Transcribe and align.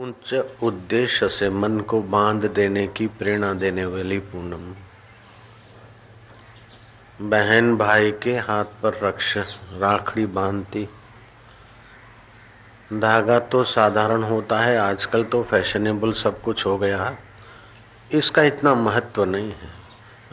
उच्च 0.00 0.34
उद्देश्य 0.62 1.28
से 1.28 1.50
मन 1.50 1.80
को 1.80 2.02
बाँध 2.02 2.44
देने 2.44 2.86
की 2.86 3.06
प्रेरणा 3.06 3.52
देने 3.52 3.84
वाली 3.84 4.18
पूनम। 4.18 4.74
बहन 7.30 7.76
भाई 7.76 8.12
के 8.12 8.38
हाथ 8.38 8.64
पर 8.64 9.00
रक्ष, 9.02 9.38
राखड़ी 9.78 10.26
बांधती। 10.26 10.88
धागा 12.92 13.38
तो 13.38 13.64
साधारण 13.64 14.22
होता 14.22 14.60
है, 14.60 14.78
आजकल 14.78 15.24
तो 15.24 15.42
फैशनेबल 15.42 16.12
सब 16.12 16.42
कुछ 16.42 16.66
हो 16.66 16.78
गया। 16.78 17.04
है 17.04 17.18
इसका 18.12 18.42
इतना 18.42 18.74
महत्व 18.74 19.24
नहीं 19.24 19.52
है। 19.52 19.70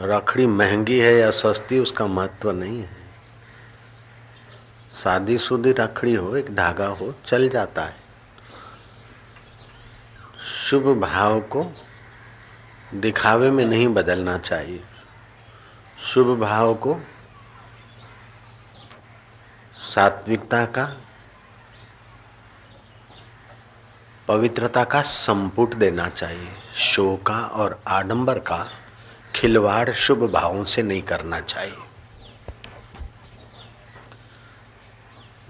राखड़ी 0.00 0.46
महँगी 0.46 0.98
है 0.98 1.14
या 1.14 1.30
सस्ती, 1.30 1.78
उसका 1.78 2.06
महत्व 2.06 2.50
नहीं 2.50 2.80
है। 2.80 2.96
शादी 5.04 5.38
शुदी 5.38 5.72
राखड़ी 5.72 6.14
हो, 6.14 6.36
एक 6.36 6.56
धागा 6.56 6.86
हो, 6.86 7.14
चल 7.26 7.48
जाता 7.48 7.84
है। 7.84 8.09
शुभ 10.70 11.00
भाव 11.00 11.40
को 11.40 11.72
दिखावे 12.94 13.50
में 13.50 13.64
नहीं 13.64 13.88
बदलना 13.88 14.38
चाहिए। 14.38 14.82
शुभ 16.04 16.40
भाव 16.40 16.74
को 16.74 16.96
सात्विकता 19.94 20.64
का, 20.64 20.96
पवित्रता 24.28 24.84
का 24.84 25.02
संपुट 25.02 25.74
देना 25.74 26.08
चाहिए। 26.08 26.48
शो 26.76 27.16
का 27.16 27.40
और 27.40 27.82
आडंबर 27.88 28.38
का 28.38 28.64
खिलवाड़ 29.34 29.90
शुभ 29.90 30.30
भावों 30.30 30.64
से 30.64 30.82
नहीं 30.82 31.02
करना 31.02 31.40
चाहिए। 31.40 31.76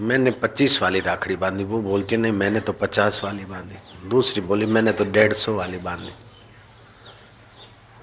मैंने 0.00 0.30
पच्चीस 0.30 0.82
वाली 0.82 1.00
राखड़ी 1.00 1.36
बांधी, 1.36 1.64
वो 1.64 1.78
बोलती 1.78 2.16
नहीं, 2.16 2.32
मैंने 2.32 2.60
तो 2.60 2.72
पचास 2.72 3.20
वाली 3.24 3.44
बांधी। 3.44 3.89
दूसरी 4.00 4.40
बोली, 4.40 4.66
मैंने 4.66 4.92
तो 4.92 5.04
डेढ़ 5.04 5.32
सौ 5.32 5.54
वाली 5.54 5.78
बांधी। 5.78 6.12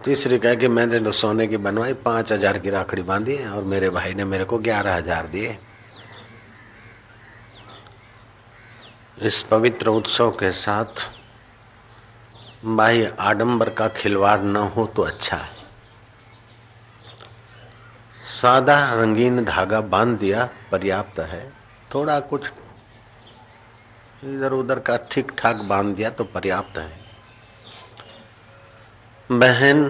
तीसरी 0.06 0.38
कह 0.40 0.56
कि, 0.56 0.67
मैंने 0.67 1.00
तो 1.00 1.12
सोने 1.12 1.48
की 1.48 1.58
बनवाई, 1.58 1.94
पाँच 1.95 2.31
हज़ार 2.31 2.58
की 2.59 2.70
राखड़ी 2.70 3.02
बांधी 3.03 3.38
और 3.45 3.64
मेरे 3.64 3.90
भाई 3.90 4.14
ने 4.14 4.25
मेरे 4.25 4.44
को 4.44 4.58
ग्यारह 4.59 4.95
हज़ार 4.95 5.28
दिए। 5.28 5.58
इस 9.18 9.42
पवित्र 9.44 9.90
उत्सव 9.90 10.31
के 10.31 10.52
साथ, 10.53 11.09
भाई 12.68 13.06
आडंबर 13.06 13.70
का 13.70 13.88
खिलवाड़ 13.88 14.40
न 14.42 14.56
हो 14.56 14.86
तो 14.86 15.02
अच्छा 15.02 15.38
है। 15.38 15.56
सादा 18.31 18.78
रंगीन 18.94 19.44
धागा 19.45 19.81
बाँध 19.84 20.18
दिया, 20.20 20.50
पर्याप्त 20.72 21.20
है। 21.20 21.52
थोड़ा 21.94 22.20
कुछ 22.22 22.50
इधर 24.23 24.54
उधर 24.54 24.80
का 24.80 24.98
ठीक 25.12 25.32
ठाक 25.38 25.56
बाँध 25.64 25.96
दिया 25.96 26.10
तो 26.10 26.23
पर्याप्त 26.26 26.78
है। 26.78 26.92
बहन, 29.30 29.84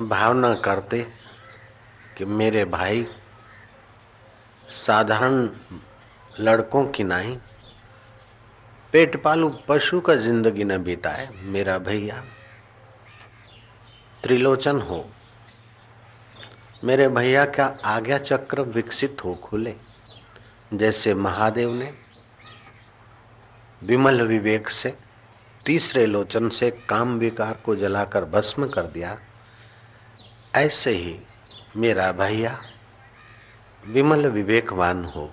भावना 0.00 0.54
करते 0.54 1.02
कि 2.18 2.24
मेरे 2.24 2.64
भाई 2.64 3.06
साधारण 4.62 5.48
लड़कों 6.40 6.84
की 6.86 7.04
नहीं 7.04 7.36
पेट 8.92 9.22
पालू 9.22 9.48
पशु 9.68 10.00
का 10.00 10.14
ज़िंदगी 10.16 10.64
न 10.64 10.82
बिताए 10.84 11.28
मेरा 11.44 11.76
भैया। 11.78 12.22
त्रिलोचन 14.22 14.80
हो, 14.80 15.04
मेरे 16.84 17.08
भैया 17.08 17.44
का 17.46 17.74
आज्ञा 17.86 18.18
चक्र 18.20 18.62
विकसित 18.62 19.24
हो 19.24 19.34
खुले, 19.34 19.74
जैसे 20.72 21.14
महादेव 21.16 21.72
ने 21.74 21.92
विमल 23.82 24.22
विवेक 24.22 24.68
से, 24.68 24.98
तीसरे 25.66 26.06
लोचन 26.06 26.48
से 26.48 26.70
काम 26.70 27.18
विकार 27.18 27.58
को 27.64 27.76
जलाकर 27.76 28.24
भस्म 28.24 28.68
कर 28.68 28.82
दिया। 28.82 29.18
ऐसे 30.54 30.90
ही 30.90 31.20
मेरा 31.76 32.12
भैया 32.12 32.60
विमल 33.86 34.26
विवेकवान 34.26 35.04
हो। 35.04 35.32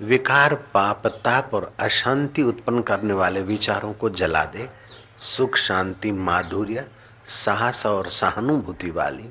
विकार, 0.00 0.54
पाप, 0.54 1.06
ताप 1.06 1.54
और 1.54 1.72
अशांति 1.80 2.42
उत्पन्न 2.42 2.82
करने 2.82 3.14
वाले 3.14 3.42
विचारों 3.42 3.92
को 3.92 4.10
जला 4.10 4.44
दे। 4.44 4.70
सुख, 5.18 5.56
शांति, 5.56 6.12
माधुर्य, 6.12 6.88
साहस 7.24 7.86
और 7.86 8.06
सहानुभूति 8.06 8.90
वाली 8.90 9.30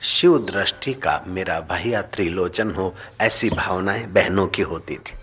शिव 0.00 0.38
दृष्टि 0.38 0.94
का 0.94 1.24
मेरा 1.26 1.60
भैया 1.60 2.02
त्रिलोचन 2.02 2.70
हो, 2.70 2.94
ऐसी 3.20 3.50
भावनाएँ 3.50 4.06
बहनों 4.06 4.46
की 4.46 4.62
होती 4.62 4.96
थी। 4.96 5.21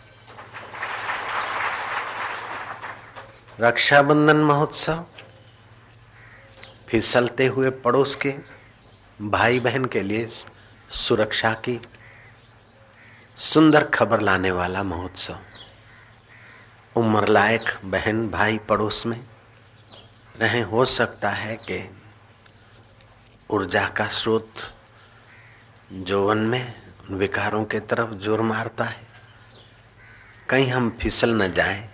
रक्षाबंधन 3.60 4.38
महोत्सव 4.38 5.06
फिसलते 6.88 7.46
हुए 7.46 7.70
पड़ोस 7.70 8.16
के 8.16 8.34
भाई 9.22 9.60
बहन 9.60 9.86
के 9.86 10.02
लिए 10.04 10.28
सुरक्षा 10.90 11.52
की 11.66 11.80
सुंदर 13.38 13.84
खबर 13.84 14.22
लाने 14.22 14.52
वाला 14.52 14.84
महोत्सव। 14.84 15.38
उम्र 16.96 17.28
लायक 17.28 17.70
बहन 17.86 18.28
भाई 18.30 18.58
पड़ोस 18.70 19.06
में 19.06 19.20
रहे, 20.36 20.62
हो 20.62 20.86
सकता 20.86 21.30
है 21.30 21.56
कि 21.58 21.84
ऊर्जा 23.50 23.88
का 23.90 24.08
स्रोत 24.08 24.50
जोवन 25.94 26.38
में 26.38 26.74
विकारों 27.12 27.66
के 27.66 27.80
तरफ़ 27.82 28.14
ज़ोर 28.16 28.42
मारता 28.42 28.84
है। 28.84 29.08
कहीं 30.50 30.68
हम 30.68 30.90
फिसल 31.02 31.42
न 31.42 31.52
जाएँ। 31.54 31.88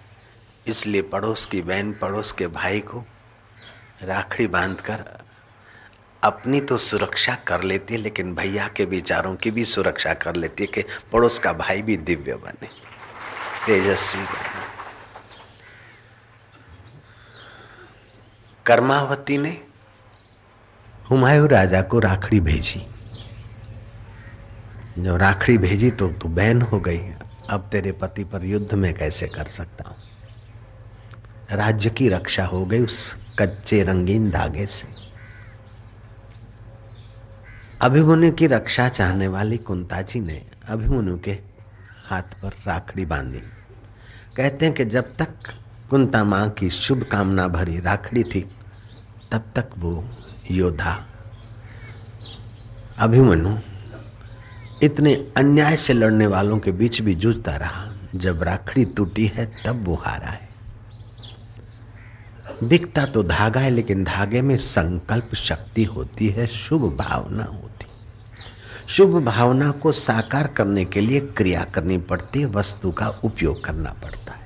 इसलिए 0.68 1.02
पड़ोस 1.02 1.46
की 1.46 1.62
बहन, 1.62 1.92
पड़ोस 1.94 2.32
के 2.32 2.48
भाई 2.48 2.80
को 2.80 3.04
राखड़ी 4.04 4.48
बांधकर 4.48 5.04
अपनी 6.24 6.60
तो 6.62 6.78
सुरक्षा 6.78 7.36
कर 7.48 7.64
लेती 7.64 7.94
है, 7.94 8.00
लेकिन 8.00 8.34
भैया 8.36 8.68
के 8.68 8.86
विचारों 8.86 9.36
की 9.36 9.52
भी 9.52 9.66
सुरक्षा 9.66 10.14
कर 10.14 10.36
लेती 10.36 10.64
है 10.64 10.68
कि 10.68 10.84
पड़ोस 11.12 11.40
का 11.40 11.54
भाई 11.54 11.82
भी 11.82 11.98
दिव्य 12.00 12.36
बने, 12.36 12.68
तेजस्वी 13.66 14.22
बने। 14.22 14.64
कर्मावती 18.66 19.38
ने 19.38 19.50
हुमायूं 21.10 21.48
राजा 21.50 21.82
को 21.82 22.00
राखड़ी 22.00 22.40
भेजी। 22.40 22.80
जब 24.98 25.16
राखड़ी 25.16 25.58
भेजी 25.58 25.92
तो 25.92 26.08
तू 26.12 26.30
बहन 26.30 26.62
हो 26.62 26.80
गई। 26.80 27.00
अब 27.50 27.70
तेरे 27.72 27.92
पति 27.92 28.24
पर 28.24 28.46
युद्ध 28.46 28.74
में 28.74 28.94
कैसे 28.94 29.28
कर 29.28 29.46
सकता 29.46 29.90
हूँ? 29.90 29.98
राज्य 31.52 31.90
की 31.90 32.10
रक्षा 32.10 32.46
हो 32.46 32.66
गई 32.66 32.80
उस 32.80 33.16
कच्चे 33.40 33.84
रंगीन 33.84 34.32
धागे 34.32 34.66
से। 34.66 34.88
अभिमन्यु 37.82 38.32
की 38.32 38.48
रक्षा 38.48 38.90
चाहने 38.90 39.28
वाली 39.28 39.58
कुंता 39.58 40.02
जी 40.02 40.20
ने 40.20 40.46
अभिमन्यु 40.68 41.20
के 41.20 41.32
हाथ 42.08 42.22
पर 42.22 42.48
राखड़ी 42.48 43.06
बांधी। 43.06 43.40
कहते 44.38 44.66
हैं 44.66 44.76
कि 44.76 44.86
जब 44.86 45.16
तक 45.18 45.30
कुंता 45.90 46.24
माँ 46.24 46.50
की 46.50 46.70
शुभकामना 46.70 47.48
भरी 47.48 47.80
राखड़ी 47.80 48.24
थी, 48.24 48.42
तब 49.32 49.44
तक 49.56 49.70
वो 49.78 50.10
योद्धा। 50.52 51.06
अभिमन्यु 52.98 53.58
इतने 54.84 55.32
अन्याय 55.38 55.76
से 55.76 55.94
लड़ने 55.94 56.28
वालों 56.28 56.60
के 56.60 56.72
बीच 56.72 57.02
भी 57.02 57.16
जूझता 57.16 57.56
रहा। 57.56 57.94
जब 58.16 58.44
राखड़ी 58.44 58.86
टूटी 58.86 59.28
है, 59.28 59.52
तब 59.66 59.86
वो 59.86 59.96
हारा 59.96 60.28
है। 60.28 60.45
दिखता 62.64 63.06
तो 63.06 63.24
धागा 63.24 63.60
है, 63.60 63.70
लेकिन 63.70 64.04
धागे 64.04 64.42
में 64.42 64.58
संकल्प 64.58 65.36
शक्ति 65.36 65.84
होती 65.84 66.30
है, 66.30 66.48
शुभ 66.48 66.98
भावना 66.98 67.44
होती। 67.44 67.86
शुभ 68.90 69.24
भावना 69.26 69.72
को 69.72 69.92
साकार 69.92 70.48
करने 70.48 70.86
के 70.86 71.02
लिए 71.02 71.20
क्रिया 71.20 71.64
करनी 71.64 71.98
पड़ती 71.98 72.40
है, 72.40 72.46
वस्तु 72.46 72.92
का 72.92 73.10
उपयोग 73.24 73.64
करना 73.64 73.94
पड़ता 74.04 74.32
है। 74.32 74.46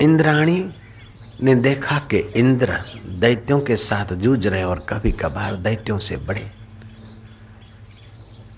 इंद्राणी 0.00 0.70
ने 1.42 1.54
देखा 1.54 1.98
कि 1.98 2.18
इंद्र 2.18 2.78
दैत्यों 3.06 3.60
के 3.60 3.76
साथ 3.76 4.12
जूझ 4.14 4.46
रहे 4.46 4.62
और 4.62 4.86
कभी 4.88 5.12
कभार 5.12 5.56
दैत्यों 5.56 5.98
से 5.98 6.16
बड़े। 6.16 6.50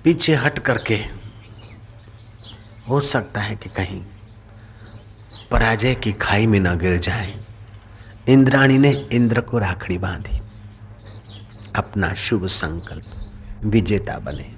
पीछे 0.05 0.35
हट 0.35 0.59
करके 0.59 1.05
हो 2.91 3.01
सकता 3.01 3.41
है 3.41 3.57
कि 3.57 3.69
कहीं 3.69 4.03
पराजय 5.51 5.95
की 5.95 6.13
खाई 6.13 6.47
में 6.47 6.61
न 6.61 6.79
गिर 6.79 6.99
जाए। 6.99 7.45
इंद्राणी 8.29 8.79
ने 8.79 9.09
इंद्र 9.13 9.41
को 9.41 9.59
राखड़ी 9.59 9.99
बांधी। 9.99 10.41
अपना 11.77 12.15
शुभ 12.15 12.47
संकल्प, 12.47 13.05
विजेता 13.65 14.19
बने। 14.19 14.55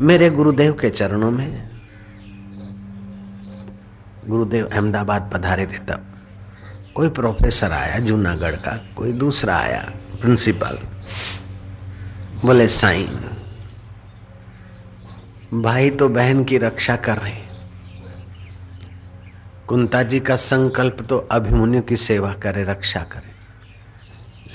मेरे 0.00 0.30
गुरुदेव 0.30 0.72
के 0.72 0.90
चरणों 0.90 1.30
में 1.30 1.68
गुरुदेव 4.26 4.68
अहमदाबाद 4.72 5.30
पधारे 5.34 5.66
थे 5.66 5.78
तब। 5.78 6.18
कोई 6.94 7.08
प्रोफेसर 7.08 7.72
आया, 7.72 7.98
जूनागढ़ 7.98 8.56
का, 8.56 8.76
कोई 8.96 9.12
दूसरा 9.12 9.56
आया, 9.56 9.92
प्रिंसिपल, 10.20 10.78
बोले, 12.44 12.68
साईं 12.68 13.08
भाई 15.54 15.90
तो 15.90 16.08
बहन 16.08 16.44
की 16.44 16.58
रक्षा 16.58 16.96
कर 16.96 17.18
रहे 17.18 17.42
कुंता 19.68 20.02
जी 20.02 20.20
का 20.20 20.36
संकल्प 20.36 20.96
तो 21.08 21.18
अभिमन्यु 21.18 21.82
की 21.82 21.96
सेवा 21.96 22.32
करे, 22.32 22.64
रक्षा 22.64 23.00
करे। 23.00 23.30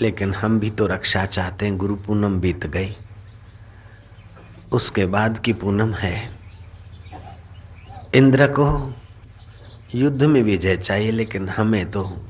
लेकिन 0.01 0.33
हम 0.33 0.59
भी 0.59 0.69
तो 0.69 0.87
रक्षा 0.87 1.25
चाहते 1.25 1.65
हैं, 1.65 1.77
गुरु 1.77 1.95
पूनम 1.95 2.39
बीत 2.39 2.67
गई। 2.67 2.95
उसके 4.71 5.05
बाद 5.05 5.39
की 5.39 5.53
पूनम 5.53 5.93
है। 5.93 6.29
इंद्र 8.13 8.47
को 8.47 8.93
युद्ध 9.95 10.23
में 10.23 10.43
विजय 10.43 10.77
चाहिए, 10.77 11.11
लेकिन 11.11 11.49
हमें 11.49 11.91
तो 11.91 12.21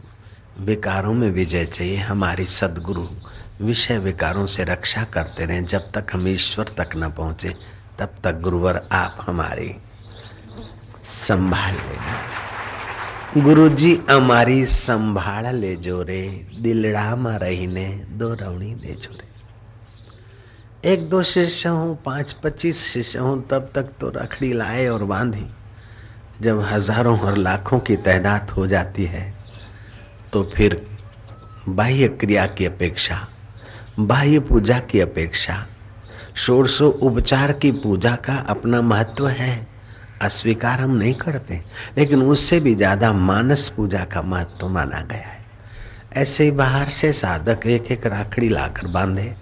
विकारों 0.60 1.14
में 1.14 1.30
विजय 1.30 1.66
चाहिए। 1.66 1.98
हमारी 1.98 2.46
सदगुरु 2.46 3.08
विषय 3.62 3.98
विकारों 3.98 4.46
से 4.46 4.64
रक्षा 4.64 5.04
करते 5.04 5.46
रहें, 5.46 5.66
जब 5.66 5.92
तक 5.92 6.06
हम 6.14 6.28
ईश्वर 6.28 6.66
तक 6.66 6.90
न 6.96 7.12
पहुँचे। 7.12 7.79
तब 8.00 8.16
तक 8.24 8.40
गुरुवर 8.42 8.82
आप 8.92 9.18
हमारी 9.28 9.76
संभाल 11.06 11.74
लेना 11.74 13.42
गुरु 13.44 13.68
जी 13.70 13.94
हमारी 14.10 14.66
संभाल 14.66 15.56
ले 15.56 15.76
जो 15.78 16.02
रे, 16.04 16.22
दिलड़ा 16.62 17.16
मा 17.16 17.36
रही 17.38 17.68
ने 17.68 17.88
दो 18.10 18.34
रवणी 18.34 18.74
दे 18.76 18.94
जोरे 18.94 19.28
एक 20.92 21.10
दो 21.10 21.22
शिष्य 21.24 21.70
हूँ, 21.70 21.96
पाँच 22.06 22.32
पच्चीस 22.44 22.86
शिष्य 22.88 23.20
हूँ, 23.20 23.48
तब 23.48 23.70
तक 23.76 23.90
तो 24.00 24.10
रखड़ी 24.10 24.52
लाए 24.54 24.88
और 24.88 25.04
बांधी। 25.04 25.46
जब 26.42 26.60
हज़ारों 26.62 27.18
और 27.20 27.38
लाखों 27.38 27.80
की 27.80 27.96
तादाद 27.98 28.50
हो 28.50 28.68
जाती 28.68 29.06
है 29.06 29.34
तो 30.34 30.44
फिर 30.56 30.82
बाह्य 31.70 32.08
क्रिया 32.20 32.46
की 32.48 32.66
अपेक्षा, 32.66 33.28
बाह्य 34.00 34.40
पूजा 34.40 34.80
की 34.82 35.00
अपेक्षा 35.00 35.66
षोड़शो 36.40 36.90
उपचार 36.90 37.52
की 37.54 37.72
पूजा 37.74 38.16
का 38.16 38.38
अपना 38.50 38.82
महत्व 38.82 39.28
है। 39.28 39.68
अस्वीकार 40.22 40.80
हम 40.80 40.96
नहीं 40.96 41.14
करते, 41.14 41.62
लेकिन 41.98 42.22
उससे 42.24 42.60
भी 42.60 42.74
ज़्यादा 42.76 43.12
मानस 43.14 43.68
पूजा 43.70 44.04
का 44.04 44.22
महत्व 44.22 44.68
माना 44.68 45.02
गया 45.02 45.28
है। 45.28 45.38
ऐसे 46.16 46.44
ही 46.44 46.52
बाहर 46.52 46.90
से 46.90 47.12
साधक 47.14 47.68
एक 47.68 47.92
एक 47.92 48.08
राखड़ी 48.08 48.50
लाकर 48.50 48.88
बांधे 48.88 49.34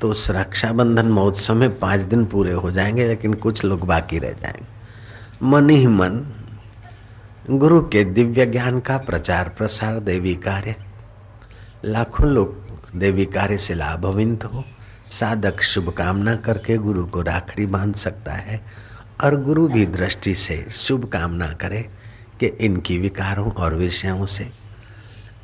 तो 0.00 0.10
उस 0.10 0.30
रक्षाबंधन 0.30 1.08
महोत्सव 1.08 1.54
में 1.54 1.78
पाँच 1.78 2.00
दिन 2.00 2.24
पूरे 2.24 2.52
हो 2.52 2.70
जाएँगे, 2.70 3.06
लेकिन 3.08 3.34
कुछ 3.34 3.64
लोग 3.64 3.86
बाकी 3.86 4.18
रह 4.18 4.32
जाएँगे। 4.32 5.46
मन 5.46 5.70
ही 5.70 5.86
मन, 5.86 6.24
गुरु 7.50 7.80
के 7.82 8.04
दिव्य 8.04 8.46
ज्ञान 8.46 8.80
का 8.80 8.96
प्रचार 8.98 9.48
प्रसार 9.48 9.98
देवी 10.00 10.34
कार्य, 10.36 10.74
लाखों 11.84 12.26
लोग 12.26 12.90
देवी 12.96 13.24
कार्य 13.26 13.58
से 13.58 13.74
लाभविंत 13.74 14.44
हो। 14.44 14.64
साधक 15.08 15.60
शुभकामना 15.60 16.34
करके 16.36 16.76
गुरु 16.76 17.06
को 17.06 17.22
राखड़ी 17.22 17.66
बाँध 17.66 17.94
सकता 17.94 18.32
है 18.32 18.60
और 19.24 19.42
गुरु 19.42 19.68
भी 19.68 19.86
दृष्टि 19.86 20.34
से 20.34 20.66
शुभकामना 20.70 21.52
करे 21.52 21.88
कि 22.40 22.46
इनकी 22.46 22.98
विकारों 22.98 23.50
और 23.52 23.74
विषयों 23.74 24.26
से 24.26 24.50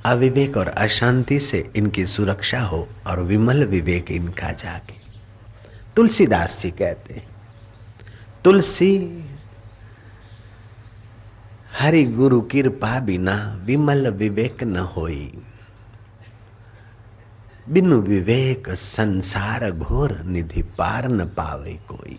अविवेक 0.04 0.56
और 0.56 0.68
अशांति 0.68 1.40
से 1.40 1.70
इनकी 1.76 2.06
सुरक्षा 2.06 2.60
हो 2.60 2.88
और 3.06 3.20
विमल 3.20 3.64
विवेक 3.64 4.10
इनका 4.10 4.50
जागे। 4.52 4.96
तुलसीदास 5.96 6.58
जी 6.60 6.70
कहते 6.70 7.14
हैं, 7.14 7.26
तुलसी, 8.44 9.24
हरि 11.78 12.04
गुरु 12.04 12.40
कृपा 12.40 13.00
बिना 13.00 13.62
विमल 13.64 14.08
विवेक 14.08 14.62
न 14.62 14.76
होई। 14.76 15.32
बिनु 17.68 18.00
विवेक 18.00 18.70
संसार 18.70 19.70
घोर 19.70 20.22
निधि 20.22 20.62
पार 20.62 21.08
न 21.08 21.24
पावे 21.24 21.72
कोई। 21.72 22.18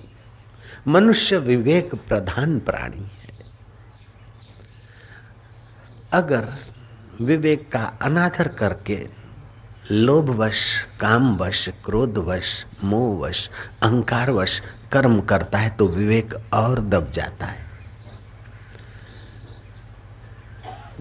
मनुष्य 0.88 1.38
विवेक 1.38 1.95
प्रधान 1.95 2.60
प्राणी 2.60 3.04
है। 3.04 3.30
अगर 6.13 6.48
विवेक 7.22 7.72
का 7.72 7.84
अनादर 8.01 8.48
करके 8.48 9.07
लोभवश, 9.92 10.88
कामवश, 11.00 11.69
क्रोधवश, 11.86 12.66
मोहवश, 12.84 13.50
अहंकारवश 13.84 14.62
कर्म 14.92 15.22
करता 15.22 15.57
है 15.57 15.69
तो 15.69 15.88
विवेक 15.88 16.34
और 16.54 16.81
दब 16.81 17.12
जाता 17.12 17.45
है। 17.45 17.63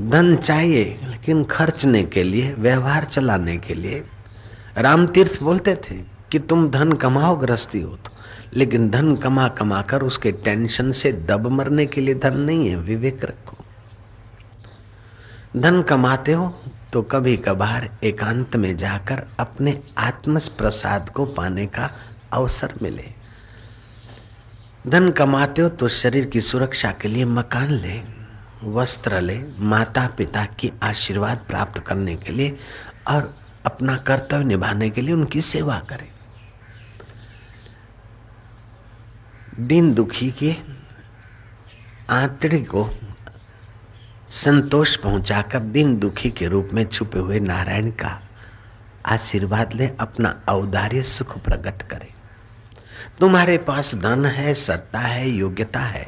धन 0.01 0.37
चाहिए, 0.37 1.01
लेकिन 1.05 1.45
खर्चने 1.45 2.03
के 2.03 2.23
लिए, 2.23 2.53
व्यवहार 2.53 3.05
चलाने 3.05 3.57
के 3.57 3.75
लिए 3.75 4.05
राम 4.77 5.07
तीर्थ 5.07 5.43
बोलते 5.43 5.75
थे 5.85 5.97
कि 6.31 6.39
तुम 6.39 6.69
धन 6.71 6.93
कमाओ 6.93 7.37
ग्रस्ती 7.37 7.81
हो 7.81 7.97
तो। 7.97 8.11
लेकिन 8.55 8.89
धन 8.91 9.17
कमा 9.17 9.49
कमा 9.49 9.81
कर 9.83 10.03
उसके 10.03 10.33
टेंशन 10.33 10.93
से 10.93 11.13
दब 11.13 11.47
मरने 11.47 11.87
के 11.87 12.01
लिए 12.01 12.15
धन 12.15 12.37
नहीं 12.37 12.69
है, 12.69 12.77
विवेक 12.77 13.25
रखो। 13.25 13.57
धन 15.57 15.83
कमाते 15.83 16.33
हो 16.33 16.55
तो 16.93 17.03
कभी 17.03 17.37
कभार 17.37 17.89
एकांत 18.05 18.57
में 18.57 18.77
जाकर 18.77 19.23
अपने 19.41 19.79
आत्म 19.99 20.39
प्रसाद 20.59 21.09
को 21.09 21.25
पाने 21.27 21.67
का 21.67 21.91
अवसर 22.33 22.75
मिले। 22.83 23.05
धन 24.87 25.11
कमाते 25.11 25.63
हो 25.63 25.69
तो 25.69 25.89
शरीर 25.89 26.25
की 26.25 26.41
सुरक्षा 26.41 26.91
के 26.93 27.09
लिए 27.09 27.25
मकान 27.25 27.71
ले, 27.71 28.01
वस्त्र 28.65 29.21
ले 29.21 29.39
माता 29.59 30.07
पिता 30.19 30.45
की 30.59 30.73
आशीर्वाद 30.83 31.45
प्राप्त 31.49 31.79
करने 31.79 32.17
के 32.17 32.33
लिए 32.33 32.57
और 33.09 33.35
अपना 33.65 33.97
कर्तव्य 33.99 34.45
निभाने 34.45 34.89
के 34.91 35.01
लिए 35.01 35.15
उनकी 35.15 35.41
सेवा 35.43 35.79
करें। 35.91 36.09
दिन 39.59 39.93
दुखी 39.95 40.31
के 40.33 40.55
आंतड़ी 42.11 42.63
को 42.65 42.89
संतोष 44.29 44.97
पहुंचाकर 44.97 45.61
दिन 45.61 45.97
दुखी 45.99 46.31
के 46.31 46.47
रूप 46.47 46.69
में 46.73 46.85
छुपे 46.87 47.19
हुए 47.19 47.41
नारायण 47.41 47.91
का 47.93 48.19
आशीर्वाद 49.07 49.73
ले, 49.73 49.87
अपना 50.01 50.35
औदार्य 50.49 51.03
सुख 51.03 51.37
प्रकट 51.39 51.83
करे। 51.83 52.09
तुम्हारे 53.21 53.59
पास 53.59 53.95
धन 53.95 54.27
है, 54.27 54.55
सत्ता 54.55 54.99
है, 54.99 55.29
योग्यता 55.29 55.81
है 55.81 56.07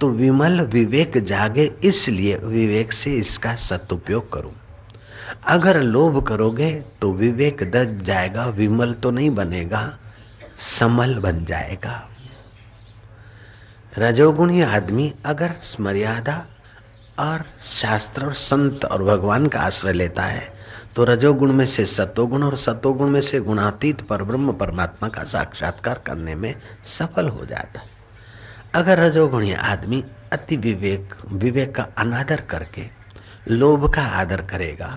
तो 0.00 0.08
विमल 0.10 0.60
विवेक 0.62 1.18
जागे, 1.18 1.64
इसलिए 1.84 2.36
विवेक 2.36 2.92
से 2.92 3.12
इसका 3.14 3.54
सदुपयोग 3.56 4.32
करूँ। 4.32 4.52
अगर 5.48 5.80
लोभ 5.82 6.22
करोगे 6.26 6.72
तो 7.00 7.12
विवेक 7.12 7.62
दज 7.70 8.02
जाएगा, 8.04 8.46
विमल 8.46 8.92
तो 8.92 9.10
नहीं 9.10 9.30
बनेगा, 9.30 9.98
समल 10.56 11.14
बन 11.14 11.44
जाएगा। 11.44 12.02
रजोगुणी 13.92 14.60
आदमी 14.62 15.12
अगर 15.26 15.54
मर्यादा 15.80 16.44
और 17.18 17.44
शास्त्र 17.60 18.24
और 18.24 18.32
संत 18.34 18.84
और 18.84 19.02
भगवान 19.04 19.46
का 19.46 19.60
आश्रय 19.60 19.92
लेता 19.92 20.22
है 20.22 20.54
तो 20.96 21.04
रजोगुण 21.04 21.52
में 21.52 21.64
से 21.66 21.84
सतोगुण 21.86 22.42
और 22.42 22.56
सतोगुण 22.56 23.08
में 23.08 23.20
से 23.20 23.40
गुणातीत 23.40 24.00
पर 24.00 24.22
ब्रह्म 24.22 24.52
परमात्मा 24.52 25.08
का 25.08 25.24
साक्षात्कार 25.24 26.02
करने 26.06 26.34
में 26.34 26.54
सफल 26.84 27.28
हो 27.28 27.46
जाता 27.46 27.80
है। 27.80 27.88
अगर 28.74 28.98
रजोगुणी 28.98 29.52
आदमी 29.52 30.04
अति 30.32 30.56
विवेक 30.56 31.14
विवेक 31.26 31.74
का 31.74 31.86
अनादर 31.98 32.40
करके, 32.40 32.86
लोभ 33.48 33.92
का 33.94 34.02
आदर 34.12 34.42
करेगा 34.42 34.88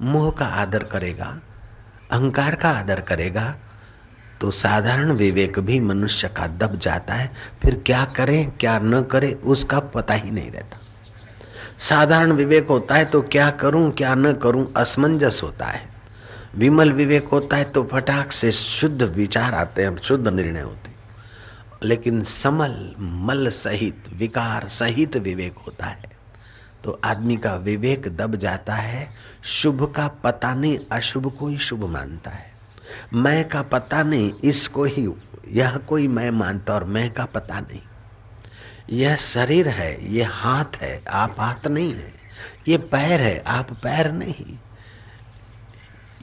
मोह 0.00 0.30
का 0.30 0.46
आदर 0.46 0.82
करेगा, 0.84 1.38
अहंकार 2.10 2.54
का 2.54 2.70
आदर 2.70 3.00
करेगा 3.00 3.54
तो 4.40 4.50
साधारण 4.50 5.10
विवेक 5.12 5.58
भी 5.58 5.78
मनुष्य 5.80 6.28
का 6.28 6.46
दब 6.48 6.78
जाता 6.78 7.14
है। 7.14 7.30
फिर 7.62 7.82
क्या 7.86 8.04
करे, 8.16 8.44
क्या 8.60 8.78
न 8.78 9.02
करे, 9.02 9.32
उसका 9.32 9.80
पता 9.80 10.14
ही 10.14 10.30
नहीं 10.30 10.50
रहता। 10.50 10.78
साधारण 11.78 12.32
विवेक 12.32 12.68
होता 12.68 12.94
है 12.94 13.04
तो 13.04 13.22
क्या 13.22 13.50
करूँ, 13.52 13.90
क्या 13.90 14.14
न 14.14 14.32
करूँ, 14.32 14.72
असमंजस 14.76 15.40
होता 15.42 15.66
है। 15.66 15.88
विमल 16.56 16.92
विवेक 16.92 17.28
होता 17.28 17.56
है 17.56 17.64
तो 17.64 17.82
फटाक 17.84 18.32
से 18.32 18.50
शुद्ध 18.52 19.02
विचार 19.02 19.54
आते 19.54 19.84
हैं, 19.84 19.96
शुद्ध 19.96 20.28
निर्णय 20.28 20.60
होते 20.60 20.88
हैं। 20.88 20.96
लेकिन 21.82 22.22
समल, 22.22 22.94
मल 22.98 23.48
सहित, 23.48 24.04
विकार 24.12 24.68
सहित 24.68 25.16
विवेक 25.16 25.58
होता 25.58 25.86
है। 25.86 26.07
तो 26.84 27.00
आदमी 27.04 27.36
का 27.36 27.54
विवेक 27.54 28.16
दब 28.16 28.36
जाता 28.36 28.74
है, 28.74 29.14
शुभ 29.42 29.92
का 29.96 30.08
पता 30.08 30.54
नहीं, 30.54 30.78
अशुभ 30.92 31.36
को 31.38 31.48
ही 31.48 31.58
शुभ 31.58 31.84
मानता 31.84 32.30
है। 32.30 32.50
मैं 33.14 33.48
का 33.48 33.62
पता 33.62 34.02
नहीं, 34.02 34.32
इसको 34.44 34.84
ही, 34.84 35.08
यह 35.48 35.76
कोई 35.76 36.08
मैं 36.08 36.30
मानता 36.30 36.74
और 36.74 36.84
मैं 36.84 37.12
का 37.12 37.24
पता 37.24 37.60
नहीं। 37.60 37.80
यह 38.90 39.16
शरीर 39.16 39.68
है, 39.68 40.14
ये 40.14 40.22
हाथ 40.22 40.76
है, 40.76 41.04
आप 41.08 41.36
हाथ 41.38 41.66
नहीं 41.66 41.94
है। 41.94 42.12
ये 42.68 42.78
पैर 42.78 43.20
है, 43.20 43.44
आप 43.46 43.72
पैर 43.72 44.12
नहीं। 44.12 44.58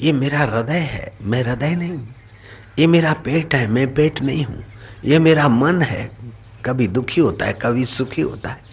ये 0.01 0.13
मेरा 0.13 0.39
हृदय 0.39 0.79
है, 0.79 1.17
मैं 1.21 1.43
हृदय 1.43 1.75
नहीं। 1.75 2.07
ये 2.79 2.87
मेरा 2.87 3.13
पेट 3.13 3.55
है, 3.55 3.67
मैं 3.67 3.93
पेट 3.93 4.21
नहीं 4.21 4.45
हूँ। 4.45 4.63
ये 5.05 5.19
मेरा 5.19 5.47
मन 5.47 5.81
है, 5.81 6.17
कभी 6.65 6.87
दुखी 6.87 7.21
होता 7.21 7.45
है, 7.45 7.53
कभी 7.53 7.85
सुखी 7.85 8.21
होता 8.21 8.49
है। 8.49 8.64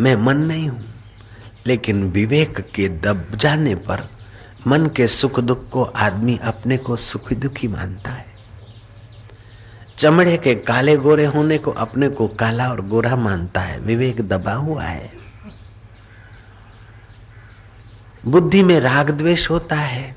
मैं 0.00 0.16
मन 0.16 0.36
नहीं 0.36 0.68
हूँ। 0.68 0.94
लेकिन 1.66 2.04
विवेक 2.04 2.58
के 2.74 2.88
दब 2.88 3.34
जाने 3.34 3.74
पर 3.74 4.08
मन 4.66 4.86
के 4.86 5.08
सुख 5.08 5.40
दुख 5.40 5.70
को 5.70 5.82
आदमी 5.82 6.40
अपने 6.44 6.76
को 6.76 6.96
सुखी 6.96 7.34
दुखी 7.34 7.68
मानता 7.68 8.10
है। 8.10 8.26
चमड़े 9.96 10.36
के 10.36 10.54
काले 10.54 10.96
गोरे 10.96 11.26
होने 11.26 11.58
को 11.58 11.70
अपने 11.70 12.08
को 12.08 12.28
काला 12.28 12.70
और 12.70 12.80
गोरा 12.86 13.16
मानता 13.16 13.60
है। 13.60 13.80
विवेक 13.80 14.28
दबा 14.28 14.52
हुआ 14.52 14.82
है। 14.82 15.12
बुद्धि 18.26 18.62
में 18.62 18.80
राग 18.80 19.10
द्वेष 19.10 19.50
होता 19.50 19.76
है। 19.76 20.16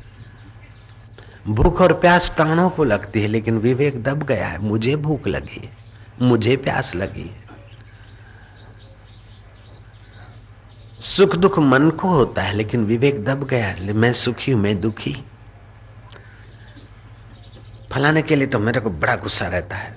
भूख 1.48 1.82
और 1.82 1.94
प्यास 1.94 2.30
प्राणों 2.30 2.70
को 2.70 2.84
लगती 2.84 3.22
है, 3.22 3.28
लेकिन 3.28 3.58
विवेक 3.58 4.04
दब 4.04 4.24
गया 4.24 4.48
है। 4.48 4.60
मुझे 4.60 4.96
भूख 4.96 5.28
लगी 5.28 5.62
है। 5.64 5.72
मुझे 6.22 6.56
प्यास 6.56 6.96
लगी 6.96 7.22
है। 7.22 7.47
सुख 11.08 11.36
दुख 11.36 11.60
मन 11.60 11.90
को 11.90 12.10
होता 12.10 12.42
है, 12.42 12.54
लेकिन 12.54 12.86
विवेक 12.86 13.24
दब 13.26 13.44
गया 13.48 13.76
मैं 13.94 14.14
सुखी 14.14 14.52
हूँ, 14.52 14.62
मैं 14.62 14.80
दुखी। 14.82 15.16
फलाने 17.92 18.22
के 18.22 18.36
लिए 18.36 18.48
तो 18.48 18.60
मेरे 18.60 18.80
को 18.80 18.90
बड़ा 18.90 19.16
गुस्सा 19.16 19.48
रहता 19.48 19.76
है। 19.76 19.96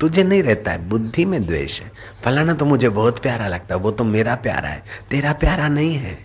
तुझे 0.00 0.24
नहीं 0.24 0.42
रहता 0.42 0.72
है, 0.72 0.88
बुद्धि 0.88 1.24
में 1.24 1.46
द्वेष 1.46 1.80
है। 1.82 1.90
फलाना 2.24 2.54
तो 2.54 2.64
मुझे 2.64 2.88
बहुत 2.88 3.18
प्यारा 3.18 3.48
लगता 3.48 3.74
है, 3.74 3.80
वो 3.80 3.90
तो 3.90 4.04
मेरा 4.04 4.34
प्यारा 4.34 4.68
है। 4.68 4.82
तेरा 5.10 5.32
प्यारा 5.32 5.68
नहीं 5.68 5.94
है। 5.94 6.18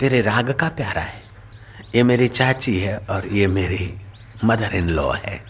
तेरे 0.00 0.20
राग 0.20 0.52
का 0.52 0.68
प्यारा 0.68 1.02
है। 1.02 1.22
ये 1.94 2.02
मेरी 2.02 2.28
चाची 2.28 2.78
है 2.80 2.96
और 2.98 3.26
ये 3.26 3.46
मेरी 3.46 3.94
मदर 4.44 4.74
इन 4.74 4.88
लॉ 4.88 5.12
है। 5.12 5.40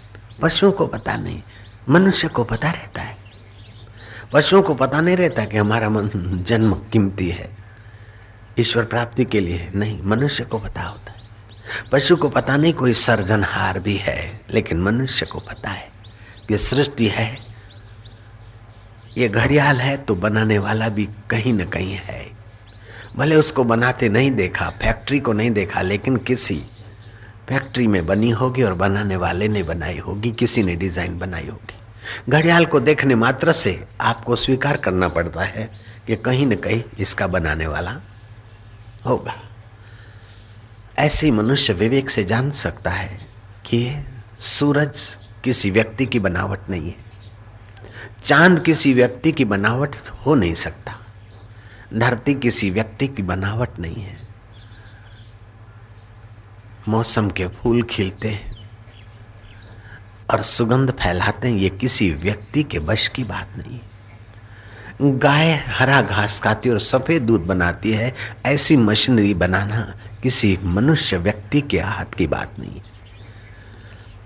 पशुओं 0.42 0.72
को 0.72 0.86
पता 0.86 1.16
नहीं, 1.16 1.42
मनुष्य 1.88 2.28
को 2.28 2.44
पता 2.44 2.70
रहता 2.70 3.02
है। 3.02 3.17
पशुओं 4.32 4.62
को 4.62 4.74
पता 4.74 5.00
नहीं 5.00 5.16
रहता 5.16 5.44
कि 5.44 5.56
हमारा 5.56 5.88
मन 5.90 6.08
जन्म 6.46 6.74
कीमती 6.92 7.28
है। 7.28 7.48
ईश्वर 8.58 8.84
प्राप्ति 8.84 9.24
के 9.24 9.40
लिए 9.40 9.70
नहीं, 9.74 10.00
मनुष्य 10.02 10.44
को 10.44 10.58
पता 10.58 10.82
होता 10.82 11.12
है। 11.12 11.88
पशु 11.92 12.16
को 12.16 12.28
पता 12.28 12.56
नहीं 12.56 12.72
कोई 12.72 12.92
सर्जनहार 12.92 13.78
भी 13.78 13.96
है, 13.96 14.40
लेकिन 14.50 14.80
मनुष्य 14.80 15.26
को 15.26 15.40
पता 15.40 15.70
है 15.70 15.88
कि 16.48 16.58
सृष्टि 16.58 17.06
है। 17.06 17.36
ये 19.18 19.28
घड़ियाल 19.28 19.80
है 19.80 19.96
तो 19.96 20.14
बनाने 20.14 20.58
वाला 20.58 20.88
भी 20.88 21.08
कहीं 21.30 21.52
ना 21.52 21.64
कहीं 21.64 21.94
है। 21.94 22.26
भले 23.16 23.36
उसको 23.36 23.64
बनाते 23.64 24.08
नहीं 24.08 24.30
देखा, 24.30 24.68
फैक्ट्री 24.82 25.20
को 25.20 25.32
नहीं 25.32 25.50
देखा, 25.50 25.82
लेकिन 25.82 26.16
किसी 26.16 26.62
फैक्ट्री 27.48 27.86
में 27.86 28.04
बनी 28.06 28.30
होगी 28.30 28.62
और 28.62 28.74
बनाने 28.74 29.16
वाले 29.16 29.48
ने 29.48 29.62
बनाई 29.62 29.98
होगी, 29.98 30.30
किसी 30.32 30.62
ने 30.62 30.74
डिज़ाइन 30.76 31.18
बनाई 31.18 31.46
होगी। 31.46 31.77
घड़ियाल 32.28 32.66
को 32.66 32.80
देखने 32.80 33.14
मात्र 33.14 33.52
से 33.52 33.88
आपको 34.00 34.36
स्वीकार 34.36 34.76
करना 34.76 35.08
पड़ता 35.08 35.42
है 35.42 35.70
कि 36.06 36.16
कहीं 36.16 36.46
न 36.46 36.54
कहीं 36.54 36.82
इसका 36.98 37.26
बनाने 37.26 37.66
वाला 37.66 38.00
होगा। 39.06 39.34
ऐसे 40.98 41.30
मनुष्य 41.30 41.72
विवेक 41.72 42.10
से 42.10 42.24
जान 42.24 42.50
सकता 42.50 42.90
है 42.90 43.26
कि 43.66 44.04
सूरज 44.38 45.16
किसी 45.44 45.70
व्यक्ति 45.70 46.06
की 46.06 46.18
बनावट 46.18 46.60
नहीं 46.70 46.88
है। 46.88 47.08
चाँद 48.24 48.64
किसी 48.64 48.92
व्यक्ति 48.92 49.32
की 49.32 49.44
बनावट 49.44 49.96
हो 50.26 50.34
नहीं 50.34 50.54
सकता। 50.54 50.98
धरती 51.94 52.34
किसी 52.34 52.70
व्यक्ति 52.70 53.08
की 53.08 53.22
बनावट 53.22 53.78
नहीं 53.78 54.02
है। 54.02 54.18
मौसम 56.88 57.30
के 57.30 57.46
फूल 57.48 57.82
खिलते 57.82 58.28
हैं। 58.28 58.47
और 60.30 60.42
सुगंध 60.42 60.90
फैलाते 60.90 61.48
हैं, 61.48 61.56
ये 61.56 61.68
किसी 61.68 62.10
व्यक्ति 62.10 62.62
के 62.62 62.78
वश 62.78 63.08
की 63.08 63.24
बात 63.24 63.48
नहीं। 63.58 63.80
गाय 65.18 65.52
हरा 65.52 66.02
घास 66.02 66.40
खाती 66.40 66.70
और 66.70 66.80
सफ़ेद 66.80 67.22
दूध 67.22 67.46
बनाती 67.46 67.92
है, 67.92 68.14
ऐसी 68.46 68.76
मशीनरी 68.76 69.34
बनाना 69.34 69.94
किसी 70.22 70.58
मनुष्य 70.64 71.16
व्यक्ति 71.16 71.60
के 71.60 71.80
हाथ 71.80 72.04
की 72.04 72.26
बात 72.26 72.58
नहीं। 72.58 72.80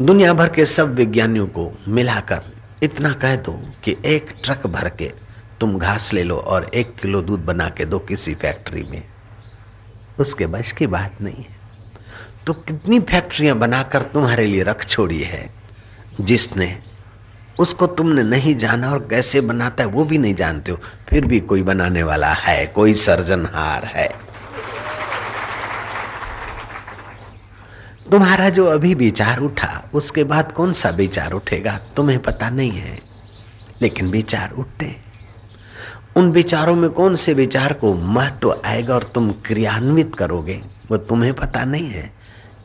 दुनिया 0.06 0.32
भर 0.32 0.48
के 0.48 0.66
सब 0.66 0.94
विज्ञानियों 0.94 1.46
को 1.46 1.78
मिलाकर 1.88 2.42
इतना 2.82 3.12
कह 3.12 3.36
दो 3.36 3.52
कि 3.84 3.96
एक 4.06 4.34
ट्रक 4.44 4.66
भर 4.66 4.88
के 4.88 5.12
तुम 5.60 5.78
घास 5.78 6.12
ले 6.12 6.22
लो 6.22 6.36
और 6.36 6.70
एक 6.74 6.94
किलो 6.94 7.22
दूध 7.22 7.44
बना 7.44 7.68
के 7.68 7.84
दो 7.84 7.98
किसी 7.98 8.34
फैक्ट्री 8.34 8.82
में। 8.82 9.02
उसके 10.20 10.46
बश 10.46 10.72
की 10.72 10.86
बात 10.86 11.20
नहीं 11.20 11.44
है। 11.44 11.56
तो 12.46 12.52
कितनी 12.52 13.00
फैक्ट्रियाँ 13.00 13.56
बनाकर 13.56 14.02
तुम्हारे 14.02 14.46
लिए 14.46 14.62
रख 14.62 14.84
छोड़ी 14.84 15.22
है? 15.22 15.61
जिसने, 16.20 16.82
उसको 17.58 17.86
तुमने 17.86 18.22
नहीं 18.22 18.56
जाना 18.56 18.90
और 18.90 19.06
कैसे 19.10 19.40
बनाता 19.40 19.84
है, 19.84 19.90
वो 19.90 20.04
भी 20.04 20.18
नहीं 20.18 20.34
जानते 20.34 20.72
हो। 20.72 20.78
फिर 21.08 21.24
भी 21.24 21.40
कोई 21.40 21.62
बनाने 21.62 22.02
वाला 22.02 22.32
है, 22.32 22.66
कोई 22.66 22.94
सर्जनहार 22.94 23.84
है। 23.84 24.08
तुम्हारा 28.10 28.48
जो 28.48 28.66
अभी 28.66 28.94
विचार 28.94 29.38
उठा, 29.38 29.90
उसके 29.94 30.24
बाद 30.24 30.52
कौन 30.52 30.72
सा 30.72 30.88
विचार 30.88 31.32
उठेगा, 31.32 31.78
तुम्हें 31.96 32.18
पता 32.18 32.50
नहीं 32.50 32.70
है। 32.70 33.00
लेकिन 33.82 34.08
विचार 34.08 34.50
उठते 34.50 34.96
उन 36.16 36.32
विचारों 36.32 36.74
में 36.74 36.90
कौन 36.90 37.16
से 37.16 37.34
विचार 37.34 37.72
को 37.72 37.94
महत्व 37.94 38.62
आएगा 38.64 38.94
और 38.94 39.02
तुम 39.02 39.30
क्रियान्वित 39.30 40.14
करोगे, 40.18 40.62
वो 40.90 40.96
तुम्हें 40.96 41.34
पता 41.34 41.64
नहीं 41.64 41.88
है, 41.88 42.12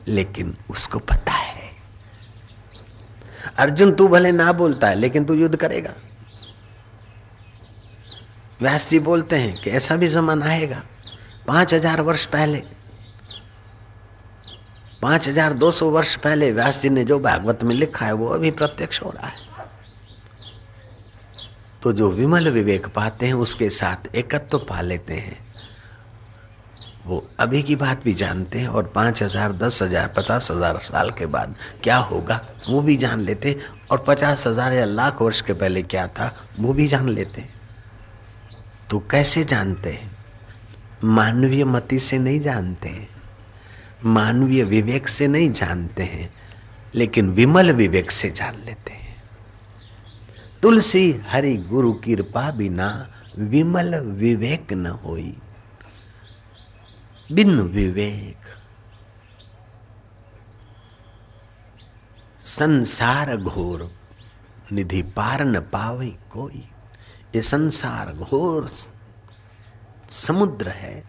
लेकिन 0.07 0.57
उसको 0.69 0.99
पता 0.99 1.31
है। 1.31 1.46
अर्जुन, 3.57 3.91
तू 3.91 4.07
भले 4.07 4.31
ना 4.31 4.51
बोलता 4.53 4.87
है, 4.87 4.95
लेकिन 4.95 5.25
तू 5.25 5.33
युद्ध 5.33 5.55
करेगा। 5.55 5.93
व्यास 8.61 8.89
जी 8.89 8.99
बोलते 8.99 9.35
हैं 9.35 9.61
कि 9.61 9.69
ऐसा 9.69 9.95
भी 9.95 10.07
जमाना 10.07 10.45
आएगा। 10.45 10.81
पाँच 11.47 11.73
हज़ार 11.73 12.01
वर्ष 12.01 12.25
पहले, 12.25 12.63
पाँच 15.01 15.27
हज़ार 15.27 15.53
दो 15.53 15.71
सौ 15.71 15.89
वर्ष 15.89 16.15
पहले 16.15 16.51
व्यास 16.51 16.81
जी 16.81 16.89
ने 16.89 17.03
जो 17.03 17.19
भागवत 17.19 17.63
में 17.63 17.73
लिखा 17.75 18.05
है, 18.05 18.13
वो 18.13 18.27
अभी 18.27 18.51
प्रत्यक्ष 18.51 19.01
हो 19.01 19.11
रहा 19.11 19.27
है। 19.27 19.45
तो 21.83 21.93
जो 21.93 22.09
विमल 22.11 22.49
विवेक 22.49 22.87
पाते 22.87 23.25
हैं, 23.25 23.33
उसके 23.35 23.69
साथ 23.69 24.15
एकत्व 24.15 24.47
तो 24.47 24.57
पा 24.59 24.81
लेते 24.81 25.13
हैं। 25.13 25.46
वो 27.07 27.23
अभी 27.39 27.61
की 27.63 27.75
बात 27.75 28.03
भी 28.03 28.13
जानते 28.13 28.59
हैं 28.59 28.67
और 28.67 28.91
पाँच 28.95 29.21
हज़ार, 29.23 29.53
दस 29.53 29.81
हज़ार, 29.81 30.07
पचास 30.17 30.51
हज़ार 30.51 30.77
साल 30.79 31.11
के 31.11 31.25
बाद 31.25 31.55
क्या 31.83 31.97
होगा, 31.97 32.39
वो 32.69 32.81
भी 32.81 32.97
जान 32.97 33.21
लेते 33.21 33.55
और 33.91 34.03
पचास 34.07 34.45
हज़ार 34.47 34.73
या 34.73 34.85
लाख 34.85 35.21
वर्ष 35.21 35.41
के 35.41 35.53
पहले 35.53 35.83
क्या 35.83 36.07
था, 36.07 36.33
वो 36.59 36.73
भी 36.73 36.87
जान 36.87 37.09
लेते 37.09 37.41
हैं। 37.41 37.55
तो 38.89 38.99
कैसे 39.11 39.43
जानते 39.43 39.91
हैं? 39.91 40.11
मानवीय 41.03 41.63
मति 41.65 41.99
से 41.99 42.17
नहीं 42.19 42.39
जानते 42.39 42.89
हैं। 42.89 43.09
मानवीय 44.05 44.63
विवेक 44.63 45.07
से 45.07 45.27
नहीं 45.27 45.51
जानते 45.51 46.03
हैं, 46.03 46.29
लेकिन 46.95 47.29
विमल 47.31 47.71
विवेक 47.71 48.11
से 48.11 48.29
जान 48.31 48.61
लेते 48.65 48.91
हैं। 48.91 49.15
तुलसी 50.61 51.11
हरि 51.27 51.55
गुरु 51.69 51.93
कृपा 51.95 52.49
बिना 52.51 52.89
विमल 53.39 53.95
विवेक 53.95 54.73
न 54.73 54.87
होई। 55.03 55.35
बिन 57.31 57.59
विवेक। 57.59 58.45
संसार 62.41 63.35
घोर 63.37 63.91
निधि 64.71 65.01
पार 65.01 65.43
न 65.45 65.59
पावे 65.59 66.07
कोई। 66.31 66.63
ये 67.35 67.41
संसार 67.41 68.13
घोर 68.13 68.67
समुद्र 70.09 70.69
है, 70.69 71.03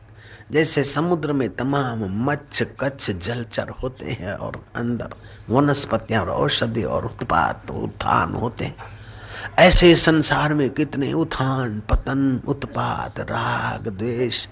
जैसे 0.50 0.84
समुद्र 0.84 1.32
में 1.32 1.48
तमाम 1.56 2.04
मच्छ 2.30 2.62
कच्छ 2.80 3.10
जलचर 3.10 3.68
होते 3.68 4.10
हैं 4.10 4.34
और 4.34 4.64
अंदर 4.76 5.14
वनस्पतियाँ 5.50 6.22
और 6.22 6.30
औषधि 6.30 6.84
और 6.84 7.04
उत्पाद 7.04 7.70
उत्थान 7.70 8.34
होते 8.34 8.64
हैं। 8.64 8.76
ऐसे 9.58 9.94
संसार 9.96 10.54
में 10.54 10.70
कितने 10.70 11.12
उत्थान, 11.12 11.80
पतन, 11.80 12.40
उत्पात, 12.48 13.20
राग, 13.20 13.88
द्वेष 13.88 14.46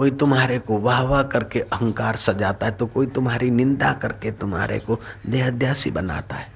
कोई 0.00 0.10
तुम्हारे 0.10 0.58
को 0.58 0.78
वाह 0.78 1.00
वाह 1.02 1.22
करके 1.22 1.60
अहंकार 1.62 2.16
सजाता 2.16 2.66
है 2.66 2.72
तो 2.72 2.86
कोई 2.86 3.06
तुम्हारी 3.06 3.50
निंदा 3.50 3.92
करके 3.92 4.30
तुम्हारे 4.32 4.78
को 4.78 4.98
देहाध्यासी 5.26 5.90
बनाता 5.90 6.36
है। 6.36 6.46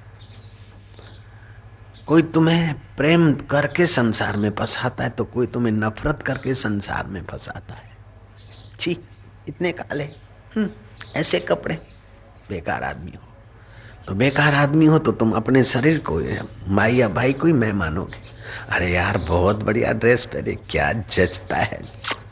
कोई 2.06 2.22
तुम्हें 2.22 2.74
प्रेम 2.96 3.32
करके 3.50 3.86
संसार 3.86 4.36
में 4.36 4.50
फंसाता 4.50 5.04
है 5.04 5.10
तो 5.10 5.24
कोई 5.24 5.46
तुम्हें 5.46 5.72
नफरत 5.72 6.22
करके 6.22 6.54
संसार 6.54 7.06
में 7.06 7.22
फंसाता 7.24 7.74
है। 7.74 7.90
छी 8.80 8.96
इतने 9.48 9.72
काले 9.72 10.04
हम्म, 10.56 10.68
ऐसे 11.16 11.40
कपड़े 11.40 11.78
बेकार 12.48 12.82
आदमी 12.82 13.12
हो। 13.12 13.32
तो 14.06 14.14
बेकार 14.14 14.54
आदमी 14.54 14.86
हो 14.86 14.98
तो 14.98 15.12
तुम 15.12 15.32
अपने 15.32 15.64
शरीर 15.64 16.02
को 16.08 16.20
माई 16.74 16.94
या 16.94 17.08
भाई 17.10 17.32
को 17.32 17.46
ही 17.46 17.52
मैं 17.52 17.72
मानोगे। 17.74 18.33
अरे 18.70 18.92
यार 18.92 19.18
बहुत 19.18 19.64
बढ़िया 19.64 19.92
ड्रेस 19.92 20.24
पहने। 20.24 20.54
क्या 20.54 20.92
जचता 20.92 21.56
है? 21.56 21.82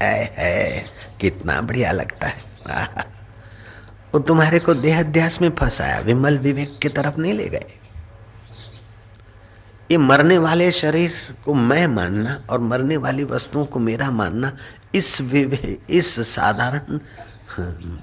है, 0.02 0.34
है 0.38 0.84
कितना 1.20 1.60
बढ़िया 1.60 1.92
लगता 1.92 2.26
है। 2.26 2.44
वो 4.14 4.18
तुम्हारे 4.18 4.58
को 4.58 4.74
देहाध्यास 4.74 5.40
में 5.40 5.50
फंसाया 5.50 6.00
विमल 6.00 6.38
विवेक 6.38 6.78
की 6.82 6.88
तरफ़ 6.88 7.20
नहीं 7.20 7.32
ले 7.32 7.48
गए। 7.48 7.64
ये 9.90 9.96
मरने 9.96 10.38
वाले 10.38 10.72
शरीर 10.72 11.12
को 11.44 11.54
मैं 11.54 11.86
मानना 11.86 12.42
और 12.50 12.60
मरने 12.60 12.96
वाली 12.96 13.24
वस्तुओं 13.24 13.64
को 13.64 13.78
मेरा 13.78 14.10
मानना 14.10 14.56
इस 14.94 15.20
विवेक 15.20 15.80
इस 15.90 16.20
साधारण 16.34 16.98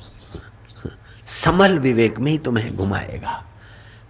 समल 1.26 1.80
विवेक 1.80 2.20
में 2.20 2.32
ही 2.32 2.38
तुम्हें 2.38 2.78
घुमाएगा। 2.78 3.49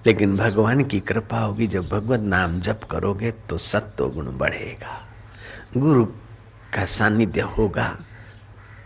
लेकिन 0.05 0.35
भगवान 0.37 0.83
की 0.83 0.99
कृपा 0.99 1.39
होगी, 1.39 1.67
जब 1.67 1.87
भगवत 1.89 2.19
नाम 2.19 2.59
जप 2.59 2.83
करोगे 2.83 3.31
तो 3.31 3.57
सत्व 3.57 4.09
गुण 4.09 4.37
बढ़ेगा। 4.37 5.01
गुरु 5.77 6.05
का 6.73 6.85
सानिध्य 6.85 7.41
होगा, 7.57 7.87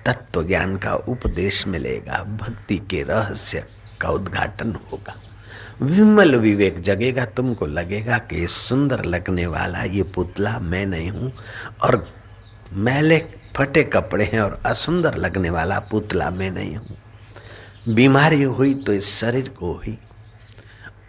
तत्व 0.06 0.44
ज्ञान 0.44 0.76
का 0.78 0.94
उपदेश 0.94 1.68
मिलेगा, 1.68 2.24
भक्ति 2.24 2.78
के 2.90 3.04
रहस्य 3.04 3.64
का 4.02 4.10
उद्घाटन 4.10 4.76
होगा। 4.92 5.16
विमल 5.82 6.36
विवेक 6.36 6.82
जगेगा, 6.82 7.26
तुमको 7.26 7.66
लगेगा 7.66 8.18
कि 8.18 8.48
सुंदर 8.48 9.04
लगने 9.06 9.46
वाला, 9.48 9.84
ये 9.84 10.04
पुतला 10.04 10.58
मैं 10.60 10.86
नहीं 10.86 11.10
हूँ, 11.10 11.32
और 11.82 12.06
मैले 12.74 13.26
फटे 13.56 13.84
कपड़े 13.84 14.26
हैं 14.26 14.42
और 14.42 14.60
असुंदर 14.66 15.16
लगने 15.16 15.50
वाला 15.50 15.80
पुतला 15.80 16.30
मैं 16.30 16.52
नहीं 16.52 16.76
हूँ। 16.76 16.98
बीमारी 17.88 18.44
हुई 18.44 18.74
तो 18.74 18.94
इस 18.94 19.16
शरीर 19.18 19.50
को 19.50 19.74
हुई 19.74 19.98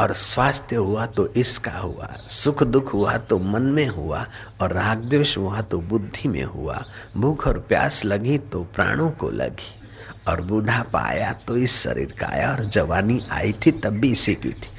और 0.01 0.13
स्वास्थ्य 0.13 0.77
हुआ 0.77 1.07
तो 1.07 1.27
इसका 1.35 1.73
हुआ, 1.73 2.07
सुख 2.29 2.63
दुख 2.63 2.93
हुआ 2.93 3.17
तो 3.19 3.39
मन 3.39 3.63
में 3.63 3.87
हुआ, 3.89 4.27
और 4.61 4.73
राग 4.73 5.05
द्वेष 5.05 5.37
हुआ 5.39 5.61
तो 5.61 5.79
बुद्धि 5.81 6.29
में 6.29 6.45
हुआ। 6.45 6.85
भूख 7.17 7.47
और 7.47 7.59
प्यास 7.69 8.05
लगी 8.05 8.39
तो 8.39 8.63
प्राणों 8.75 9.11
को 9.11 9.31
लगी, 9.31 9.75
और 10.29 10.41
बूढ़ा 10.41 10.83
पाया 10.93 11.33
तो 11.47 11.57
इस 11.57 11.79
शरीर 11.79 12.15
का 12.21 12.27
आया, 12.27 12.51
और 12.51 12.65
जवानी 12.65 13.21
आई 13.33 13.53
थी 13.67 13.71
तब 13.73 14.01
भी 14.01 14.13
इसी 14.13 14.35
की 14.35 14.53
थी। 14.53 14.73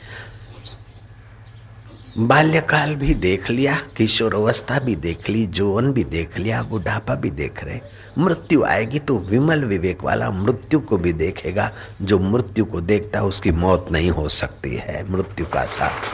बाल्यकाल 2.17 2.95
भी 2.95 3.13
देख 3.13 3.49
लिया, 3.49 3.75
किशोर 3.97 4.35
अवस्था 4.35 4.79
भी 4.79 4.95
देख 4.97 5.29
ली 5.29 5.45
जौवन 5.47 5.91
भी 5.93 6.03
देख 6.03 6.37
लिया, 6.37 6.61
बुढ़ापा 6.63 7.15
भी 7.15 7.29
देख 7.31 7.63
रहे। 7.63 7.79
मृत्यु 8.17 8.63
आएगी 8.63 8.99
तो 8.99 9.17
विमल 9.19 9.63
विवेक 9.65 10.03
वाला 10.03 10.29
मृत्यु 10.31 10.79
को 10.79 10.97
भी 10.97 11.13
देखेगा। 11.13 11.71
जो 12.01 12.19
मृत्यु 12.19 12.65
को 12.65 12.81
देखता 12.81 13.19
है, 13.19 13.25
उसकी 13.25 13.51
मौत 13.51 13.91
नहीं 13.91 14.09
हो 14.09 14.27
सकती 14.29 14.75
है। 14.75 15.11
मृत्यु 15.11 15.45
का 15.45 15.65
साथ 15.65 16.13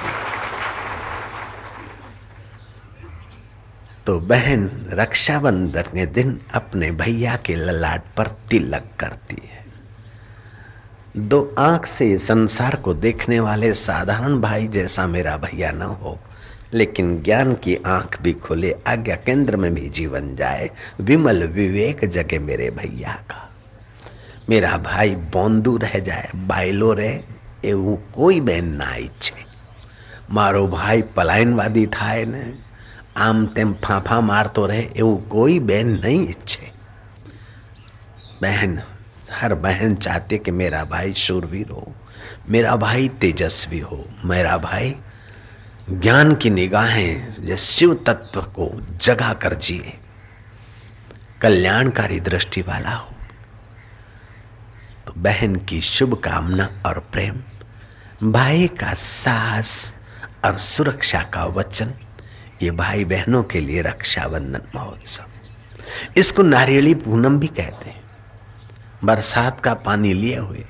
तो 4.05 4.19
बहन 4.19 4.69
रक्षाबंधन 4.89 5.81
के 5.81 6.05
दिन 6.05 6.39
अपने 6.53 6.91
भैया 6.91 7.35
के 7.35 7.55
ललाट 7.55 8.03
पर 8.17 8.27
तिलक 8.49 8.85
करती 8.99 9.37
है। 9.43 9.59
दो 11.17 11.55
आँख 11.57 11.85
से 11.85 12.17
संसार 12.17 12.75
को 12.75 12.93
देखने 12.93 13.39
वाले 13.39 13.73
साधारण 13.73 14.39
भाई 14.41 14.67
जैसा 14.67 15.07
मेरा 15.07 15.37
भैया 15.37 15.71
न 15.71 15.81
हो। 15.81 16.17
लेकिन 16.72 17.16
ज्ञान 17.22 17.52
की 17.64 17.74
आंख 17.86 18.20
भी 18.22 18.32
खुले 18.44 18.74
आज्ञा 18.88 19.16
केंद्र 19.26 19.56
में 19.56 19.72
भी 19.74 19.88
जीवन 19.98 20.34
जाए 20.36 20.70
विमल 21.02 21.44
विवेक 21.54 22.04
जगे 22.10 22.38
मेरे 22.48 22.70
भैया 22.78 23.14
का 23.30 23.42
मेरा 24.48 24.76
भाई 24.84 25.14
बोंदू 25.32 25.76
रह 25.78 25.98
जाए 26.10 26.30
बायलो 26.48 26.92
रहे 26.94 27.36
એવું 27.64 27.98
કોઈ 28.12 28.40
બેન 28.40 28.70
ના 28.78 28.96
ઈચ્છે 28.96 29.44
મારો 30.30 30.62
ભાઈ 30.68 31.02
પલાયનવાદી 31.16 31.86
થાય 31.92 32.24
ને 32.26 32.44
આમ 33.26 33.46
તેમ 33.56 33.74
ફાંફા 33.84 34.20
મારતો 34.30 34.66
રહે 34.66 34.82
એવું 35.00 35.18
કોઈ 35.28 35.58
બેન 35.70 35.94
નહીં 36.04 36.24
ઈચ્છે 36.24 36.72
बहन 38.40 38.72
हर 39.32 39.52
बहन 39.58 39.94
चाहते 39.96 40.38
कि 40.38 40.52
मेरा 40.52 40.80
भाई 40.86 41.12
शूरवीर 41.20 41.70
हो 41.70 41.84
मेरा 42.48 42.74
भाई 42.82 43.08
तेजस्वी 43.22 43.78
हो 43.90 43.98
मेरा 44.24 44.56
भाई 44.64 44.90
ज्ञान 45.99 46.35
की 46.35 46.49
निगाहें 46.49 47.33
जो 47.45 47.57
शिव 47.57 47.93
तत्व 47.93 48.41
को 48.41 48.81
जगा 48.97 49.33
कर 49.33 49.53
जिए। 49.53 49.93
कल्याणकारी 51.41 52.19
दृष्टि 52.19 52.61
वाला 52.61 52.89
हो। 52.89 53.13
तो 55.07 55.13
बहन 55.17 55.55
की 55.55 55.81
शुभ 55.81 56.13
कामना 56.13 56.69
और 56.85 56.99
प्रेम, 56.99 57.41
भाई 58.31 58.67
का 58.67 58.93
साहस 58.93 59.93
और 60.45 60.57
सुरक्षा 60.57 61.21
का 61.21 61.45
वचन, 61.45 61.93
ये 62.61 62.71
भाई 62.71 63.05
बहनों 63.05 63.43
के 63.43 63.59
लिए 63.59 63.81
रक्षाबंधन 63.81 64.61
महोत्सव। 64.75 65.23
इसको 66.17 66.41
नारियली 66.41 66.95
पूनम 66.95 67.39
भी 67.39 67.47
कहते 67.47 67.89
हैं। 67.89 68.01
बरसात 69.03 69.59
का 69.59 69.73
पानी 69.73 70.13
लिए 70.13 70.37
हुए 70.37 70.65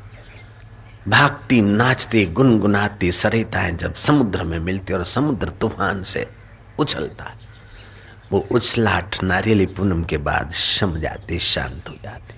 भागती, 1.08 1.62
नाचती, 1.62 2.26
गुनगुनाती 2.26 3.12
सरिताएँ 3.12 3.72
जब 3.72 3.94
समुद्र 3.94 4.44
में 4.44 4.60
मिलती 4.60 4.94
और 4.94 5.04
समुद्र 5.04 5.50
तूफ़ान 5.50 6.04
से 6.04 6.28
उछलता 6.80 7.38
वो 8.32 8.48
उछलाट 8.52 9.24
नारियली 9.24 9.66
पूनम 9.66 10.04
के 10.04 10.18
बाद 10.18 10.52
शम 10.52 11.00
जाती, 11.00 11.40
शांत 11.40 11.90
हो 11.90 11.96
जाती। 12.04 12.34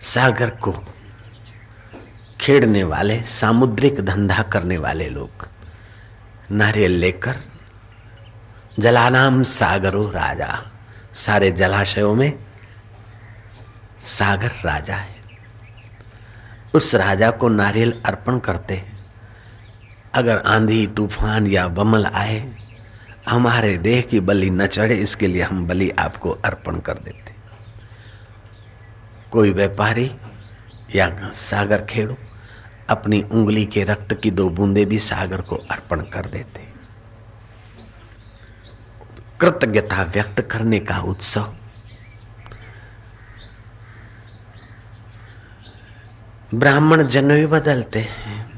सागर 0.00 0.50
को 0.50 0.84
खेड़ने 2.40 2.84
वाले, 2.84 3.22
सामुद्रिक 3.22 4.00
धंधा 4.00 4.42
करने 4.42 4.78
वाले 4.78 5.08
लोग 5.08 5.48
नारियल 6.50 6.90
लेकर, 6.90 7.36
जलानाम 8.78 9.42
सागरो 9.42 10.10
राजा। 10.10 10.62
सारे 11.14 11.50
जलाशयों 11.50 12.14
में 12.14 12.38
सागर 14.02 14.50
राजा 14.64 14.94
है। 14.94 15.11
उस 16.74 16.94
राजा 16.94 17.30
को 17.30 17.48
नारियल 17.48 18.02
अर्पण 18.06 18.38
करते 18.38 18.74
हैं। 18.74 19.06
अगर 20.14 20.38
आंधी, 20.38 20.86
तूफ़ान 20.86 21.46
या 21.46 21.68
बमल 21.68 22.06
आए, 22.06 22.54
हमारे 23.28 23.76
देह 23.78 24.00
की 24.00 24.20
बलि 24.20 24.50
न 24.50 24.66
चढ़े, 24.66 24.94
इसके 24.94 25.26
लिए 25.26 25.42
हम 25.42 25.66
बलि 25.66 25.90
आपको 25.90 26.30
अर्पण 26.30 26.78
कर 26.80 26.94
देते। 26.94 27.34
कोई 29.30 29.52
व्यापारी 29.52 30.10
या 30.96 31.30
सागर 31.34 31.84
खेड़ो 31.84 32.16
अपनी 32.88 33.22
उंगली 33.22 33.64
के 33.66 33.84
रक्त 33.84 34.14
की 34.14 34.30
दो 34.30 34.48
बूंदे 34.48 34.84
भी 34.84 34.98
सागर 34.98 35.40
को 35.40 35.56
अर्पण 35.56 36.00
कर 36.00 36.26
देते। 36.26 36.66
कृतज्ञता 39.40 40.02
व्यक्त 40.02 40.40
करने 40.40 40.80
का 40.80 40.98
उत्सव 41.00 41.54
ब्राह्मण 46.54 47.02
जनवी 47.02 47.46
बदलते 47.46 48.00
हैं। 48.00 48.50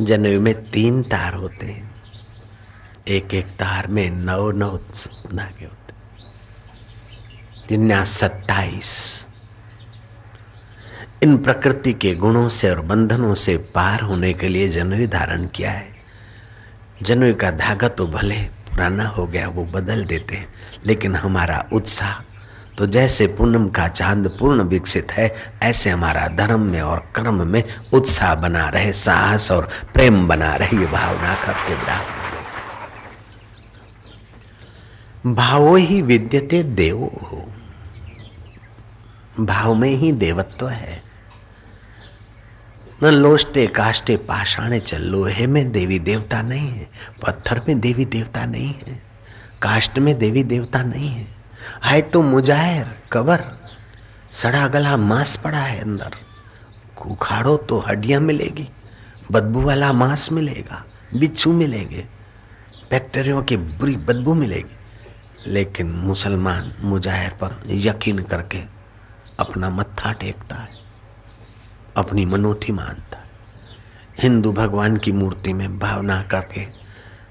जनवी 0.00 0.38
में 0.38 0.70
तीन 0.70 1.02
तार 1.02 1.34
होते 1.34 1.66
हैं। 1.66 1.90
एक 3.08 3.34
एक 3.34 3.46
तार 3.46 3.86
में 3.86 4.10
नौ 4.10 4.50
नौ 4.50 4.76
धागे 5.34 5.64
होते 5.64 5.94
जिन्या 7.68 8.04
सत्ताईस। 8.04 9.26
इन 11.22 11.36
प्रकृति 11.36 11.92
के 11.92 12.14
गुणों 12.14 12.48
से 12.48 12.70
और 12.70 12.80
बंधनों 12.80 13.34
से 13.34 13.56
पार 13.56 14.00
होने 14.00 14.32
के 14.32 14.48
लिए 14.48 14.68
जनवी 14.68 15.06
धारण 15.06 15.46
किया 15.46 15.70
है। 15.70 15.88
जनवी 17.02 17.34
का 17.34 17.50
धागा 17.50 17.88
तो 17.88 18.06
भले 18.06 18.40
पुराना 18.70 19.06
हो 19.06 19.26
गया, 19.26 19.48
वो 19.48 19.64
बदल 19.64 20.04
देते 20.04 20.36
हैं, 20.36 20.48
लेकिन 20.86 21.16
हमारा 21.16 21.64
उत्साह 21.72 22.20
तो 22.80 22.86
जैसे 22.86 23.26
पूनम 23.26 23.68
का 23.68 23.86
चाँद 23.88 24.28
पूर्ण 24.38 24.62
विकसित 24.62 25.12
है, 25.12 25.34
ऐसे 25.62 25.90
हमारा 25.90 26.26
धर्म 26.28 26.60
में 26.60 26.80
और 26.80 26.98
कर्म 27.14 27.46
में 27.46 27.62
उत्साह 27.92 28.34
बना 28.34 28.68
रहे, 28.68 28.92
साहस 28.92 29.50
और 29.52 29.68
प्रेम 29.94 30.28
बना 30.28 30.54
रहे 30.54 30.76
ये 30.76 30.86
भावना 30.86 31.34
करके 31.34 31.74
ब्राह्मण 31.74 32.14
भावो 35.34 35.74
ही 35.76 36.00
विद्यते 36.02 36.62
देवो। 36.62 37.10
हो 37.22 37.44
भाव 39.40 39.74
में 39.74 39.90
ही 39.90 40.12
देवत्व 40.12 40.68
है। 40.68 41.02
न 43.02 43.06
लोष्टे 43.06 43.66
काष्टे 43.66 44.16
पाषाणे 44.16 44.80
चल 44.80 45.02
लोहे 45.02 45.46
में 45.46 45.70
देवी 45.72 45.98
देवता 45.98 46.42
नहीं 46.42 46.68
है, 46.68 46.88
पत्थर 47.22 47.60
में 47.68 47.80
देवी 47.80 48.04
देवता 48.04 48.44
नहीं 48.44 48.72
है, 48.76 49.02
काष्ट 49.62 49.98
में 49.98 50.18
देवी 50.18 50.42
देवता 50.44 50.82
नहीं 50.82 51.08
है। 51.08 51.39
है 51.84 52.00
तो 52.02 52.22
मुजाहिर, 52.22 52.86
कबर। 53.12 53.44
सड़ा 54.32 54.66
गला 54.68 54.96
मांस 54.96 55.36
पड़ा 55.36 55.58
है 55.58 55.80
अंदर। 55.80 56.16
उखाड़ो 57.06 57.56
तो 57.56 57.78
हड्डियाँ 57.78 58.20
मिलेगी, 58.20 58.68
बदबू 59.32 59.60
वाला 59.60 59.92
मांस 59.92 60.28
मिलेगा, 60.32 60.84
बिच्छू 61.16 61.52
मिलेंगे, 61.52 62.06
बैक्टीरियो 62.90 63.42
की 63.42 63.56
बुरी 63.56 63.96
बदबू 63.96 64.34
मिलेगी। 64.34 64.76
लेकिन 65.46 65.90
मुसलमान 65.90 66.72
मुजाहिर 66.80 67.30
पर 67.30 67.60
यकीन 67.66 68.18
करके 68.18 68.62
अपना 69.40 69.70
मत्था 69.70 70.12
टेकता 70.12 70.56
है, 70.56 70.68
अपनी 71.96 72.24
मनोथी 72.24 72.72
मानता 72.72 73.18
है। 73.18 73.30
हिंदू 74.18 74.52
भगवान 74.52 74.96
की 74.96 75.12
मूर्ति 75.12 75.52
में 75.52 75.78
भावना 75.78 76.22
करके 76.22 76.66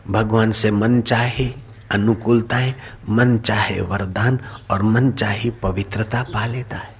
भगवान 0.08 0.52
से 0.52 0.72
मन 0.72 1.02
चाहे 1.02 1.46
अनुकूलताएँ 1.92 2.74
मन 3.10 3.38
चाहे 3.38 3.82
वरदान 3.82 4.40
और 4.72 4.82
मन 4.82 5.12
चाहे 5.12 5.50
पवित्रता 5.64 6.24
पा 6.24 6.46
लेता 6.46 6.78
है। 6.78 6.96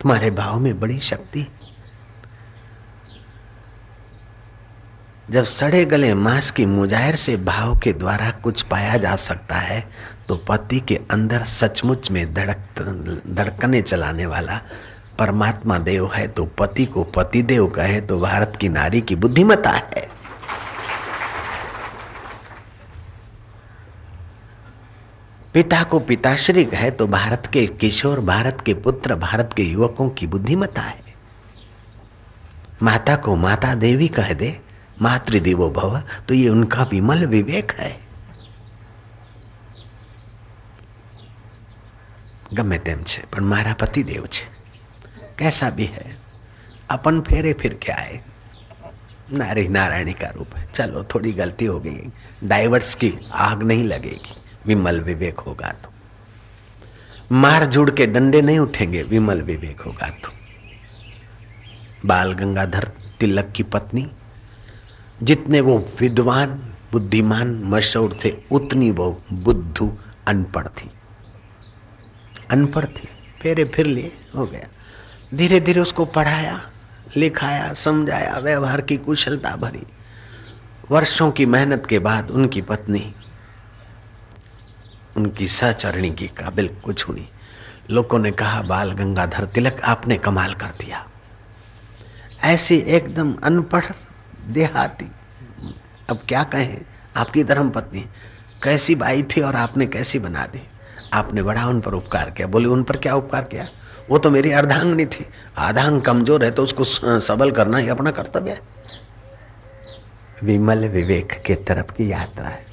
तुम्हारे 0.00 0.30
भाव 0.30 0.58
में 0.60 0.78
बड़ी 0.80 0.98
शक्ति 1.00 1.46
जब 5.30 5.44
सड़े 5.44 5.84
गले 5.84 6.14
मांस 6.14 6.50
की 6.50 6.64
मुजाहिर 6.66 7.16
से 7.16 7.36
भाव 7.36 7.78
के 7.78 7.92
द्वारा 7.92 8.30
कुछ 8.30 8.62
पाया 8.62 8.96
जा 8.96 9.14
सकता 9.16 9.54
है 9.54 9.84
तो 10.28 10.36
पति 10.48 10.80
के 10.80 10.96
अंदर 11.10 11.44
सचमुच 11.44 12.10
में 12.10 12.34
धड़क 12.34 13.22
धड़कने 13.28 13.82
चलाने 13.82 14.26
वाला 14.26 14.60
परमात्मा 15.18 15.78
देव 15.78 16.10
है 16.12 16.26
तो 16.28 16.44
पति 16.58 16.84
को 16.86 17.04
पति 17.04 17.42
देव 17.42 17.66
कहे 17.66 18.00
तो 18.00 18.18
भारत 18.20 18.56
की 18.60 18.68
नारी 18.68 19.00
की 19.00 19.16
बुद्धिमता 19.16 19.70
है। 19.70 20.08
पिता 25.53 25.83
को 25.83 25.99
पिताश्री 25.99 26.63
कहे 26.65 26.89
तो 26.91 27.07
भारत 27.07 27.47
के 27.53 27.65
किशोर 27.79 28.19
भारत 28.23 28.61
के 28.65 28.73
पुत्र 28.79 29.15
भारत 29.17 29.53
के 29.55 29.63
युवकों 29.63 30.09
की 30.09 30.27
बुद्धिमता 30.27 30.81
है 30.81 31.05
माता 32.83 33.15
को 33.15 33.35
माता 33.35 33.73
देवी 33.75 34.07
कह 34.07 34.33
दे 34.33 34.57
मातृदेवो 35.01 35.69
भव 35.69 36.01
तो 36.27 36.33
ये 36.33 36.49
उनका 36.49 36.83
विमल 36.83 37.25
विवेक 37.27 37.71
है 37.79 37.95
ગમે 42.53 42.77
તેમ 42.79 42.99
છે 43.03 43.21
પણ 43.31 43.43
મારા 43.45 43.73
પતિદેવ 43.81 44.23
છે 44.27 44.45
कैसा 45.39 45.67
भी 45.69 45.85
है 45.87 46.05
अपन 46.89 47.15
फेरे 47.21 47.51
फिर 47.53 47.73
क्या 47.81 47.95
है 47.97 48.15
नारी 49.31 49.67
नारायणी 49.67 50.13
का 50.13 50.29
रूप 50.29 50.55
है 50.55 50.63
चलो 50.71 51.03
थोड़ी 51.11 51.31
गलती 51.33 51.65
हो 51.65 51.79
गई 51.79 51.99
डाइवर्स 52.43 52.93
की 52.95 53.11
आग 53.47 53.63
नहीं 53.63 53.83
लगेगी 53.83 54.33
विमल 54.66 55.00
विवेक 55.00 55.40
होगा 55.40 55.68
तो। 55.68 55.90
मार 57.32 57.64
जुड़ 57.64 57.90
के 57.90 58.06
डंडे 58.06 58.42
नहीं 58.42 58.58
उठेंगे, 58.58 59.02
विमल 59.02 59.42
विवेक 59.42 59.80
होगा 59.80 60.08
तो। 60.08 60.28
बाल 62.06 62.32
गंगाधर 62.32 62.92
तिलक 63.20 63.52
की 63.56 63.62
पत्नी, 63.62 64.10
जितने 65.22 65.60
वो 65.60 65.88
विद्वान, 66.00 66.72
बुद्धिमान, 66.92 67.60
मशहूर 67.64 68.18
थे, 68.24 68.34
उतनी 68.50 68.90
वो 68.90 69.22
बुद्धू 69.32 69.98
अनपढ़ 70.26 70.68
थी। 70.68 70.90
अनपढ़ 72.50 72.84
थी। 72.84 73.08
फेरे 73.42 73.64
फिर 73.64 73.86
लिए, 73.86 74.12
हो 74.36 74.46
गया। 74.46 74.68
धीरे 75.34 75.60
धीरे 75.60 75.80
उसको 75.80 76.04
पढ़ाया, 76.04 76.70
लिखाया, 77.16 77.72
समझाया, 77.72 78.38
व्यवहार 78.38 78.80
की 78.80 78.96
कुशलता 78.96 79.56
भरी। 79.56 79.86
वर्षों 80.90 81.30
की 81.30 81.46
मेहनत 81.46 81.86
के 81.86 81.98
बाद 81.98 82.30
उनकी 82.30 82.62
पत्नी 82.62 83.14
उनकी 85.16 85.46
सहचरणी 85.48 86.10
की 86.10 86.26
काबिल 86.28 86.68
कुछ 86.84 87.08
हुई। 87.08 87.28
लोगों 87.90 88.18
ने 88.18 88.30
कहा, 88.30 88.62
बाल 88.62 88.92
गंगाधर 88.92 89.44
तिलक, 89.44 89.80
आपने 89.80 90.16
कमाल 90.18 90.54
कर 90.54 90.70
दिया। 90.80 91.06
ऐसी 92.44 92.76
एकदम 92.76 93.34
अनपढ़ 93.44 93.84
देहाती। 94.46 95.10
अब 96.10 96.20
क्या 96.28 96.42
कहें? 96.44 96.78
आपकी 97.16 97.44
धर्म 97.44 97.70
पत्नी 97.70 98.04
कैसी 98.62 98.94
बाई 98.94 99.22
थी 99.26 99.40
और 99.40 99.56
आपने 99.56 99.86
कैसी 99.86 100.18
बना 100.18 100.46
दी? 100.46 100.62
आपने 101.12 101.42
बड़ा 101.42 101.66
उन 101.66 101.80
पर 101.80 101.94
उपकार 101.94 102.30
किया। 102.30 102.46
बोले, 102.46 102.68
उन 102.68 102.82
पर 102.82 102.96
क्या 102.96 103.14
उपकार 103.14 103.44
किया? 103.44 103.68
वो 104.10 104.18
तो 104.18 104.30
मेरी 104.30 104.50
अर्धांगनी 104.50 105.04
थी। 105.06 105.26
आधांग 105.58 106.00
कमज़ोर 106.02 106.44
है 106.44 106.50
तो 106.50 106.62
उसको 106.62 106.84
सबल 107.20 107.50
करना 107.50 107.78
ही 107.78 107.88
अपना 107.88 108.10
कर्तव्य 108.10 108.50
है। 108.50 108.60
विमल 110.42 110.88
विवेक 110.88 111.42
के 111.46 111.54
तरफ़ 111.54 111.92
की 111.92 112.10
यात्रा 112.12 112.48
है। 112.48 112.71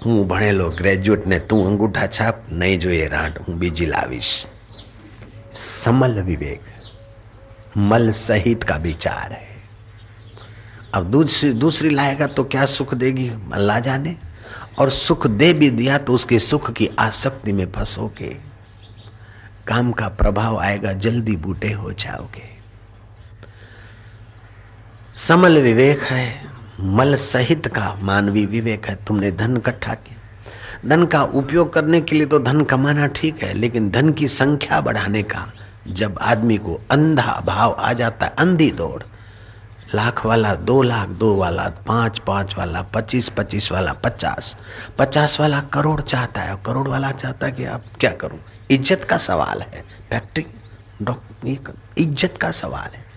હું 0.00 0.26
ભણેલો 0.26 0.66
ગ્રેજ્યુએટ 0.72 1.26
ને 1.26 1.38
તું 1.42 1.62
અંગૂઠા 1.66 2.08
છાપ 2.10 2.42
નહીં 2.54 2.80
જોઈએ 2.80 3.08
રાંટ 3.10 3.40
હું 3.40 3.58
બીજી 3.58 3.86
લાવીશ 3.88 4.34
समल 5.54 6.20
विवेक 6.22 6.60
मल 7.80 8.10
सहित 8.12 8.64
का 8.64 8.76
विचार 8.78 9.32
है 9.32 9.52
अब 10.94 11.10
दूसरी 11.10 11.50
दूसरी 11.54 11.90
लाएगा 11.90 12.26
तो 12.28 12.44
क्या 12.46 12.64
सुख 12.68 12.94
देगी 12.96 13.28
अल्लाह 13.52 13.78
जाने 13.80 14.16
और 14.78 14.90
सुख 14.92 15.26
दे 15.28 15.52
भी 15.54 15.70
दिया 15.72 15.98
तो 16.00 16.14
उसके 16.14 16.38
सुख 16.40 16.70
की 16.72 16.88
आसक्ति 17.00 17.52
में 17.52 17.66
फंसोगे 17.72 18.36
काम 19.66 19.92
का 19.92 20.08
प्रभाव 20.14 20.58
आएगा 20.60 20.92
जल्दी 20.98 21.36
बूटे 21.38 21.72
हो 21.74 21.92
जाओगे 21.94 22.48
समल 25.18 25.58
विवेक 25.60 26.02
है 26.02 26.26
मल 26.79 27.15
सहित 27.15 27.67
का 27.67 27.93
मानवीय 28.01 28.45
विवेक 28.45 28.85
है, 28.85 28.95
तुमने 29.07 29.31
धन 29.31 29.57
इकट्ठा 29.57 29.93
किया। 29.93 30.17
धन 30.87 31.05
का 31.05 31.21
उपयोग 31.23 31.73
करने 31.73 31.99
के 32.01 32.15
लिए 32.15 32.25
तो 32.25 32.39
धन 32.39 32.61
कमाना 32.63 33.07
ठीक 33.09 33.43
है, 33.43 33.53
लेकिन 33.53 33.89
धन 33.91 34.11
की 34.11 34.27
संख्या 34.29 34.79
बढ़ाने 34.81 35.23
का 35.23 35.51
जब 35.89 36.17
आदमी 36.21 36.57
को 36.57 36.79
अंधा 36.91 37.41
भाव 37.45 37.71
आ 37.71 37.91
जाता 37.93 38.25
है, 38.25 38.33
अंधी 38.39 38.69
दौड़, 38.71 39.01
लाख 39.95 40.25
वाला 40.25 40.53
दो 40.55 40.81
लाख, 40.81 41.07
दो 41.09 41.35
वाला 41.35 41.67
पाँच 41.87 42.19
पाँच 42.27 42.55
वाला 42.57 42.81
पच्चीस 42.93 43.29
पच्चीस 43.29 43.71
वाला 43.71 43.93
पचास 43.95 44.55
पचास 44.97 45.39
वाला 45.39 45.59
करोड़ 45.73 45.99
चाहता 46.01 46.41
है, 46.41 46.57
करोड़ 46.65 46.87
वाला 46.87 47.11
चाहता 47.11 47.45
है 47.45 47.51
कि 47.51 47.65
आप 47.65 47.83
क्या 47.99 48.11
करूँ? 48.13 48.39
इज़्ज़त 48.71 49.03
का 49.03 49.17
सवाल 49.19 49.61
है, 49.63 49.83
फैक्ट्री 50.09 50.45
डॉक्टर 51.01 51.73
इज़्ज़त 51.97 52.37
का 52.37 52.51
सवाल 52.53 52.95
है। 52.95 53.07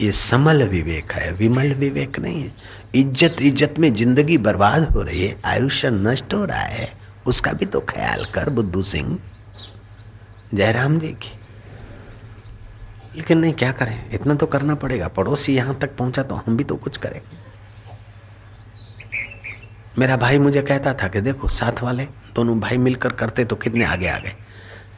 ये 0.00 0.12
समल 0.12 0.62
विवेक 0.68 1.12
है, 1.12 1.32
विमल 1.32 1.72
विवेक 1.74 2.18
नहीं 2.18 2.42
है। 2.42 2.52
इज़्ज़त 2.94 3.40
इज़्ज़त 3.42 3.78
में 3.78 3.92
ज़िंदगी 3.94 4.36
बर्बाद 4.38 4.84
हो 4.86 5.02
रही 5.02 5.22
है, 5.22 5.36
आयुष्य 5.44 5.90
नष्ट 5.90 6.34
हो 6.34 6.44
रहा 6.44 6.60
है, 6.60 6.92
उसका 7.26 7.52
भी 7.52 7.66
तो 7.66 7.80
ख्याल 7.88 8.24
कर 8.34 8.50
बुद्धू 8.50 8.82
सिंह। 8.84 9.18
जयराम 10.54 10.98
जी 10.98 11.08
की 11.08 11.32
लेकिन 13.16 13.38
नहीं, 13.38 13.52
क्या 13.52 13.70
करें? 13.72 14.10
इतना 14.12 14.34
तो 14.34 14.46
करना 14.46 14.74
पड़ेगा। 14.74 15.08
पड़ोसी 15.08 15.54
यहाँ 15.54 15.74
तक 15.74 15.96
पहुँचा 15.96 16.22
तो 16.22 16.34
हम 16.36 16.56
भी 16.56 16.64
तो 16.64 16.76
कुछ 16.76 16.96
करें। 16.96 17.20
मेरा 19.98 20.16
भाई 20.16 20.38
मुझे 20.38 20.62
कहता 20.62 20.94
था 20.94 21.08
कि 21.08 21.20
देखो, 21.20 21.48
साथ 21.48 21.82
वाले 21.82 22.04
दोनों 22.34 22.58
भाई 22.60 22.78
मिलकर 22.78 23.12
करते 23.12 23.44
तो 23.44 23.56
कितने 23.56 23.84
आगे 23.84 24.08
आ 24.08 24.18
गए। 24.18 24.32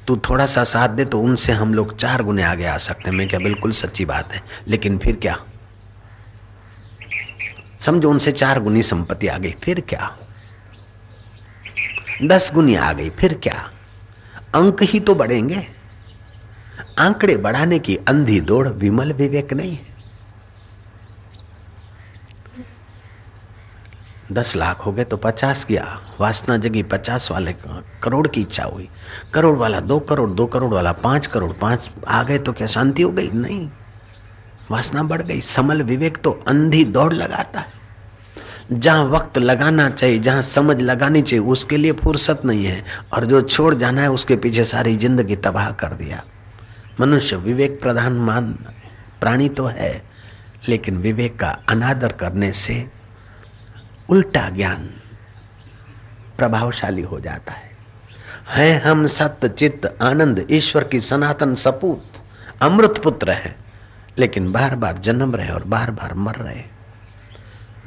तू 0.07 0.17
थोड़ा 0.29 0.47
सा 0.47 0.65
साथ 0.65 0.89
दे 0.89 1.05
तो 1.05 1.21
उनसे 1.21 1.53
हम 1.53 1.75
लोग 1.75 1.97
चार 1.97 2.23
गुने 2.23 2.43
आगे 2.45 2.67
आ 2.67 2.77
सकते 2.79 3.11
हैं। 3.11 3.17
मैं 3.17 3.29
क्या, 3.29 3.41
बिल्कुल 3.41 3.73
सच्ची 3.73 4.05
बात 4.05 4.33
है। 4.33 4.43
लेकिन 4.69 4.99
फिर 4.99 5.17
क्या? 5.17 5.39
समझो 7.87 8.11
उनसे 8.11 8.33
चार 8.33 8.61
गुनी 8.61 8.83
संपत्ति 8.83 9.29
आ 9.29 9.39
गई, 9.39 9.55
फिर 9.63 9.81
क्या? 9.81 10.17
दस 12.23 12.51
गुनी 12.55 12.75
आ 12.75 12.93
गई, 12.93 13.11
फिर 13.11 13.35
क्या? 13.35 13.71
अंक 14.55 14.83
ही 14.83 15.01
तो 15.01 15.15
बढ़ेंगे। 15.15 15.67
आंकड़े 16.99 17.37
बढ़ाने 17.37 17.79
की 17.79 17.97
अंधी 18.09 18.41
दौड़ 18.41 18.69
विमल 18.69 19.13
विवेक 19.13 19.53
नहीं 19.53 19.73
है। 19.73 19.95
दस 24.33 24.55
लाख 24.57 24.81
हो 24.87 24.93
गए 24.93 25.05
तो 25.05 25.17
पचास 25.17 25.65
किया। 25.65 25.85
वासना 26.21 26.57
जगी 26.57 26.83
पचास 26.83 27.31
वाले 27.31 27.55
करोड़ 28.03 28.27
की 28.29 28.41
इच्छा 28.41 28.65
हुई। 28.65 28.89
करोड़ 29.35 29.57
वाला 29.57 29.81
दो 29.81 29.99
करोड़ 30.01 30.31
दो 30.31 30.47
करोड़ 30.47 30.73
वाला 30.75 30.93
पाँच 30.93 31.27
करोड़, 31.27 31.53
पाँच 31.53 31.91
आ 32.09 32.23
गए 32.23 32.39
तो 32.39 32.53
क्या 32.53 32.67
शांति 32.67 33.03
हो 33.03 33.11
गई? 33.11 33.31
नहीं। 33.31 33.69
वासना 34.71 35.03
बढ़ 35.03 35.23
गई। 35.23 35.41
समल 35.41 35.83
विवेक 35.83 36.17
तो 36.17 36.31
अंधी 36.49 36.85
दौड़ 36.85 37.13
लगाता 37.13 37.61
है। 37.61 37.75
जहाँ 38.73 39.05
वक्त 39.05 39.39
लगाना 39.39 39.89
चाहिए, 39.91 40.19
जहाँ 40.19 40.43
समझ 40.43 40.81
लगानी 40.81 41.23
चाहिए, 41.23 41.45
उसके 41.45 41.77
लिए 41.77 41.93
फुर्सत 41.93 42.41
नहीं 42.45 42.65
है। 42.65 42.83
और 43.13 43.25
जो 43.25 43.41
छोड़ 43.43 43.75
जाना 43.75 44.03
है, 44.03 44.11
उसके 44.11 44.37
पीछे 44.37 44.65
सारी 44.65 44.97
ज़िंदगी 44.97 45.37
तबाह 45.37 45.71
कर 45.71 45.93
दिया। 45.93 46.23
मनुष्य 47.01 47.37
विवेक 47.37 47.81
प्रधान 47.81 48.13
मान, 48.13 48.53
प्राणी 49.21 49.49
तो 49.49 49.67
है, 49.67 50.03
लेकिन 50.69 50.97
विवेक 50.97 51.39
का 51.39 51.49
अनादर 51.69 52.13
करने 52.13 52.53
से 52.53 52.91
उल्टा 54.11 54.49
ज्ञान 54.49 54.89
प्रभावशाली 56.39 57.03
हो 57.03 57.21
जाता 57.21 57.53
है। 57.53 57.71
है 58.49 58.79
हम 58.81 59.07
सत्य, 59.07 59.49
चित्त, 59.49 59.87
आनंद, 60.03 60.47
ईश्वर 60.51 60.85
की 60.85 61.01
सनातन 61.01 61.55
सपूत, 61.55 62.05
अमृत 62.63 62.99
पुत्र 62.99 63.31
है। 63.31 63.66
लेकिन 64.19 64.53
बार 64.53 64.77
बार 64.77 64.99
जन्म 64.99 65.37
रहे 65.37 65.51
और 65.51 65.65
बार 65.65 65.91
बार 65.91 66.15
मर 66.15 66.35
रहे। 66.35 66.63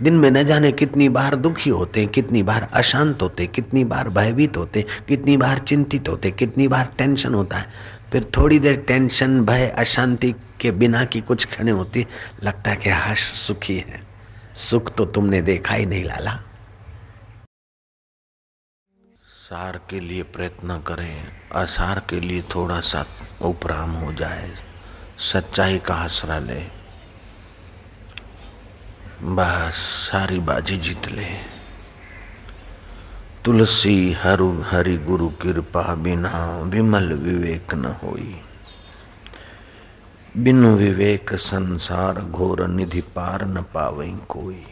दिन 0.01 0.13
में 0.13 0.31
न 0.31 0.43
जाने 0.43 0.71
कितनी 0.71 1.09
बार 1.09 1.35
दुखी 1.35 1.69
होते, 1.69 2.05
कितनी 2.05 2.43
बार 2.43 2.69
अशांत 2.73 3.21
होते, 3.21 3.47
कितनी 3.47 3.83
बार 3.83 4.09
भयभीत 4.09 4.57
होते, 4.57 4.85
कितनी 5.07 5.37
बार 5.37 5.57
चिंतित 5.57 6.09
होते, 6.09 6.31
कितनी 6.31 6.67
बार 6.67 6.93
टेंशन 6.97 7.33
होता 7.33 7.57
है। 7.57 7.69
फिर 8.11 8.31
थोड़ी 8.37 8.59
देर 8.59 8.77
टेंशन, 8.77 9.45
भय, 9.45 9.67
अशांति 9.67 10.35
के 10.61 10.71
बिना 10.71 11.05
की 11.05 11.21
कुछ 11.21 11.45
क्षण 11.45 11.69
होती, 11.69 12.07
लगता 12.43 12.71
है 12.71 12.77
कि 12.77 12.89
हर्ष 12.89 13.33
सुखी 13.33 13.77
है। 13.77 14.01
सुख 14.55 14.95
तो 14.95 15.05
तुमने 15.05 15.41
देखा 15.41 15.75
ही 15.75 15.85
नहीं 15.85 16.03
लाला। 16.03 16.39
सार 19.29 19.81
के 19.89 19.99
लिए 19.99 20.23
प्रयत्न 20.23 20.81
करें, 20.87 21.23
असार 21.55 22.01
के 22.09 22.19
लिए 22.19 22.41
थोड़ा 22.41 22.79
सा 22.79 23.05
उपराम 23.41 23.91
हो 23.91 24.13
जाए। 24.13 24.68
सच्चाई 25.19 25.79
का 25.79 25.95
आसरा 25.95 26.39
ले। 26.39 26.67
बस 29.21 29.73
सारी 30.11 30.39
बाजी 30.39 30.77
जीत 30.77 31.07
ले। 31.07 31.29
तुलसी 33.45 34.13
हरु 34.13 34.61
हरि 34.61 34.97
गुरु 34.97 35.29
कृपा 35.29 35.95
बिना 35.95 36.61
विमल 36.61 37.13
विवेक 37.13 37.73
न 37.73 37.85
होई। 37.85 38.41
बिनु 40.37 40.75
विवेक 40.75 41.33
संसार 41.33 42.21
घोर 42.21 42.67
निधि 42.67 43.01
पार 43.01 43.45
न 43.45 43.61
पावे 43.61 44.17
कोई। 44.29 44.65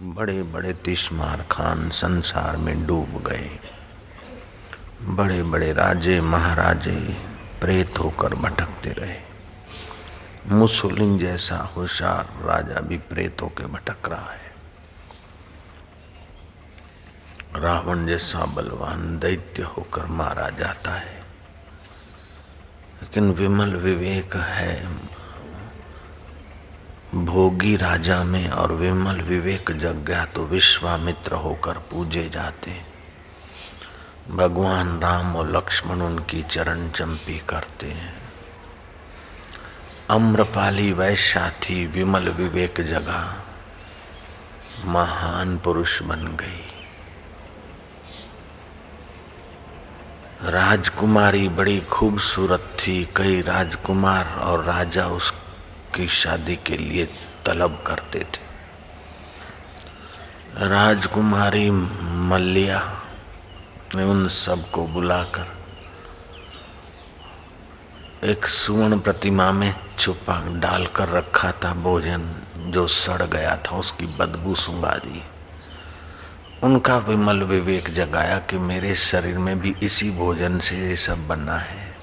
बड़े 0.00 0.42
बड़े 0.42 0.72
तिश्मार 0.72 1.46
खान 1.50 1.90
संसार 1.90 2.56
में 2.56 2.86
डूब 2.86 3.24
गए। 3.26 3.58
बड़े 5.02 5.42
बड़े 5.42 5.72
राजे, 5.72 6.20
महाराजे 6.20 7.26
प्रेत 7.60 7.98
होकर 7.98 8.34
भटकते 8.34 8.90
रहे। 8.90 9.20
मुसलिम 10.54 11.18
जैसा 11.18 11.56
होशियार 11.56 12.28
राजा 12.44 12.80
भी 12.80 12.98
प्रेतों 12.98 13.48
के 13.48 13.62
भटक 13.66 14.08
रहा 14.08 14.30
है। 14.30 14.48
रावण 17.56 18.06
जैसा 18.06 18.44
बलवान 18.44 19.18
दैत्य 19.18 19.62
होकर 19.62 20.06
मारा 20.06 20.48
जाता 20.48 20.90
है। 20.90 21.18
लेकिन 23.02 23.30
विमल 23.30 23.74
विवेक 23.74 24.36
है। 24.36 24.88
भोगी 27.14 27.76
राजा 27.76 28.24
में 28.24 28.50
और 28.50 28.72
विमल 28.72 29.20
विवेक 29.20 29.78
जग 29.78 29.96
गया 29.96 30.24
तो 30.24 30.44
विश्वामित्र 30.44 31.32
होकर 31.32 31.72
पूजे 31.72 32.28
जाते 32.28 32.70
भगवान 34.30 35.00
राम 35.00 35.36
और 35.36 35.56
लक्ष्मण 35.56 36.00
उनकी 36.00 36.42
चरण 36.42 36.90
चंपी 36.90 37.38
करते 37.48 37.86
हैं। 37.86 38.14
अम्रपाली 40.10 40.92
वैश्या 40.92 41.50
थी 41.50 41.86
विमल 41.86 42.28
विवेक 42.28 42.80
जगह 42.80 43.34
महान 44.84 45.58
पुरुष 45.58 46.02
बन 46.02 46.26
गई। 46.36 46.64
राजकुमारी 50.50 51.48
बड़ी 51.48 51.80
खूबसूरत 51.80 52.76
थी, 52.80 53.08
कई 53.16 53.40
राजकुमार 53.40 54.26
और 54.26 54.64
राजा 54.64 55.06
उसकी 55.06 56.08
शादी 56.08 56.56
के 56.56 56.76
लिए 56.76 57.06
तलब 57.46 57.84
करते 57.86 58.18
थे। 58.18 58.46
राजकुमारी 60.68 61.70
मल्लिया 61.70 63.04
ने 63.94 64.02
उन 64.02 64.28
सबको 64.28 64.86
बुलाकर 64.86 65.46
एक 68.24 68.46
सुवर्ण 68.46 68.98
प्रतिमा 68.98 69.52
में 69.52 69.74
छुपा 69.98 70.60
डालकर 70.60 71.08
रखा 71.08 71.52
था 71.52 71.74
भोजन 71.74 72.42
जो 72.58 72.86
सड़ 72.86 73.22
गया 73.22 73.56
था, 73.56 73.76
उसकी 73.76 74.06
बदबू 74.06 74.54
सुंगा 74.54 74.90
दी। 74.90 75.22
उनका 76.62 76.98
विमल 76.98 77.42
विवेक 77.42 77.94
जगाया 77.94 78.38
कि 78.38 78.58
मेरे 78.58 78.94
शरीर 78.94 79.38
में 79.38 79.60
भी 79.60 79.74
इसी 79.82 80.10
भोजन 80.10 80.58
से 80.58 80.76
ये 80.76 80.96
सब 80.96 81.28
बना 81.28 81.56
है। 81.56 81.96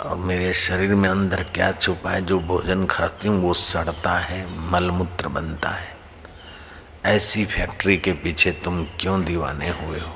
और 0.00 0.16
मेरे 0.16 0.54
शरीर 0.54 0.94
में 0.94 1.08
अंदर 1.08 1.42
क्या 1.42 1.72
छुपा 1.72 2.10
है, 2.10 2.26
जो 2.26 2.40
भोजन 2.40 2.86
खाती 2.86 3.28
हूँ, 3.28 3.42
वो 3.42 3.54
सड़ता 3.54 4.18
है, 4.18 4.70
मलमूत्र 4.70 5.28
बनता 5.28 5.70
है। 5.70 5.93
ऐसी 7.06 7.44
फैक्ट्री 7.44 7.96
के 7.96 8.12
पीछे 8.12 8.50
तुम 8.50 8.84
क्यों 8.84 9.24
दीवाने 9.24 9.68
हुए 9.68 10.00
हो? 10.00 10.14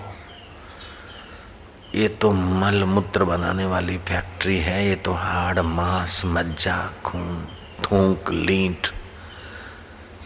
ये 1.95 2.09
तो 2.09 2.33
मल 2.33 2.85
मूत्र 2.85 3.25
बनाने 3.25 3.67
वाली 3.67 3.99
फैक्ट्री 3.99 4.59
है, 4.59 4.89
ये 4.89 4.95
तो 4.95 5.13
हाड़, 5.13 5.61
मांस, 5.61 6.23
मज्जा, 6.25 6.91
खून, 7.05 7.49
थूक, 7.85 8.31
लींट। 8.31 8.87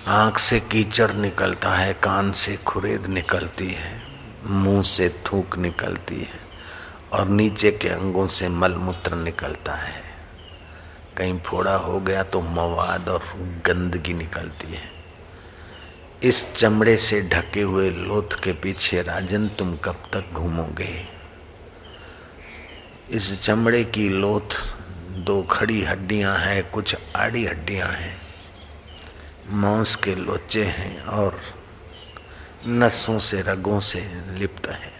आँख 0.09 0.39
से 0.39 0.61
कीचड़ 0.61 1.13
निकलता 1.13 1.75
है, 1.75 1.93
कान 1.93 2.33
से 2.33 2.57
खुरेद 2.57 3.07
निकलती 3.07 3.69
है, 3.69 4.03
मुँह 4.47 4.83
से 4.83 5.09
थूक 5.09 5.59
निकलती 5.59 6.17
है, 6.17 6.41
और 7.13 7.29
नीचे 7.29 7.71
के 7.71 7.89
अंगों 7.89 8.27
से 8.27 8.49
मलमूत्र 8.49 9.15
निकलता 9.15 9.73
है। 9.73 10.03
कहीं 11.17 11.39
फोड़ा 11.39 11.75
हो 11.75 12.01
गया 12.01 12.23
तो 12.23 12.41
मवाद 12.41 13.09
और 13.09 13.23
गंदगी 13.67 14.15
निकलती 14.15 14.73
है। 14.73 14.92
इस 16.25 16.55
चमड़े 16.55 16.97
से 16.97 17.23
ढके 17.23 17.61
हुए 17.61 17.91
लोथ 17.91 18.45
के 18.45 18.53
पीछे 18.53 19.03
राजन, 19.03 19.49
तुम 19.49 19.77
कब 19.77 20.03
तक 20.13 20.25
घूमोगे? 20.33 21.07
इस 23.11 23.43
चमड़े 23.43 23.85
की 23.85 24.09
लोथ, 24.09 24.75
दो 25.11 25.43
खड़ी 25.43 25.85
हड्डियाँ 25.85 26.39
हैं, 26.39 26.71
कुछ 26.71 26.97
आड़ी 27.17 27.47
हड्डियाँ 27.47 27.89
हैं। 27.89 28.21
मांस 29.51 29.97
के 29.97 30.15
लोचे 30.15 30.65
हैं 30.65 31.05
और 31.05 31.41
नसों 32.67 33.19
से, 33.19 33.43
रगों 33.43 33.81
से 33.81 34.11
लिप्त 34.33 34.69
है। 34.69 34.93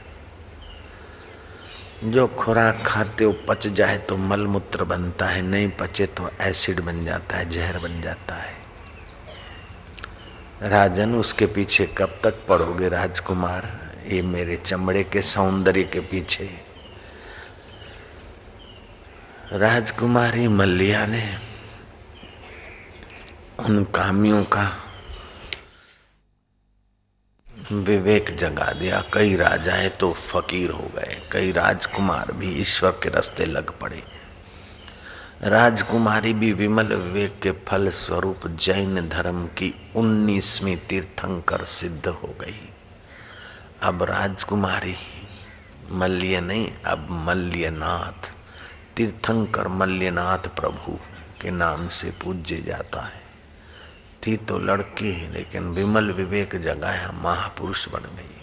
जो 2.05 2.27
खुराक 2.27 2.83
खाते 2.87 3.25
हो 3.25 3.33
पच 3.49 3.67
जाए 3.67 3.99
तो 3.99 4.17
मलमूत्र 4.17 4.85
बनता 4.85 5.27
है, 5.27 5.43
नहीं 5.43 5.69
पचे 5.69 6.07
तो 6.07 6.31
एसिड 6.41 6.81
बन 6.81 7.05
जाता 7.05 7.37
है, 7.37 7.51
जहर 7.51 7.79
बन 7.79 8.03
जाता 8.03 8.35
है। 8.35 8.62
राजन, 10.63 11.15
उसके 11.15 11.47
पीछे 11.47 11.87
कब 11.99 12.19
तक 12.25 12.35
पड़ोगे 12.49 12.89
राजकुमार? 12.89 13.67
ये 14.07 14.21
मेरे 14.23 14.57
चमड़े 14.57 15.03
के 15.05 15.23
सौंदर्य 15.23 15.85
के 15.85 16.01
पीछे। 16.01 16.49
राजकुमारी 19.53 20.47
मल्लिया 20.49 21.07
ने 21.07 21.25
उन 23.59 23.85
कामियों 23.85 24.45
का 24.45 24.71
विवेक 27.73 28.37
जगा 28.37 28.73
दिया। 28.73 29.05
कई 29.15 29.37
राजाएँ 29.37 29.89
तो 29.91 30.13
फकीर 30.13 30.71
हो 30.71 30.91
गए, 30.97 31.17
कई 31.33 31.53
राजकुमार 31.53 32.33
भी 32.33 32.55
ईश्वर 32.61 32.91
के 33.03 33.09
रास्ते 33.09 33.47
लग 33.47 33.79
पड़े। 33.79 34.03
राजकुमारी 35.45 36.33
भी 36.33 36.53
विमल 36.53 36.87
विवेक 36.87 37.41
के 37.43 37.51
फल 37.51 37.91
स्वरूप 37.91 38.47
जैन 38.47 39.09
धर्म 39.09 39.47
की 39.47 39.93
उन्नीसवीं 39.97 40.77
तीर्थंकर 40.77 41.65
सिद्ध 41.65 42.07
हो 42.07 42.35
गई। 42.41 42.69
अब 43.83 44.03
राजकुमारी, 44.03 44.95
मल्य 45.91 46.41
नहीं, 46.41 46.73
अब 46.87 47.07
मल्यनाथ, 47.11 48.33
तीर्थंकर 48.97 49.69
मल्यनाथ 49.69 50.39
प्रभु 50.39 50.99
के 51.41 51.51
नाम 51.51 51.89
से 51.89 52.11
पूज्य 52.11 52.57
जाता 52.57 53.01
है। 53.01 53.23
थी 54.27 54.37
तो 54.37 54.59
लड़की, 54.59 55.33
लेकिन 55.33 55.63
विमल 55.63 56.13
विवेक 56.13 56.63
जगाया 56.63 57.13
महापुरुष 57.13 57.89
बन 57.89 58.01
गई। 58.01 58.42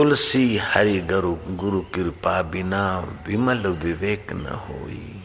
तुलसी 0.00 0.56
हरि 0.56 1.00
गुरु 1.00 1.34
गुरु 1.50 1.80
कृपा 1.80 2.42
बिना 2.42 2.98
विमल 3.26 3.66
विवेक 3.66 4.32
न 4.32 4.46
होई। 4.46 5.22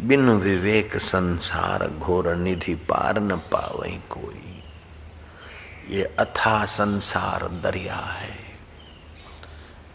बिन 0.00 0.28
विवेक 0.30 0.96
संसार 0.96 1.86
घोर 1.88 2.34
निधि 2.34 2.74
पार 2.74 3.20
न 3.20 3.36
पावई 3.36 4.00
कोई। 4.10 5.94
ये 5.96 6.02
अथा 6.18 6.64
संसार 6.64 7.48
दरिया 7.48 7.94
है। 7.94 8.36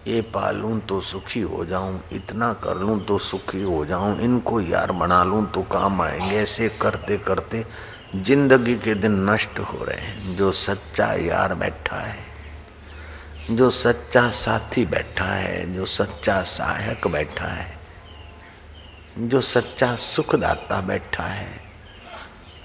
ये 0.08 0.21
पालूं 0.21 0.79
तो 0.79 1.01
सुखी 1.01 1.41
हो 1.41 1.65
जाऊँ, 1.65 2.01
इतना 2.12 2.53
कर 2.53 2.77
लूँ 2.77 2.99
तो 3.05 3.17
सुखी 3.17 3.62
हो 3.63 3.86
जाऊँ, 3.86 4.19
इनको 4.19 4.62
यार 4.62 4.91
बना 4.91 5.23
लूँ 5.23 5.45
तो 5.51 5.62
काम 5.62 6.01
आएँगे। 6.01 6.36
ऐसे 6.36 6.69
करते 6.82 7.17
करते 7.17 7.65
ज़िंदगी 8.15 8.75
के 8.75 8.95
दिन 8.95 9.29
नष्ट 9.29 9.60
हो 9.60 9.84
रहे 9.84 9.97
हैं। 9.97 10.36
जो 10.38 10.51
सच्चा 10.51 11.13
यार 11.13 11.53
बैठा 11.53 11.99
है। 11.99 12.28
जो 13.51 13.69
सच्चा 13.69 14.29
साथी 14.29 14.85
बैठा 14.85 15.25
है, 15.25 15.73
जो 15.73 15.85
सच्चा 15.85 16.41
सहायक 16.43 17.07
बैठा 17.07 17.45
है, 17.45 17.77
जो 19.19 19.41
सच्चा 19.41 19.95
सुखदाता 19.95 20.79
बैठा 20.81 21.23
है, 21.23 21.49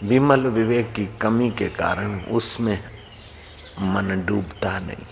विमल 0.03 0.40
विवेक 0.40 0.92
की 0.92 1.07
कमी 1.20 1.51
के 1.51 1.68
कारण 1.68 2.20
उसमें 2.20 2.79
मन 3.81 4.25
डूबता 4.27 4.79
नहीं 4.79 5.07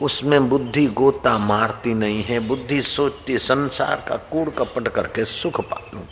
उसमें 0.00 0.48
बुद्धि 0.48 0.86
गोता 0.86 1.36
मारती 1.38 1.94
नहीं 1.94 2.22
है, 2.22 2.40
बुद्धि 2.40 2.82
सोचती 2.82 3.38
संसार 3.38 4.04
का 4.08 4.16
कूड़ 4.30 4.48
कपट 4.50 4.88
करके 4.88 5.24
सुख 5.24 5.60
पालू 5.60 6.04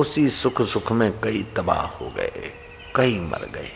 उसी 0.00 0.28
सुख 0.30 0.62
सुख 0.62 0.92
में 0.92 1.10
कई 1.20 1.42
तबाह 1.56 1.86
हो 1.96 2.10
गए, 2.10 2.52
कई 2.96 3.18
मर 3.20 3.50
गए। 3.54 3.72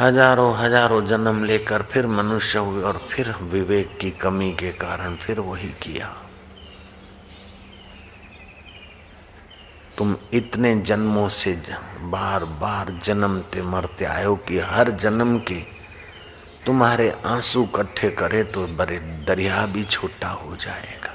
हज़ारों 0.00 0.54
हज़ारों 0.56 1.00
जन्म 1.06 1.42
लेकर 1.44 1.82
फिर 1.82 2.06
मनुष्य 2.06 2.58
हुए 2.58 2.82
और 2.82 2.98
फिर 3.00 3.34
विवेक 3.44 3.96
की 4.00 4.10
कमी 4.20 4.50
के 4.52 4.70
कारण 4.72 5.14
फिर 5.16 5.40
वही 5.40 5.68
किया। 5.82 6.12
तुम 9.98 10.14
इतने 10.34 10.74
जन्मों 10.80 11.28
से 11.28 11.56
बार 12.04 12.44
बार 12.60 12.92
जन्मते 13.04 13.62
मरते 13.64 14.04
आयो 14.04 14.34
कि 14.48 14.58
हर 14.66 14.90
जन्म 14.96 15.38
के 15.48 15.60
तुम्हारे 16.66 17.10
आँसू 17.26 17.62
इकट्ठे 17.64 18.10
करे 18.10 18.42
तो 18.44 18.66
बड़े 18.76 18.98
दरिया 19.26 19.64
भी 19.66 19.84
छोटा 19.86 20.28
हो 20.28 20.56
जाएगा। 20.56 21.12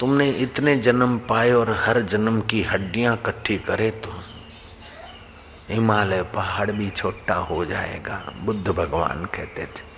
तुमने 0.00 0.28
इतने 0.38 0.76
जन्म 0.78 1.18
पाए 1.28 1.52
और 1.52 1.70
हर 1.80 2.00
जन्म 2.02 2.40
की 2.50 2.62
हड्डियाँ 2.62 3.14
इकट्ठी 3.16 3.58
करे 3.60 3.90
तो 4.04 4.19
हिमालय 5.70 6.22
पहाड़ 6.34 6.70
भी 6.70 6.90
छोटा 6.90 7.34
हो 7.34 7.64
जाएगा, 7.64 8.22
बुद्ध 8.44 8.68
भगवान 8.68 9.24
कहते 9.24 9.64
थे। 9.64 9.88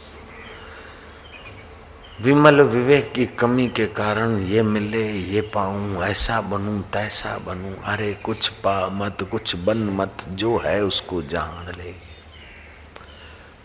विमल 2.21 2.61
विवेक 2.63 3.13
की 3.13 3.27
कमी 3.39 3.67
के 3.69 3.87
कारण 3.87 4.37
ये 4.39 4.63
मिले, 4.63 5.05
ये 5.13 5.41
पाऊँ, 5.55 6.03
ऐसा 6.05 6.41
बनूं, 6.41 6.81
तैसा 6.93 7.37
बनूं, 7.39 7.75
अरे 7.85 8.13
कुछ 8.15 8.49
पा 8.65 8.87
मत, 8.89 9.23
कुछ 9.31 9.57
बन 9.57 9.79
मत, 9.97 10.25
जो 10.29 10.57
है 10.59 10.83
उसको 10.85 11.23
जान 11.23 11.73
ले। 11.79 11.95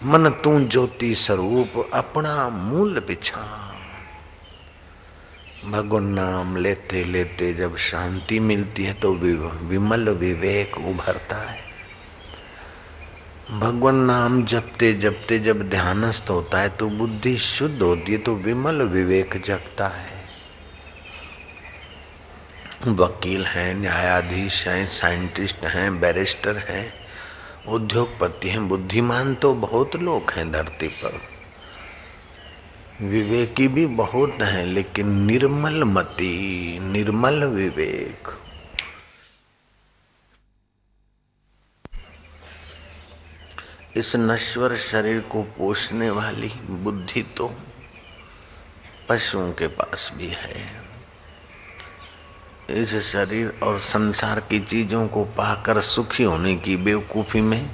मन 0.01 0.29
तू 0.43 0.59
ज्योति 0.61 1.13
स्वरूप, 1.15 1.89
अपना 1.93 2.49
मूल 2.49 2.99
पिछा 2.99 3.45
भगवान 5.65 6.03
नाम 6.05 6.55
लेते 6.57 7.03
लेते 7.03 7.53
जब 7.53 7.77
शांति 7.77 8.39
मिलती 8.39 8.83
है 8.83 8.93
तो 8.93 9.13
विमल 9.13 10.09
विवेक 10.09 10.77
उभरता 10.79 11.37
है। 11.37 11.66
भगवान 13.51 13.95
नाम 13.95 14.45
जपते 14.45 14.93
जपते 14.93 15.39
जब 15.39 15.69
ध्यानस्थ 15.69 16.29
होता 16.29 16.59
है 16.59 16.69
तो 16.69 16.89
बुद्धि 16.89 17.37
शुद्ध 17.37 17.81
होती 17.81 18.11
है 18.11 18.17
तो 18.17 18.35
विमल 18.35 18.81
विवेक 18.81 19.41
जगता 19.45 19.87
है। 19.87 20.17
वकील 22.87 23.45
हैं, 23.45 23.75
न्यायाधीश 23.75 24.67
हैं, 24.67 24.87
साइंटिस्ट 24.87 25.65
हैं, 25.65 25.99
बैरिस्टर 25.99 26.57
हैं, 26.57 26.93
उद्योगपति 27.67 28.49
हैं, 28.49 28.67
बुद्धिमान 28.69 29.35
तो 29.35 29.53
बहुत 29.53 29.95
लोग 29.95 30.31
हैं 30.31 30.51
धरती 30.51 30.87
पर। 30.87 31.19
विवेकी 33.01 33.67
भी 33.67 33.85
बहुत 33.85 34.41
हैं, 34.41 34.65
लेकिन 34.65 35.21
निर्मल 35.21 35.83
मति, 35.83 36.79
निर्मल 36.81 37.43
विवेक। 37.43 38.27
इस 43.97 44.15
नश्वर 44.15 44.75
शरीर 44.75 45.19
को 45.21 45.41
पोषने 45.57 46.09
वाली 46.09 46.51
बुद्धि 46.83 47.21
तो 47.37 47.47
पशुओं 49.09 49.51
के 49.51 49.67
पास 49.67 50.11
भी 50.17 50.27
है। 50.27 50.65
इस 52.81 52.95
शरीर 53.03 53.53
और 53.63 53.79
संसार 53.79 54.39
की 54.39 54.59
चीज़ों 54.59 55.07
को 55.07 55.23
पाकर 55.37 55.81
सुखी 55.81 56.23
होने 56.23 56.55
की 56.57 56.75
बेवकूफ़ी 56.77 57.41
में 57.41 57.69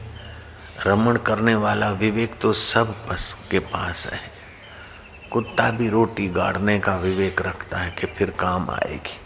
रमण 0.85 1.17
करने 1.17 1.55
वाला 1.55 1.89
विवेक 1.91 2.37
तो 2.41 2.53
सब 2.53 2.95
पस 3.09 3.35
के 3.51 3.59
पास 3.59 4.05
है। 4.07 4.19
कुत्ता 5.31 5.69
भी 5.71 5.89
रोटी 5.89 6.27
गाड़ने 6.29 6.79
का 6.79 6.95
विवेक 6.97 7.41
रखता 7.41 7.77
है 7.77 7.91
कि 7.91 8.07
फिर 8.07 8.29
काम 8.39 8.69
आएगी। 8.69 9.19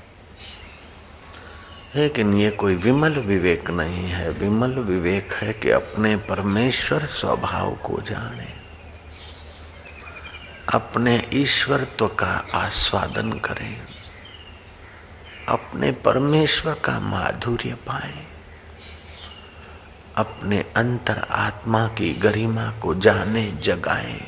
लेकिन 1.97 2.33
ये 2.33 2.49
कोई 2.49 2.75
विमल 2.75 3.13
विवेक 3.13 3.69
नहीं 3.69 4.09
है। 4.09 4.29
विमल 4.29 4.69
विवेक 4.69 5.33
है 5.33 5.53
कि 5.53 5.69
अपने 5.69 6.17
परमेश्वर 6.17 7.05
स्वभाव 7.05 7.71
को 7.71 8.01
जाने। 8.01 8.53
अपने 10.73 11.29
ईश्वरत्व 11.33 12.07
का 12.07 12.47
आस्वादन 12.53 13.31
करें। 13.31 13.81
अपने 15.47 15.91
परमेश्वर 15.91 16.73
का 16.73 16.99
माधुर्य 16.99 17.73
पाए। 17.73 18.25
अपने 20.15 20.65
अंतर 20.75 21.27
आत्मा 21.31 21.87
की 21.87 22.13
गरिमा 22.13 22.71
को 22.71 22.95
जाने, 22.95 23.51
जगाए। 23.51 24.21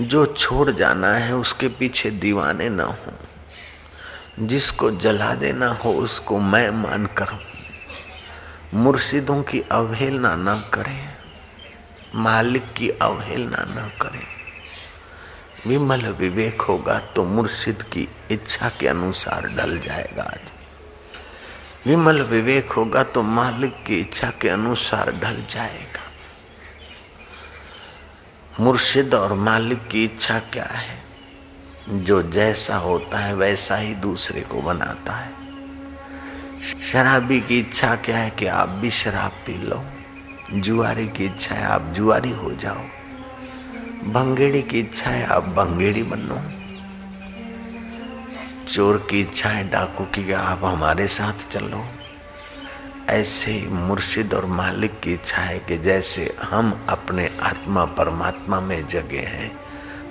जो 0.00 0.26
छोड़ 0.26 0.70
जाना 0.70 1.12
है, 1.12 1.34
उसके 1.34 1.68
पीछे 1.68 2.10
दीवाने 2.10 2.68
न 2.68 2.80
हों। 2.80 3.21
जिसको 4.40 4.90
जला 4.90 5.34
देना 5.34 5.68
हो 5.74 5.92
उसको 5.92 6.38
मैं 6.38 6.70
मानकर 6.70 7.38
मुर्शिदों 8.74 9.42
की 9.42 9.60
अवहेलना 9.60 10.34
न 10.36 10.62
करें। 10.74 11.14
मालिक 12.14 12.72
की 12.72 12.88
अवहेलना 12.90 13.64
न 13.68 13.90
करें। 14.02 14.26
विमल 15.66 16.06
विवेक 16.06 16.60
होगा 16.60 16.98
तो 16.98 17.24
मुर्शिद 17.24 17.82
की 17.82 18.08
इच्छा 18.30 18.68
के 18.80 18.88
अनुसार 18.88 19.46
डल 19.46 19.78
जाएगा 19.78 20.22
आदमी 20.22 21.90
विमल 21.90 22.22
विवेक 22.22 22.72
होगा 22.72 23.02
तो 23.04 23.22
मालिक 23.22 23.84
की 23.86 24.00
इच्छा 24.00 24.30
के 24.30 24.48
अनुसार 24.48 25.10
ढल 25.10 25.44
जाएगा। 25.50 26.00
मुर्शिद 28.60 29.14
और 29.14 29.32
मालिक 29.32 29.88
की 29.88 30.04
इच्छा 30.04 30.38
क्या 30.38 30.64
है? 30.64 31.11
जो 31.88 32.22
जैसा 32.22 32.76
होता 32.76 33.18
है, 33.18 33.34
वैसा 33.34 33.76
ही 33.76 33.94
दूसरे 33.94 34.40
को 34.40 34.62
बनाता 34.62 35.12
है। 35.12 35.32
शराबी 36.82 37.40
की 37.40 37.58
इच्छा 37.58 37.96
क्या 37.96 38.16
है 38.16 38.30
कि 38.30 38.46
आप 38.46 38.68
भी 38.68 38.90
शराब 38.90 39.30
पी 39.30 39.58
लो? 39.58 39.84
जुआरी 40.54 41.08
की 41.08 41.24
इच्छा 41.24 41.54
है 41.54 41.64
आप 41.64 41.82
जुआरी 41.82 42.30
हो 42.30 42.50
जाओ। 42.50 42.80
भंगेड़ी 44.04 44.62
की 44.62 44.80
इच्छा 44.80 45.10
है 45.10 45.26
आप 45.26 45.44
भंगेड़ी 45.44 46.02
बनो। 46.02 46.62
चोर 48.68 49.06
की 49.10 49.20
इच्छा 49.20 49.48
है 49.48 49.68
डाकू 49.68 50.04
की 50.04 50.32
आप 50.32 50.64
हमारे 50.64 51.06
साथ 51.06 51.52
चलो। 51.52 51.86
ऐसे 53.08 53.50
ही 53.50 53.66
मुर्शिद 53.66 54.34
और 54.34 54.46
मालिक 54.46 55.00
की 55.00 55.12
इच्छा 55.12 55.42
है 55.42 55.58
कि 55.58 55.78
जैसे 55.78 56.36
हम 56.42 56.86
अपने 56.88 57.30
आत्मा 57.42 57.84
परमात्मा 57.84 58.60
में 58.60 58.86
जगे 58.86 59.20
हैं, 59.20 59.56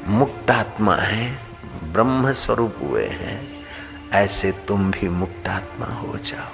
मुक्त 0.08 0.52
आत्मा 0.52 0.96
है 0.96 1.51
ब्रह्म 1.94 2.32
स्वरूप 2.32 2.76
हुए 2.82 3.06
हैं, 3.06 3.40
ऐसे 4.14 4.52
तुम 4.68 4.92
भी 4.92 5.10
मुक्तात्मा 5.10 5.86
हो 5.86 6.18
जाओ। 6.18 6.52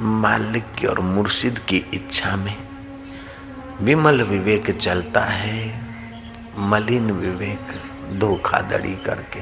मालिक 0.00 0.64
की 0.78 0.86
और 0.86 1.00
मुर्शिद 1.00 1.58
की 1.58 1.76
इच्छा 1.94 2.36
में 2.36 2.56
विमल 3.80 4.22
विवेक 4.22 4.70
चलता 4.70 5.24
है, 5.24 5.60
मलिन 6.58 7.10
विवेक 7.10 8.18
धोखाधड़ी 8.18 8.94
करके 8.96 9.40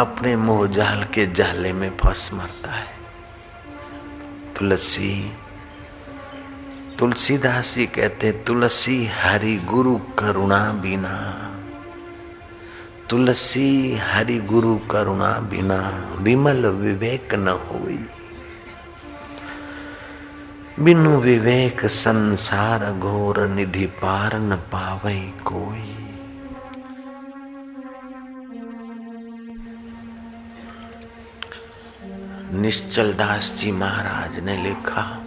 अपने 0.00 0.36
मोह 0.36 0.66
जाल 0.66 1.04
के 1.04 1.26
जाले 1.26 1.72
में 1.72 1.90
फंस 1.96 2.30
मरता 2.34 2.72
है। 2.72 2.92
तुलसी 4.58 5.32
तुलसीदास 6.98 7.74
जी 7.74 7.86
कहते, 7.86 8.32
तुलसी 8.32 9.06
हरि 9.06 9.56
गुरु 9.56 9.98
करुणा 10.18 10.72
बिना। 10.72 11.40
तुलसी 13.10 13.96
हरि 13.96 14.38
गुरु 14.38 14.78
करुणा 14.78 15.38
बिना 15.38 16.08
विमल 16.18 16.66
विवेक 16.66 17.34
न 17.34 17.48
होई। 17.48 18.06
बिनु 20.80 21.20
विवेक 21.20 21.86
संसार 21.86 22.92
घोर 22.92 23.48
निधि 23.48 23.86
पार 23.86 24.36
न 24.36 24.56
पावे 24.56 25.20
कोई। 25.20 25.96
निश्चल 32.60 33.12
दास 33.12 33.54
जी 33.58 33.72
महाराज 33.72 34.38
ने 34.38 34.62
लिखा 34.62 35.23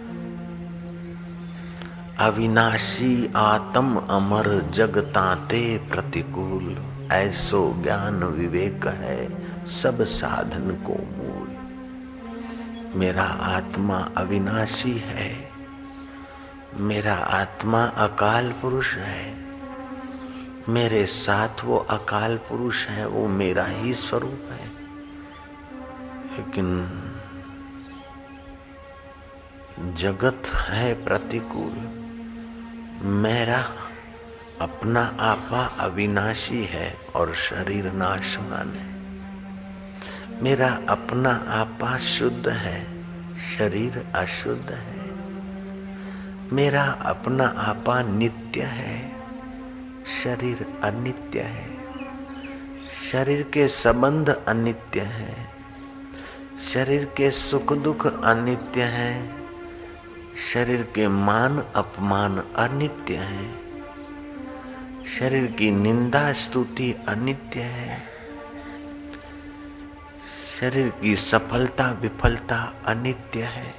अविनाशी 2.20 3.34
आत्म 3.36 3.98
अमर 3.98 4.72
जग 4.72 4.98
ताते 4.98 5.78
प्रतिकूल। 5.78 6.78
ऐसो 7.12 7.76
ज्ञान 7.84 8.24
विवेक 8.24 8.88
है, 8.88 9.30
सब 9.66 10.04
साधन 10.04 10.72
को 10.72 10.94
मूल। 10.94 11.58
मेरा 13.00 13.24
आत्मा 13.24 14.10
अविनाशी 14.18 14.98
है, 14.98 15.50
मेरा 16.76 17.16
आत्मा 17.16 17.84
अकाल 17.84 18.52
पुरुष 18.52 18.96
है। 18.96 19.46
मेरे 20.70 21.06
साथ 21.06 21.66
वो 21.66 21.78
अकाल 21.78 22.38
पुरुष 22.38 22.88
है, 22.88 23.08
वो 23.08 23.28
मेरा 23.28 23.66
ही 23.66 23.94
स्वरूप 23.94 24.50
है। 24.52 24.72
लेकिन 26.36 26.90
जगत 29.94 30.44
है 30.56 31.06
प्रतिकूल। 31.06 32.07
मेरा 33.02 33.76
अपना 34.62 35.18
आपा 35.20 35.66
अविनाशी 35.80 36.64
है 36.64 36.98
और 37.16 37.36
शरीर 37.36 37.92
नाशवान 37.92 38.74
है। 38.74 38.98
मेरा 40.44 40.80
अपना 40.90 41.32
आपा 41.48 41.98
शुद्ध 41.98 42.50
है, 42.50 42.88
शरीर 43.36 44.08
अशुद्ध 44.16 44.72
है। 44.72 45.12
मेरा 46.54 46.84
अपना 46.84 47.46
आपा 47.46 48.02
नित्य 48.02 48.62
है, 48.62 49.12
शरीर 50.24 50.82
अनित्य 50.84 51.42
है। 51.42 51.78
शरीर 53.12 53.44
के 53.44 53.68
संबंध 53.68 54.30
अनित्य 54.48 55.02
है, 55.02 55.48
शरीर 56.74 57.06
के 57.06 57.32
सुख 57.32 57.74
दुख 57.74 58.24
अनित्य 58.24 58.84
है। 58.84 59.37
शरीर 60.38 60.82
के 60.96 61.08
मान 61.08 61.64
अपमान 61.76 62.44
अनित्य 62.56 63.16
है। 63.16 63.54
शरीर 65.06 65.52
की 65.52 65.72
निंदा 65.72 66.34
स्तुति 66.34 66.96
अनित्य 67.08 67.60
है। 67.60 68.04
शरीर 70.60 70.90
की 70.90 71.16
सफलता 71.16 71.92
विफलता 71.92 72.74
अनित्य 72.86 73.44
है। 73.44 73.74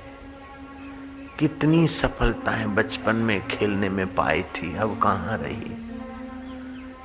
कितनी 1.39 1.87
सफलताएँ 1.87 2.67
बचपन 2.67 3.17
में 3.17 3.49
खेलने 3.49 3.89
में 3.89 4.15
पाई 4.15 4.43
थी, 4.43 4.77
अब 4.77 5.01
कहाँ 5.03 5.39
रही? 5.39 5.77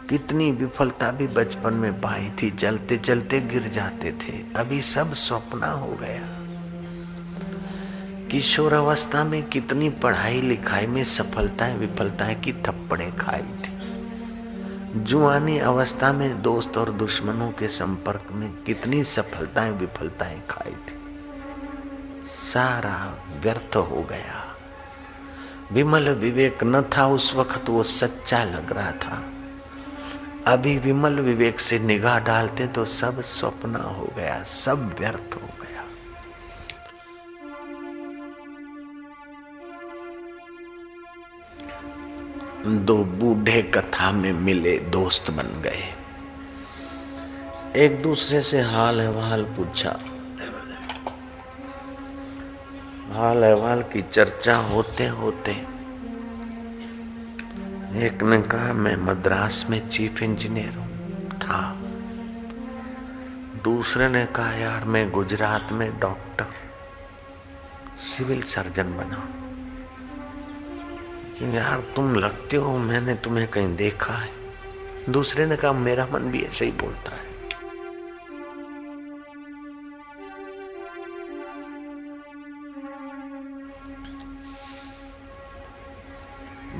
कितनी 0.09 0.51
विफलता 0.51 1.11
भी 1.11 1.27
बचपन 1.27 1.73
में 1.73 2.01
पाई 2.01 2.31
थी 2.41 2.51
चलते 2.51 2.97
चलते 2.97 3.41
गिर 3.41 3.67
जाते 3.67 4.11
थे। 4.11 4.43
अभी 4.55 4.81
सब 4.81 5.13
स्वप्न 5.13 5.63
हो 5.63 5.87
गया। 5.87 6.42
किशोर 8.33 8.73
अवस्था 8.73 9.23
में 9.23 9.43
कितनी 9.43 9.89
पढ़ाई 9.89 10.41
लिखाई 10.41 10.87
में 10.87 11.03
सफलताएँ, 11.03 11.77
विफलताएँ 11.77 12.35
की 12.35 12.53
थप्पड़े 12.53 13.11
खाई 13.11 13.41
थी। 13.41 13.71
जुआनी 15.03 15.59
अवस्था 15.59 16.13
में 16.13 16.41
दोस्त 16.41 16.77
और 16.77 16.91
दुश्मनों 16.91 17.51
के 17.51 17.67
संपर्क 17.67 18.23
में 18.31 18.51
कितनी 18.51 19.03
सफलताएँ, 19.03 19.71
विफलताएँ 19.71 20.41
खाई 20.49 20.71
थी। 20.71 20.95
सारा 22.27 23.15
व्यर्थ 23.41 23.75
हो 23.75 24.07
गया। 24.09 24.55
विमल 25.71 26.09
विवेक 26.09 26.63
न 26.63 26.81
था 26.81 27.07
उस 27.07 27.35
वक्त, 27.35 27.69
वो 27.69 27.83
सच्चा 27.83 28.43
लग 28.43 28.73
रहा 28.73 28.91
था। 28.91 29.23
अभी 30.47 30.77
विमल 30.77 31.13
विवेक 31.13 31.59
से 31.59 31.79
निगाह 31.79 32.19
डालते 32.19 32.67
तो 32.67 32.85
सब 32.85 33.21
स्वप्न 33.21 33.75
हो 33.75 34.13
गया, 34.17 34.43
सब 34.43 34.95
व्यर्थ 34.99 35.35
हो 35.35 35.49
दो 42.65 42.97
बूढ़े 42.97 43.61
कथा 43.61 44.11
में 44.11 44.33
मिले 44.33 44.79
दोस्त 44.79 45.31
बन 45.31 45.61
गए। 45.61 45.93
एक 47.75 48.01
दूसरे 48.01 48.41
से 48.41 48.61
हाल 48.61 49.01
अहवाल 49.01 49.43
पूछा। 49.43 49.99
हाल 53.13 53.43
अहवाल 53.43 53.83
की 53.83 54.01
चर्चा 54.01 54.55
होते 54.55 55.07
होते 55.07 55.51
एक 58.07 58.19
ने 58.23 58.41
कहा, 58.41 58.73
मैं 58.73 58.95
मद्रास 58.95 59.65
में 59.69 59.89
चीफ 59.89 60.23
इंजीनियर 60.23 60.77
हूँ। 60.77 61.29
था। 61.29 61.79
दूसरे 63.63 64.09
ने 64.09 64.25
कहा, 64.25 64.51
यार, 64.51 64.83
मैं 64.83 65.11
गुजरात 65.11 65.69
में 65.71 65.99
डॉक्टर, 65.99 66.45
सिविल 67.97 68.41
सर्जन 68.41 68.97
बना 68.97 69.42
यार 71.51 71.83
तुम 71.95 72.15
लगते 72.15 72.57
हो 72.57 72.77
मैंने 72.77 73.13
तुम्हें 73.13 73.47
कहीं 73.47 73.75
देखा 73.75 74.13
है। 74.13 74.29
दूसरे 75.09 75.45
ने 75.45 75.55
कहा, 75.55 75.71
मेरा 75.71 76.07
मन 76.11 76.19
भी 76.19 76.41
ऐसे 76.41 76.65
ही 76.65 76.71
बोलता 76.71 77.11
है। 77.11 77.31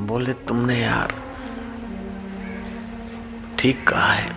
बोले, 0.07 0.33
तुमने 0.33 0.79
यार 0.79 1.13
ठीक 3.59 3.87
कहा 3.87 4.11
है। 4.13 4.29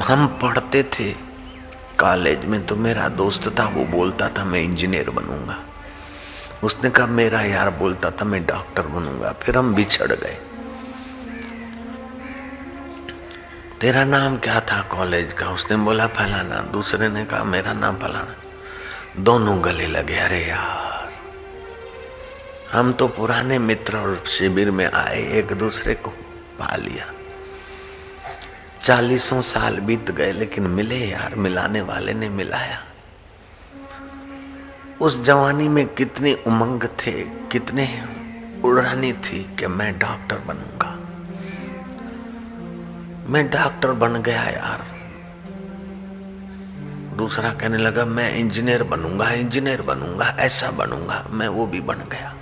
हम 0.00 0.26
पढ़ते 0.42 0.82
थे 0.82 1.12
कॉलेज 2.00 2.44
में 2.44 2.66
तो 2.66 2.76
मेरा 2.76 3.08
दोस्त 3.08 3.48
था, 3.58 3.68
वो 3.68 3.84
बोलता 3.84 4.28
था, 4.28 4.44
मैं 4.44 4.62
इंजीनियर 4.62 5.10
बनूँगा। 5.10 5.64
उसने 6.64 6.90
कहा, 6.90 7.06
मेरा 7.06 7.42
यार 7.42 7.70
बोलता 7.70 8.10
था, 8.10 8.24
मैं 8.24 8.46
डॉक्टर 8.46 8.82
बनूँगा। 8.82 9.32
फिर 9.32 9.56
हम 9.56 9.74
बिछड़ 9.74 10.12
गए। 10.12 10.38
तेरा 13.80 14.04
नाम 14.04 14.36
क्या 14.36 14.60
था 14.60 14.82
कॉलेज 14.82 15.32
का? 15.32 15.50
उसने 15.50 15.76
बोला, 15.76 16.06
फलाना। 16.06 16.60
दूसरे 16.60 17.08
ने 17.08 17.24
कहा, 17.24 17.44
मेरा 17.44 17.72
नाम 17.72 17.96
फलाना। 17.96 18.34
दोनों 19.16 19.64
गले 19.64 19.86
लगे, 19.86 20.16
अरे 20.16 20.46
यार, 20.46 21.12
हम 22.72 22.92
तो 22.92 23.08
पुराने 23.08 23.58
मित्र 23.58 23.96
और 23.96 24.22
शिविर 24.26 24.70
में 24.70 24.92
आए, 24.92 25.32
एक 25.32 25.52
दूसरे 25.52 25.94
को 25.94 26.10
पा 26.58 26.76
लिया। 26.76 27.12
चालीसों 28.82 29.40
साल 29.40 29.80
बीत 29.80 30.10
गए, 30.10 30.32
लेकिन 30.32 30.66
मिले 30.66 30.96
यार, 30.96 31.34
मिलाने 31.34 31.80
वाले 31.80 32.12
ने 32.12 32.28
मिलाया। 32.28 32.84
उस 35.00 35.22
जवानी 35.22 35.68
में 35.68 35.86
कितनी 35.86 36.34
उमंग 36.34 36.82
थे, 36.84 37.12
कितने 37.22 38.02
उड़ानी 38.64 39.12
थी 39.12 39.56
कि 39.58 39.66
मैं 39.66 39.98
डॉक्टर 39.98 40.38
बनूँगा। 40.38 40.96
मैं 43.28 43.50
डॉक्टर 43.50 43.92
बन 43.92 44.22
गया 44.22 44.42
यार। 44.42 44.86
दूसरा 47.16 47.50
कहने 47.50 47.78
लगा, 47.78 48.04
मैं 48.04 48.34
इंजीनियर 48.34 48.82
बनूँगा 48.82 49.30
इंजीनियर 49.30 49.82
बनूँगा, 49.82 50.26
ऐसा 50.26 50.70
बनूँगा, 50.70 51.26
मैं 51.30 51.48
वो 51.48 51.66
भी 51.66 51.80
बन 51.80 51.94
गया। 51.94 52.34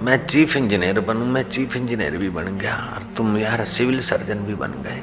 मैं 0.00 0.26
चीफ 0.26 0.56
इंजीनियर 0.56 1.00
बनू, 1.00 1.24
मैं 1.24 1.42
चीफ 1.42 1.76
इंजीनियर 1.76 2.16
भी 2.16 2.28
बन 2.28 2.58
गया, 2.58 2.76
और 2.94 3.14
तुम 3.16 3.38
यार 3.38 3.64
सिविल 3.64 4.00
सर्जन 4.00 4.38
भी 4.38 4.54
बन 4.54 4.72
गए। 4.72 5.02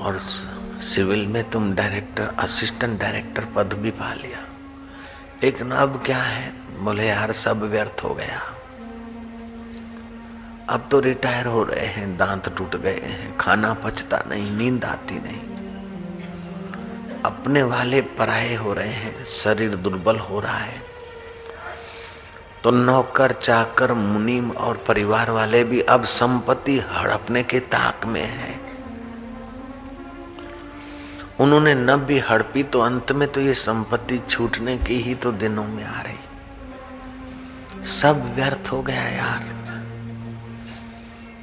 और 0.00 0.18
सिविल 0.82 1.26
में 1.26 1.50
तुम 1.50 1.74
डायरेक्टर, 1.74 2.32
असिस्टेंट 2.38 3.00
डायरेक्टर 3.00 3.44
पद 3.56 3.72
भी 3.72 3.90
पा 3.90 4.14
लिया। 4.14 4.38
लेकिन 5.42 5.70
अब 5.70 6.02
क्या 6.06 6.18
है? 6.18 6.52
बोले 6.80 7.08
यार 7.08 7.32
सब 7.32 7.62
व्यर्थ 7.62 8.04
हो 8.04 8.14
गया। 8.14 8.42
अब 10.68 10.88
तो 10.90 11.00
रिटायर 11.00 11.46
हो 11.46 11.62
रहे 11.62 11.86
हैं, 11.86 12.16
दांत 12.16 12.56
टूट 12.56 12.76
गए 12.76 13.00
हैं, 13.04 13.36
खाना 13.36 13.74
पचता 13.74 14.24
नहीं, 14.28 14.50
नींद 14.50 14.84
आती 14.84 15.14
नहीं। 15.14 15.52
अपने 17.22 17.62
वाले 17.62 18.00
पराये 18.00 18.54
हो 18.54 18.72
रहे 18.72 18.88
हैं, 18.88 19.24
शरीर 19.24 19.76
दुर्बल 19.76 20.18
हो 20.18 20.40
रहा 20.40 20.58
है। 20.58 20.82
तो 22.64 22.70
नौकर, 22.70 23.32
चाकर, 23.32 23.92
मुनीम 23.92 24.50
और 24.50 24.76
परिवार 24.76 25.30
वाले 25.30 25.64
भी 25.64 25.80
अब 25.80 26.04
संपत्ति 26.04 26.78
हड़पने 26.78 27.42
के 27.42 27.60
ताक 27.60 28.06
में 28.06 28.26
है। 28.26 28.61
उन्होंने 31.40 31.74
न 31.74 31.96
भी 31.96 32.18
हड़पी 32.18 32.62
तो 32.62 32.80
अंत 32.80 33.12
में 33.12 33.32
तो 33.32 33.40
ये 33.40 33.54
संपत्ति 33.54 34.18
छूटने 34.18 34.78
की 34.78 34.94
ही 34.94 35.14
तो 35.14 35.32
दिनों 35.32 35.64
में 35.64 35.84
आ 35.84 36.02
रही। 36.02 36.18
सब 37.86 38.34
व्यर्थ 38.34 38.72
हो 38.72 38.82
गया 38.82 39.02
यार। 39.02 39.62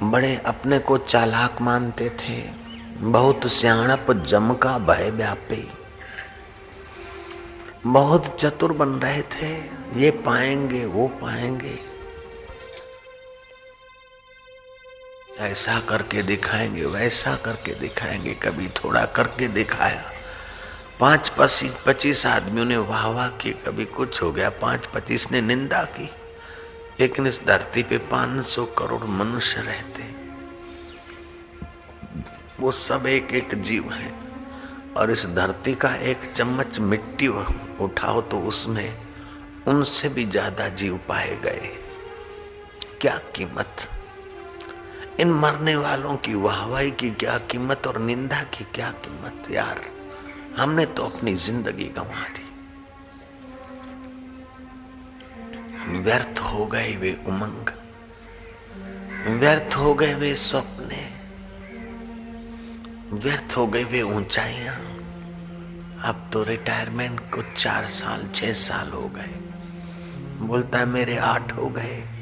बड़े 0.02 0.36
अपने 0.36 0.78
को 0.78 0.98
चालाक 0.98 1.60
मानते 1.60 2.10
थे। 2.10 2.44
बहुत 2.98 3.46
सियाणप 3.46 4.12
जम 4.12 4.54
का 4.54 4.78
भय 4.78 5.10
व्यापी। 5.10 5.68
बहुत 7.86 8.26
चतुर 8.26 8.72
बन 8.72 8.88
रहे 8.88 9.22
थे। 9.22 9.58
ये 9.96 10.10
पाएँगे, 10.10 10.86
वो 10.86 11.08
पाएँगे। 11.08 11.89
ऐसा 15.40 15.78
करके 15.80 16.22
दिखाएँगे, 16.22 16.84
वैसा 16.84 17.34
करके 17.36 17.74
दिखाएँगे, 17.74 18.34
कभी 18.34 18.68
थोड़ा 18.68 19.04
करके 19.06 19.48
दिखाया। 19.48 20.02
पाँच 21.00 21.28
पच्चीस 21.28 21.72
पच्चीस 21.86 22.24
आदमियों 22.26 22.64
ने 22.64 22.76
वाह 22.76 23.06
वाह 23.08 23.28
की 23.36 23.50
कभी 23.66 23.84
कुछ 23.84 24.22
हो 24.22 24.30
गया, 24.32 24.50
पाँच 24.50 24.86
पच्चीस 24.86 25.30
ने 25.32 25.40
निंदा 25.40 25.82
की। 25.96 26.10
लेकिन 27.00 27.26
इस 27.26 27.40
धरती 27.46 27.82
पे 27.82 27.98
पाँच 28.10 28.44
सौ 28.46 28.64
करोड़ 28.78 29.04
मनुष्य 29.04 29.60
रहते 29.60 30.08
वो 32.60 32.70
सब 32.70 33.06
एक 33.06 33.32
एक 33.34 33.54
जीव 33.62 33.92
है। 33.92 34.12
और 34.96 35.10
इस 35.10 35.24
धरती 35.26 35.74
का 35.74 35.94
एक 36.04 36.30
चम्मच 36.34 36.78
मिट्टी 36.80 37.28
उठाओ 37.80 38.20
तो 38.22 38.40
उसमें 38.40 38.96
उनसे 39.68 40.08
भी 40.08 40.24
ज़्यादा 40.26 40.68
जीव 40.70 41.00
पाए 41.08 41.36
गए 41.44 41.70
क्या 43.00 43.16
कीमत? 43.34 43.88
इन 45.18 45.32
मरने 45.32 45.76
वालों 45.76 46.16
की 46.16 46.34
वाहवाही 46.34 46.90
की 46.90 47.10
क्या 47.10 47.38
कीमत 47.38 47.86
और 47.86 47.98
निंदा 47.98 48.42
की 48.42 48.64
क्या 48.64 48.90
कीमत, 48.90 49.50
यार? 49.50 49.80
हमने 50.56 50.86
तो 50.86 51.02
अपनी 51.02 51.34
ज़िंदगी 51.34 51.84
गंवा 51.84 52.28
दी। 52.28 52.46
व्यर्थ 55.98 56.38
हो 56.38 56.66
गए 56.66 56.96
वे 56.96 57.20
उमंग। 57.26 57.70
व्यर्थ 59.38 59.76
हो 59.76 59.94
गए 59.94 60.14
वे 60.14 60.34
सपने। 60.34 61.20
व्यर्थ 63.12 63.56
हो 63.56 63.66
गए 63.66 63.84
वे 63.84 64.02
ऊंचाइयाँ। 64.02 64.76
अब 66.02 66.30
तो 66.32 66.42
रिटायरमेंट 66.42 67.20
को 67.20 67.42
चार 67.56 67.86
साल, 67.86 68.28
छह 68.34 68.52
साल 68.52 68.90
हो 68.90 69.08
गए। 69.08 69.30
बोलता 70.46 70.78
है, 70.78 70.86
मेरे 70.86 71.16
आठ 71.16 71.52
हो 71.52 71.68
गए। 71.68 72.19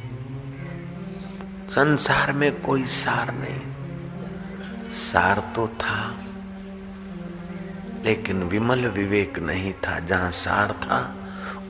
संसार 1.69 2.33
में 2.33 2.61
कोई 2.61 2.85
सार 2.85 3.35
नहीं। 3.35 3.61
सार 4.89 5.53
तो 5.57 5.69
था, 5.69 6.17
लेकिन 8.05 8.43
विमल 8.43 8.87
विवेक 8.87 9.39
नहीं 9.39 9.73
था। 9.73 9.99
जहाँ 9.99 10.31
सार 10.31 10.73
था, 10.73 11.15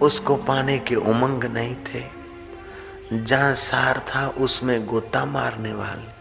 उसको 0.03 0.36
पाने 0.36 0.78
के 0.78 0.94
उमंग 0.94 1.44
नहीं 1.44 1.74
थे। 1.74 2.05
जहाँ 3.24 3.55
सार 3.55 3.99
था, 3.99 4.26
उसमें 4.28 4.86
गोता 4.86 5.24
मारने 5.24 5.72
वाले, 5.72 6.18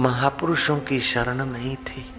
महापुरुषों 0.00 0.80
की 0.80 1.00
शरण 1.00 1.46
नहीं 1.46 1.76
थी। 1.76 2.10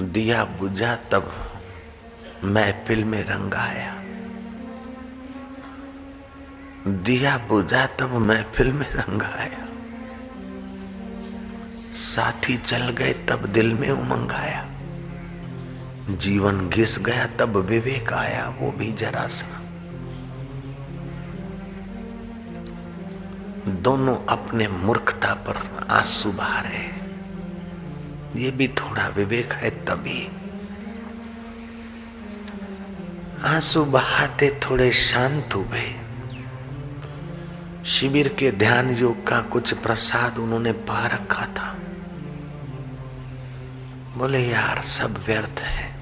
दिया 0.00 0.44
बुझा 0.44 0.96
तब 0.96 1.32
मैं 2.44 2.74
महफिल 2.74 3.04
में 3.04 3.24
रंग 3.24 3.54
आया 3.54 4.03
दिया 6.86 7.38
बुझा 7.38 7.86
तब 7.86 8.12
महफिल 8.12 8.72
में 8.72 8.92
रंग 8.92 9.22
आया 9.22 9.68
साथी 11.92 12.56
चल 12.56 12.88
गए 12.88 13.12
तब 13.12 13.46
दिल 13.46 13.74
में 13.74 13.90
उमंग 13.90 14.32
आया 14.32 14.68
जीवन 16.10 16.68
घिस 16.68 16.98
गया 16.98 17.26
तब 17.26 17.56
विवेक 17.56 18.12
आया, 18.12 18.56
वो 18.60 18.70
भी 18.70 18.92
जरा 18.92 19.26
सा। 19.26 19.46
दोनों 23.68 24.16
अपने 24.28 24.68
मूर्खता 24.68 25.34
पर 25.34 25.86
आँसू 25.90 26.32
बहा 26.32 26.60
रहे 26.60 26.94
ये 28.44 28.50
भी 28.50 28.68
थोड़ा 28.68 29.08
विवेक 29.08 29.52
है 29.52 29.70
तभी। 29.70 30.28
आँसू 33.44 33.84
बहाते 33.84 34.60
थोड़े 34.62 34.92
शांत 34.92 35.54
हुए। 35.54 36.03
शिविर 37.86 38.28
के 38.28 38.50
ध्यान 38.50 38.96
योग 38.96 39.26
का 39.26 39.40
कुछ 39.42 39.74
प्रसाद 39.74 40.38
उन्होंने 40.38 40.72
पा 40.72 41.06
रखा 41.06 41.46
था। 41.46 41.76
बोले, 44.16 44.38
यार, 44.38 44.82
सब 44.82 45.24
व्यर्थ 45.26 45.60
है। 45.60 45.94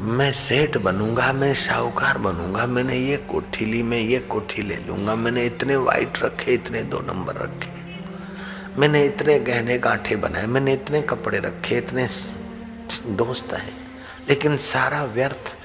मैं 0.00 0.32
सेठ 0.32 0.76
बनूँगा, 0.76 1.32
मैं 1.32 1.54
शाहूकार 1.54 2.18
बनूँगा, 2.18 2.66
मैंने 2.66 2.96
ये 2.96 3.16
कोठी 3.16 3.64
ली, 3.64 3.82
मैं 3.82 3.98
ये 3.98 4.18
कोठी 4.18 4.62
ले 4.62 4.76
लूँगा, 4.76 5.14
मैंने 5.14 5.44
इतने 5.44 5.76
वाइट 5.76 6.22
रखे, 6.22 6.54
इतने 6.54 6.82
दो 6.82 6.98
नंबर 6.98 7.34
रखे, 7.34 7.72
मैंने 8.80 9.04
इतने 9.04 9.38
गहने 9.38 9.78
गांठे 9.78 10.16
बनाए, 10.16 10.46
मैंने 10.46 10.72
इतने 10.72 11.02
कपड़े 11.02 11.38
रखे, 11.38 11.78
इतने 11.78 12.08
दोस्त 13.06 13.52
है, 13.54 13.68
लेकिन 14.28 14.56
सारा 14.56 15.04
व्यर्थ 15.04 15.56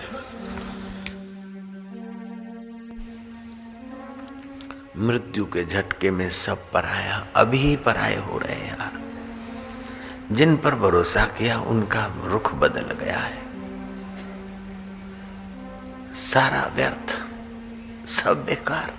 मृत्यु 4.99 5.45
के 5.45 5.65
झटके 5.65 6.11
में 6.11 6.29
सब 6.29 6.71
पराया, 6.71 7.27
अभी 7.35 7.75
पराये 7.75 8.17
हो 8.17 8.37
रहे 8.37 8.67
यार। 8.67 8.99
जिन 10.31 10.57
पर 10.57 10.75
भरोसा 10.75 11.25
किया, 11.25 11.59
उनका 11.59 12.13
रुख 12.25 12.53
बदल 12.53 12.81
गया 12.81 13.19
है। 13.19 13.41
सारा 16.13 16.71
व्यर्थ, 16.75 17.21
सब 18.09 18.45
बेकार। 18.45 18.93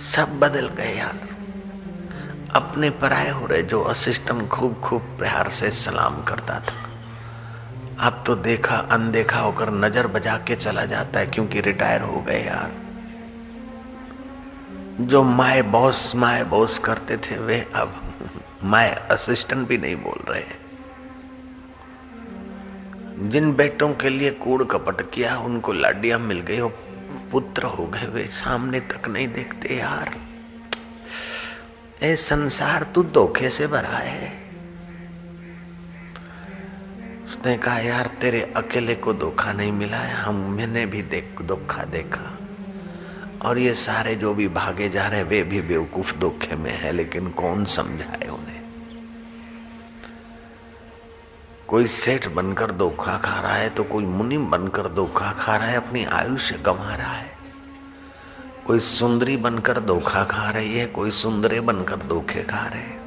सब 0.00 0.38
बदल 0.40 0.68
गए 0.68 0.94
यार। 0.94 1.20
अपने 2.54 2.90
पराये 2.90 3.30
हो 3.30 3.46
रहे 3.46 3.62
जो 3.62 3.80
असिस्टम 3.80 4.46
खूब 4.46 4.80
खूब 4.84 5.02
प्यार 5.02 5.48
से 5.48 5.70
सलाम 5.70 6.22
करता 6.22 6.60
था। 6.60 6.85
अब 7.98 8.22
तो 8.26 8.34
देखा, 8.34 8.76
अनदेखा 8.76 9.40
होकर 9.40 9.70
नज़र 9.70 10.06
बजा 10.06 10.36
के 10.38 10.54
चला 10.56 10.84
जाता 10.84 11.20
है, 11.20 11.26
क्योंकि 11.26 11.60
रिटायर 11.60 12.00
हो 12.00 12.20
गए 12.20 12.42
यार। 12.44 12.72
जो 15.00 15.22
माए 15.22 15.62
बॉस 15.62 16.14
माए 16.16 16.44
बॉस 16.44 16.78
करते 16.78 17.16
थे, 17.16 17.38
वे 17.38 17.66
अब 17.74 18.00
माए 18.64 18.90
असिस्टेंट 19.10 19.66
भी 19.68 19.78
नहीं 19.78 19.96
बोल 19.96 20.24
रहे 20.28 20.44
जिन 23.30 23.52
बेटों 23.54 23.92
के 23.94 24.08
लिए 24.08 24.30
कूड़ 24.30 24.62
कपट 24.64 25.10
किया, 25.10 25.36
उनको 25.38 25.72
लाडियाँ 25.72 26.18
मिल 26.18 26.40
गई 26.40 26.58
और 26.60 26.74
पुत्र 27.32 27.64
हो 27.64 27.86
गए, 27.86 28.06
वे 28.06 28.26
सामने 28.26 28.80
तक 28.80 29.08
नहीं 29.08 29.28
देखते 29.28 29.76
यार। 29.76 30.14
ए 32.02 32.16
संसार, 32.16 32.82
तू 32.94 33.02
धोखे 33.04 33.50
से 33.50 33.66
भरा 33.66 33.96
है। 33.98 34.45
उसने 37.26 37.56
कहा, 37.58 37.78
यार, 37.78 38.06
तेरे 38.06 38.52
अकेले 38.56 38.94
को 38.94 39.12
धोखा 39.12 39.52
नहीं 39.52 39.72
मिला 39.72 39.96
है, 39.96 40.14
हम, 40.14 40.34
मैंने 40.34 40.86
भी 40.86 41.02
देख, 41.02 41.42
धोखा 41.42 41.84
देखा। 41.84 42.38
और 43.42 43.58
ये 43.58 43.74
सारे 43.74 44.14
जो 44.14 44.34
भी 44.34 44.48
भागे 44.48 44.88
जा 44.88 45.08
रहे 45.08 45.22
वे 45.22 45.42
भी 45.42 45.60
बेवकूफ़ 45.60 46.16
धोखे 46.16 46.56
में 46.56 46.72
है, 46.72 46.92
लेकिन 46.92 47.30
कौन 47.30 47.64
समझाए 47.64 48.28
उन्हें? 48.28 48.60
कोई 51.68 51.86
सेठ 51.86 52.28
बनकर 52.28 52.70
धोखा 52.70 53.18
खा 53.18 53.40
रहा 53.40 53.54
है 53.54 53.68
तो 53.68 53.84
कोई 53.84 54.04
मुनि 54.04 54.38
बनकर 54.38 54.88
धोखा 54.88 55.32
खा 55.32 55.56
रहा 55.56 55.66
है, 55.66 55.76
अपनी 55.76 56.04
आयुष्य 56.04 56.58
गंवा 56.58 56.94
रहा 56.94 57.12
है। 57.12 57.30
कोई 58.66 58.78
सुंदरी 58.78 59.36
बनकर 59.36 59.80
धोखा 59.80 60.24
खा 60.24 60.50
रही 60.50 60.78
है, 60.78 60.86
कोई 60.86 61.10
सुंदरे 61.10 61.60
बनकर 61.60 61.96
धोखे 61.96 62.42
खा 62.42 62.66
रहे 62.66 63.06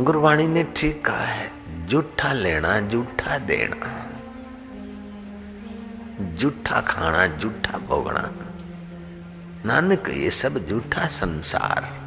गुरवाणी 0.00 0.46
ने 0.46 0.64
ठीक 0.76 1.04
कहा 1.04 1.20
है 1.20 1.63
जूठा 1.82 2.32
लेना, 2.32 2.80
जूठा 2.80 3.38
देना। 3.38 4.10
जूठा 6.34 6.80
खाना, 6.80 7.26
जूठा 7.26 7.78
भोगना। 7.78 8.32
नानक, 9.66 10.08
ये 10.08 10.30
सब 10.30 10.66
जूठा 10.66 11.06
संसार। 11.06 12.04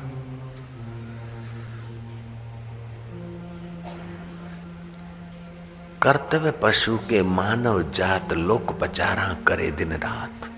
कर्तव्य 6.02 6.52
पशु 6.52 6.98
के 6.98 7.22
मानव 7.22 7.92
जात 7.92 8.34
लोक 8.34 8.80
पचारा 8.80 9.38
करे 9.48 9.72
दिन 9.72 9.92
रात। 9.92 10.50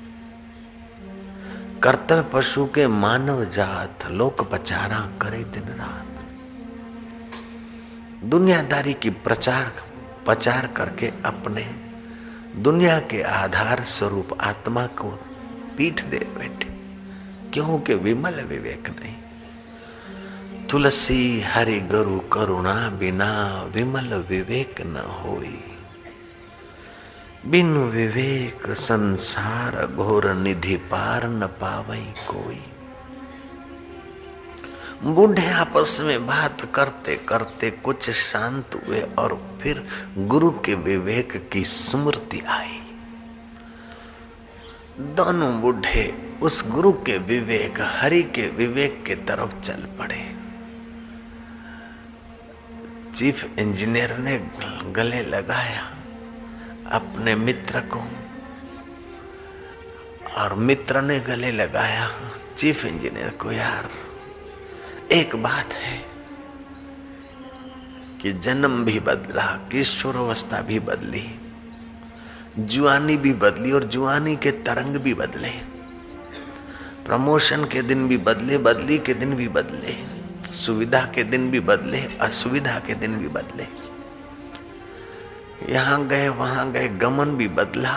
कर्तव्य 1.84 2.30
पशु 2.34 2.66
के 2.66 2.88
मानव 2.88 3.46
जात 3.46 4.08
लोक 4.08 4.52
पचारा 4.52 5.10
करे 5.22 5.44
दिन 5.44 5.64
रात। 5.64 6.09
दुनियादारी 8.24 8.94
की 8.94 9.10
प्रचार 9.10 9.72
प्रचार 10.26 10.68
करके 10.68 11.08
अपने 11.26 11.62
दुनिया 12.62 13.00
के 13.00 13.22
आधार 13.22 13.82
स्वरूप 13.82 14.42
आत्मा 14.42 14.86
को 14.86 15.10
पीठ 15.78 16.04
दे 16.04 16.20
बैठे। 16.20 16.70
क्योंकि 17.54 17.94
विमल 17.94 18.42
विवेक 18.42 18.90
नहीं। 18.90 19.16
तुलसी, 20.68 21.42
हरि 21.42 21.80
गुरु, 21.80 22.20
करुणा 22.20 22.90
बिना 22.90 23.64
विमल 23.72 24.14
विवेक 24.14 24.82
न 24.82 24.96
होई। 24.98 25.64
बिन 27.46 27.78
विवेक 27.78 28.70
संसार 28.70 29.88
घोर 29.88 30.34
निधि 30.34 30.76
पार 30.76 31.28
न 31.28 31.48
पावई 31.48 32.14
कोई। 32.30 32.64
बूढ़े 35.04 35.46
आपस 35.48 36.00
में 36.02 36.26
बात 36.28 36.62
करते 36.76 37.16
करते 37.28 37.70
कुछ 37.72 38.10
शांत 38.10 38.76
हुए 38.76 39.02
और 39.20 39.36
फिर 39.62 39.84
गुरु 40.18 40.50
के 40.52 40.74
विवेक 40.76 41.50
की 41.54 41.64
स्मृति 41.64 42.40
आई। 42.48 42.82
दोनों 45.00 45.62
बूढ़े 45.62 46.04
उस 46.42 46.64
गुरु 46.68 46.92
के 46.92 47.18
विवेक, 47.18 47.80
हरि 47.82 48.22
के 48.24 48.50
विवेक 48.50 49.04
के 49.06 49.16
तरफ़ 49.16 49.60
चल 49.62 49.88
पड़े। 50.00 50.22
चीफ 53.16 53.60
इंजीनियर 53.60 54.18
ने 54.18 54.38
गले 54.92 55.22
लगाया 55.22 55.86
अपने 56.92 57.36
मित्र 57.36 57.80
को 57.80 58.04
और 60.38 60.54
मित्र 60.54 61.02
ने 61.02 61.20
गले 61.20 61.52
लगाया। 61.52 62.10
चीफ 62.58 62.86
इंजीनियर 62.86 63.30
को, 63.30 63.52
यार 63.52 63.90
एक 65.12 65.36
बात 65.36 65.74
है 65.74 65.98
कि 68.22 68.32
जन्म 68.34 68.84
भी 68.86 69.00
बदला 69.00 69.46
किशोरावस्था 69.72 70.62
भी 70.62 70.80
बदली, 70.80 71.24
जुआनी 72.60 73.18
भी 73.18 73.34
बदली 73.34 73.72
और 73.72 73.84
जुआनी 73.84 74.36
के 74.36 74.52
तरंग 74.52 74.96
भी 74.96 75.14
बदले। 75.14 75.50
प्रमोशन 77.06 77.66
के 77.66 77.82
दिन 77.82 78.08
भी 78.08 78.18
बदले, 78.18 78.58
बदली 78.58 78.98
के 78.98 79.14
दिन 79.14 79.36
भी 79.36 79.48
बदले, 79.48 79.96
सुविधा 80.54 81.02
के 81.06 81.24
दिन 81.24 81.52
भी 81.52 81.60
बदले, 81.60 82.02
असुविधा 82.22 82.80
के 82.80 82.96
दिन 82.96 83.18
भी 83.18 83.28
बदले। 83.28 83.68
यहाँ 85.74 86.08
गए, 86.08 86.28
वहाँ 86.28 86.72
गए, 86.72 86.88
गमन 86.88 87.36
भी 87.36 87.48
बदला, 87.48 87.96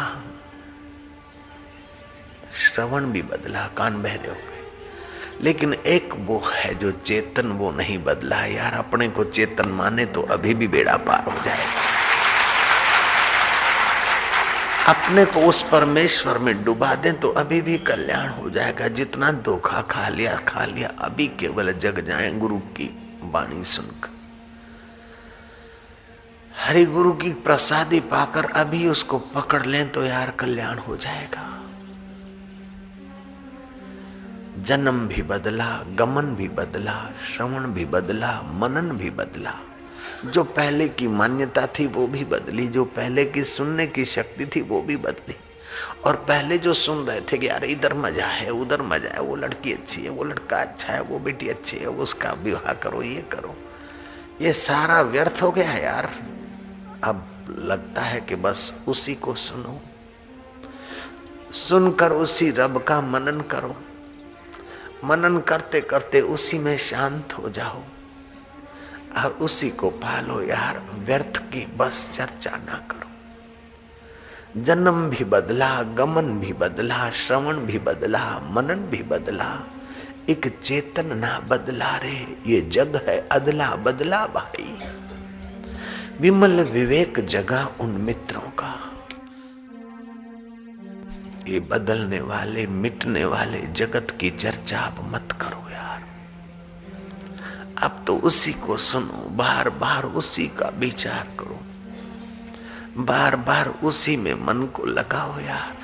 श्रवण 2.55 3.13
भी 3.13 3.23
बदला, 3.23 3.67
कान 3.67 4.03
बहरे 4.03 4.29
गए 4.29 4.51
लेकिन 5.41 5.72
एक 5.74 6.14
वो 6.18 6.43
है 6.47 6.74
जो 6.74 6.91
चेतन 6.91 7.53
वो 7.53 7.70
नहीं 7.72 7.99
बदला 7.99 8.45
यार, 8.47 8.74
अपने 8.74 9.09
को 9.09 9.24
चेतन 9.24 9.68
माने 9.70 10.05
तो 10.07 10.22
अभी 10.22 10.55
भी 10.55 10.68
बेड़ा 10.68 10.97
पार 10.97 11.24
हो 11.24 11.45
जाएगा 11.45 11.91
अपने 14.89 15.24
को 15.24 15.41
उस 15.41 15.62
परमेश्वर 15.62 16.39
में 16.39 16.62
डुबा 16.64 16.95
दें 16.95 17.12
तो 17.20 17.28
अभी 17.33 17.61
भी 17.61 17.76
कल्याण 17.78 18.28
हो 18.28 18.51
जाएगा। 18.51 18.89
जितना 18.89 19.30
धोखा 19.30 19.83
खा 19.83 20.09
लिया 20.09 20.35
खा 20.49 20.64
लिया, 20.64 20.89
अभी 20.99 21.26
केवल 21.41 21.72
जग 21.72 22.01
जाए 22.01 22.30
गुरु 22.33 22.59
की 22.76 22.89
वाणी 23.24 23.64
सुनकर। 23.64 24.11
हरि 26.59 26.85
गुरु 26.85 27.12
की 27.12 27.30
प्रसादी 27.30 28.01
पाकर 28.01 28.45
अभी 28.55 28.87
उसको 28.89 29.18
पकड़ 29.35 29.64
लें 29.66 29.89
तो 29.93 30.05
यार 30.05 30.30
कल्याण 30.30 30.78
हो 30.78 30.97
जाएगा। 30.97 31.49
जन्म 34.63 35.09
भी 35.09 35.23
बदला, 35.23 35.83
गमन 35.95 36.23
भी 36.23 36.49
बदला, 36.49 37.11
श्रवण 37.29 37.73
भी 37.73 37.85
बदला, 37.85 38.43
मनन 38.43 38.91
भी 38.91 39.11
बदला। 39.11 39.55
जो 40.27 40.45
पहले 40.45 40.89
की 40.89 41.09
मान्यता 41.09 41.67
थी 41.67 41.87
वो 41.87 42.07
भी 42.07 42.25
बदली, 42.25 42.67
जो 42.67 42.85
पहले 42.85 43.25
की 43.25 43.45
सुनने 43.45 43.87
की 43.87 44.05
शक्ति 44.05 44.47
थी 44.47 44.61
वो 44.61 44.83
भी 44.83 44.97
बदली। 44.97 45.37
और 46.05 46.17
पहले 46.17 46.59
जो 46.59 46.73
सुन 46.73 46.99
रहे 46.99 47.21
थे 47.21 47.39
कि 47.39 47.49
यार 47.49 47.65
इधर 47.65 47.95
मज़ा 47.95 48.27
है, 48.27 48.51
उधर 48.51 48.83
मज़ा 48.83 49.11
है, 49.11 49.21
वो 49.21 49.37
लड़की 49.37 49.73
अच्छी 49.73 50.03
है, 50.03 50.11
वो 50.11 50.25
लड़का 50.25 50.61
अच्छा 50.61 50.93
है, 50.93 51.03
वो 51.03 51.19
बेटी 51.19 51.49
अच्छी 51.49 51.77
है, 51.77 51.87
उसका 51.87 52.33
विवाह 52.33 52.73
करो, 52.73 53.03
ये 53.03 53.25
करो। 53.33 53.57
ये 54.41 54.53
सारा 54.53 55.03
व्यर्थ 55.03 55.43
हो 55.43 55.51
गया 55.51 55.73
यार। 55.73 56.11
अब 57.05 57.27
लगता 57.59 58.03
है 58.03 58.21
कि 58.21 58.35
बस 58.35 58.75
उसी 58.89 59.15
को 59.15 59.35
सुनो। 59.35 59.81
सुनकर 61.53 62.13
उसी 62.13 62.51
रब 62.51 62.83
का 62.83 63.01
मनन 63.01 63.41
करो। 63.41 63.77
मनन 65.05 65.38
करते 65.38 65.80
करते 65.80 66.20
उसी 66.20 66.59
में 66.59 66.78
शांत 66.78 67.32
हो 67.32 67.48
जाओ 67.48 67.82
और 69.24 69.32
उसी 69.32 69.70
को 69.70 69.90
पालो 69.90 70.42
यार, 70.42 70.82
व्यर्थ 70.94 71.36
की 71.36 71.66
बस 71.66 72.11
चर्चा 72.12 72.50
ना 72.50 72.86
करो। 72.90 73.03
जन्म 74.62 75.11
भी 75.11 75.24
बदला, 75.24 75.82
गमन 75.82 76.22
भी 76.22 76.53
बदला, 76.53 77.11
श्रवण 77.11 77.57
भी 77.57 77.78
बदला, 77.78 78.40
मनन 78.50 78.74
भी 78.74 79.03
बदला, 79.03 79.61
एक 80.28 80.61
चेतन 80.62 81.16
ना 81.16 81.40
बदला 81.40 81.96
रे, 81.96 82.38
ये 82.46 82.61
जग 82.61 83.05
है 83.09 83.28
अदला 83.32 83.76
बदला 83.76 84.26
भाई। 84.26 84.78
विमल 86.20 86.61
विवेक 86.61 87.26
जगा 87.26 87.72
उन 87.80 87.90
मित्रों 87.90 88.50
का। 88.50 88.91
ये 91.53 91.61
बदलने 91.61 92.20
वाले, 92.20 92.66
मिटने 92.66 93.24
वाले 93.24 93.59
जगत 93.59 94.16
की 94.20 94.30
चर्चा 94.30 94.78
आप 94.78 94.96
मत 95.09 95.28
करो 95.40 95.70
यार। 95.70 96.05
अब 97.82 98.05
तो 98.07 98.16
उसी 98.16 98.53
को 98.53 98.76
सुनो 98.76 99.28
बार 99.30 99.70
बार 99.70 100.05
उसी 100.05 100.46
का 100.46 100.68
विचार 100.68 101.28
करो। 101.38 101.61
बार 103.05 103.36
बार 103.36 103.68
उसी 103.68 104.16
में 104.16 104.34
मन 104.34 104.66
को 104.66 104.84
लगाओ 104.84 105.40
यार। 105.40 105.76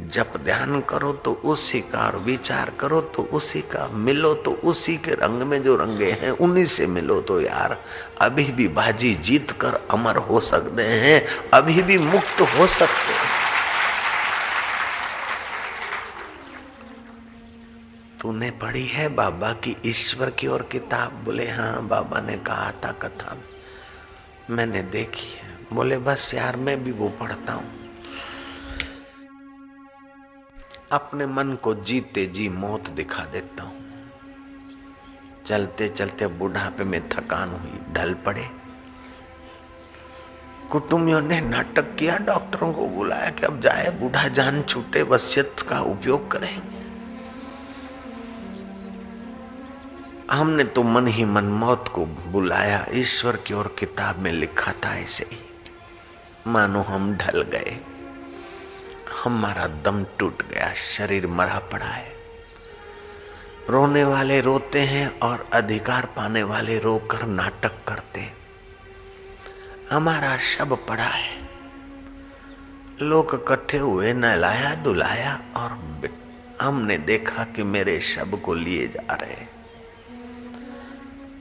जब 0.00 0.32
ध्यान 0.44 0.80
करो 0.80 1.12
तो 1.12 1.32
उसी 1.32 1.80
का 1.80 2.06
और 2.06 2.16
विचार 2.16 2.72
करो 2.80 3.00
तो 3.00 3.22
उसी 3.22 3.60
का, 3.60 3.88
मिलो 3.88 4.34
तो 4.34 4.50
उसी 4.50 4.96
के 4.96 5.14
रंग 5.14 5.42
में 5.42 5.62
जो 5.62 5.76
रंगे 5.76 6.12
हैं, 6.12 6.30
उन्हीं 6.30 6.64
से 6.64 6.86
मिलो 6.86 7.20
तो 7.20 7.40
यार। 7.40 7.76
अभी 8.20 8.44
भी 8.44 8.68
बाजी 8.68 9.14
जीत 9.14 9.50
कर 9.50 9.74
अमर 9.90 10.16
हो 10.16 10.40
सकते 10.40 10.82
हैं, 10.82 11.26
अभी 11.54 11.82
भी 11.82 11.98
मुक्त 11.98 12.40
हो 12.40 12.66
सकते 12.66 13.12
हैं। 13.12 13.40
तूने 18.20 18.50
पढ़ी 18.50 18.86
है 18.86 19.08
बाबा 19.08 19.52
की 19.52 19.76
ईश्वर 19.86 20.30
की 20.30 20.46
और 20.46 20.62
किताब? 20.62 21.12
बोले 21.24 21.50
हाँ 21.50 21.88
बाबा 21.88 22.20
ने 22.20 22.36
कहा 22.36 22.72
था 22.72 22.92
कथा 22.92 23.36
मैंने 24.50 24.82
देखी 24.82 25.26
है। 25.26 25.58
बोले, 25.72 25.98
बस 25.98 26.34
यार, 26.34 26.56
मैं 26.56 26.84
भी 26.84 26.92
वो 26.92 27.08
पढ़ता 27.08 27.52
हूँ। 27.52 27.72
अपने 30.92 31.26
मन 31.26 31.54
को 31.62 31.74
जीते 31.74 32.26
जी 32.26 32.48
मौत 32.48 32.90
दिखा 32.90 33.24
देता 33.24 33.62
हूँ। 33.62 33.80
चलते 35.46 35.88
चलते 35.88 36.26
बुढ़ापे 36.26 36.84
में 36.84 37.08
थकान 37.08 37.48
हुई, 37.48 37.94
ढल 37.94 38.14
पड़े। 38.14 38.44
कुटुंबियों 40.72 41.20
ने 41.20 41.40
नाटक 41.40 41.96
किया, 41.96 42.16
डॉक्टरों 42.16 42.72
को 42.72 42.86
बुलाया 42.86 43.30
कि 43.30 43.46
अब 43.46 43.60
जाए, 43.60 43.90
बूढ़ा 43.90 44.28
जान 44.28 44.62
छूटे, 44.62 45.02
वसियत 45.02 45.56
का 45.68 45.80
उपयोग 45.80 46.30
करें। 46.30 46.79
हमने 50.32 50.64
तो 50.64 50.82
मन 50.82 51.06
ही 51.06 51.24
मन 51.24 51.44
मौत 51.44 51.88
को 51.94 52.06
बुलाया, 52.06 52.86
ईश्वर 52.90 53.36
की 53.36 53.54
ओर 53.54 53.76
किताब 53.78 54.18
में 54.18 54.32
लिखा 54.32 54.72
था 54.72 54.96
ऐसे 54.96 55.26
ही। 55.32 55.38
मानो 56.46 56.82
हम 56.82 57.14
ढल 57.16 57.42
गए। 57.42 57.80
हमारा 59.24 59.66
दम 59.66 60.06
टूट 60.18 60.42
गया, 60.42 60.72
शरीर 60.74 61.26
मरा 61.26 61.58
पड़ा 61.58 61.86
है। 61.86 62.12
रोने 63.68 64.04
वाले 64.04 64.40
रोते 64.40 64.80
हैं 64.80 65.20
और 65.20 65.50
अधिकार 65.52 66.04
पाने 66.06 66.42
वाले 66.42 66.78
रोकर 66.78 67.26
नाटक 67.26 67.72
करते 67.88 68.32
हमारा 69.90 70.36
शब 70.36 70.86
पड़ा 70.88 71.04
है। 71.04 71.48
लोग 73.02 73.30
इकट्ठे 73.34 73.78
हुए 73.78 74.12
नहलाया 74.12 74.74
दुलाया 74.74 75.40
और 75.56 76.00
हमने 76.60 76.98
देखा 76.98 77.44
कि 77.44 77.62
मेरे 77.62 78.00
शब 78.00 78.40
को 78.40 78.54
लिए 78.54 78.88
जा 78.88 79.14
रहे 79.14 79.59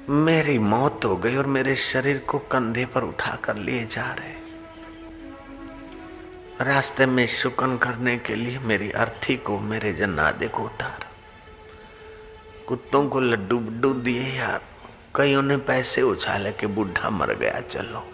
मेरी 0.10 0.60
मौत 0.60 1.02
हो 1.06 1.18
गई 1.18 1.36
और 1.36 1.46
मेरे 1.46 1.76
शरीर 1.76 2.18
को 2.18 2.40
कंधे 2.40 2.86
पर 2.86 3.04
उठाकर 3.04 3.56
लिए 3.56 3.86
जा 3.86 4.14
रहे। 4.14 4.34
रास्ते 6.66 7.06
में 7.06 7.28
शुकन 7.28 7.78
करने 7.78 8.18
के 8.18 8.36
लिए 8.36 8.60
मेरी 8.60 8.92
अर्थी 8.92 9.36
को 9.36 9.60
मेरे 9.60 9.94
जन्नादे 9.94 10.48
को 10.48 10.64
उतार। 10.64 11.08
कुत्तों 12.68 13.10
को 13.10 13.20
लड्डू 13.20 13.60
बड्डू 13.60 13.94
दिए 13.94 14.24
यार। 14.24 14.62
कईयों 15.16 15.42
ने 15.42 15.58
पैसे 15.58 16.02
उछाले 16.02 16.52
के 16.52 16.68
बुढ़ा 16.68 17.10
मर 17.10 17.34
गया, 17.34 17.60
चलो। 17.60 18.12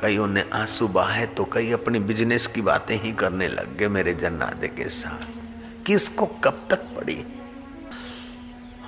कईयों 0.00 0.26
ने 0.26 0.44
आँसू 0.52 0.88
बहाए 0.88 1.26
तो 1.26 1.44
कई 1.44 1.70
अपनी 1.70 1.98
बिज़नेस 1.98 2.46
की 2.46 2.60
बातें 2.60 3.02
ही 3.02 3.12
करने 3.12 3.48
लग 3.48 3.76
गए 3.76 3.88
मेरे 3.88 4.14
जन्नादे 4.14 4.68
के 4.68 4.88
साथ। 4.88 5.26
किसको 5.84 6.26
कब 6.26 6.66
तक 6.70 6.76
पड़ी? 6.76 7.24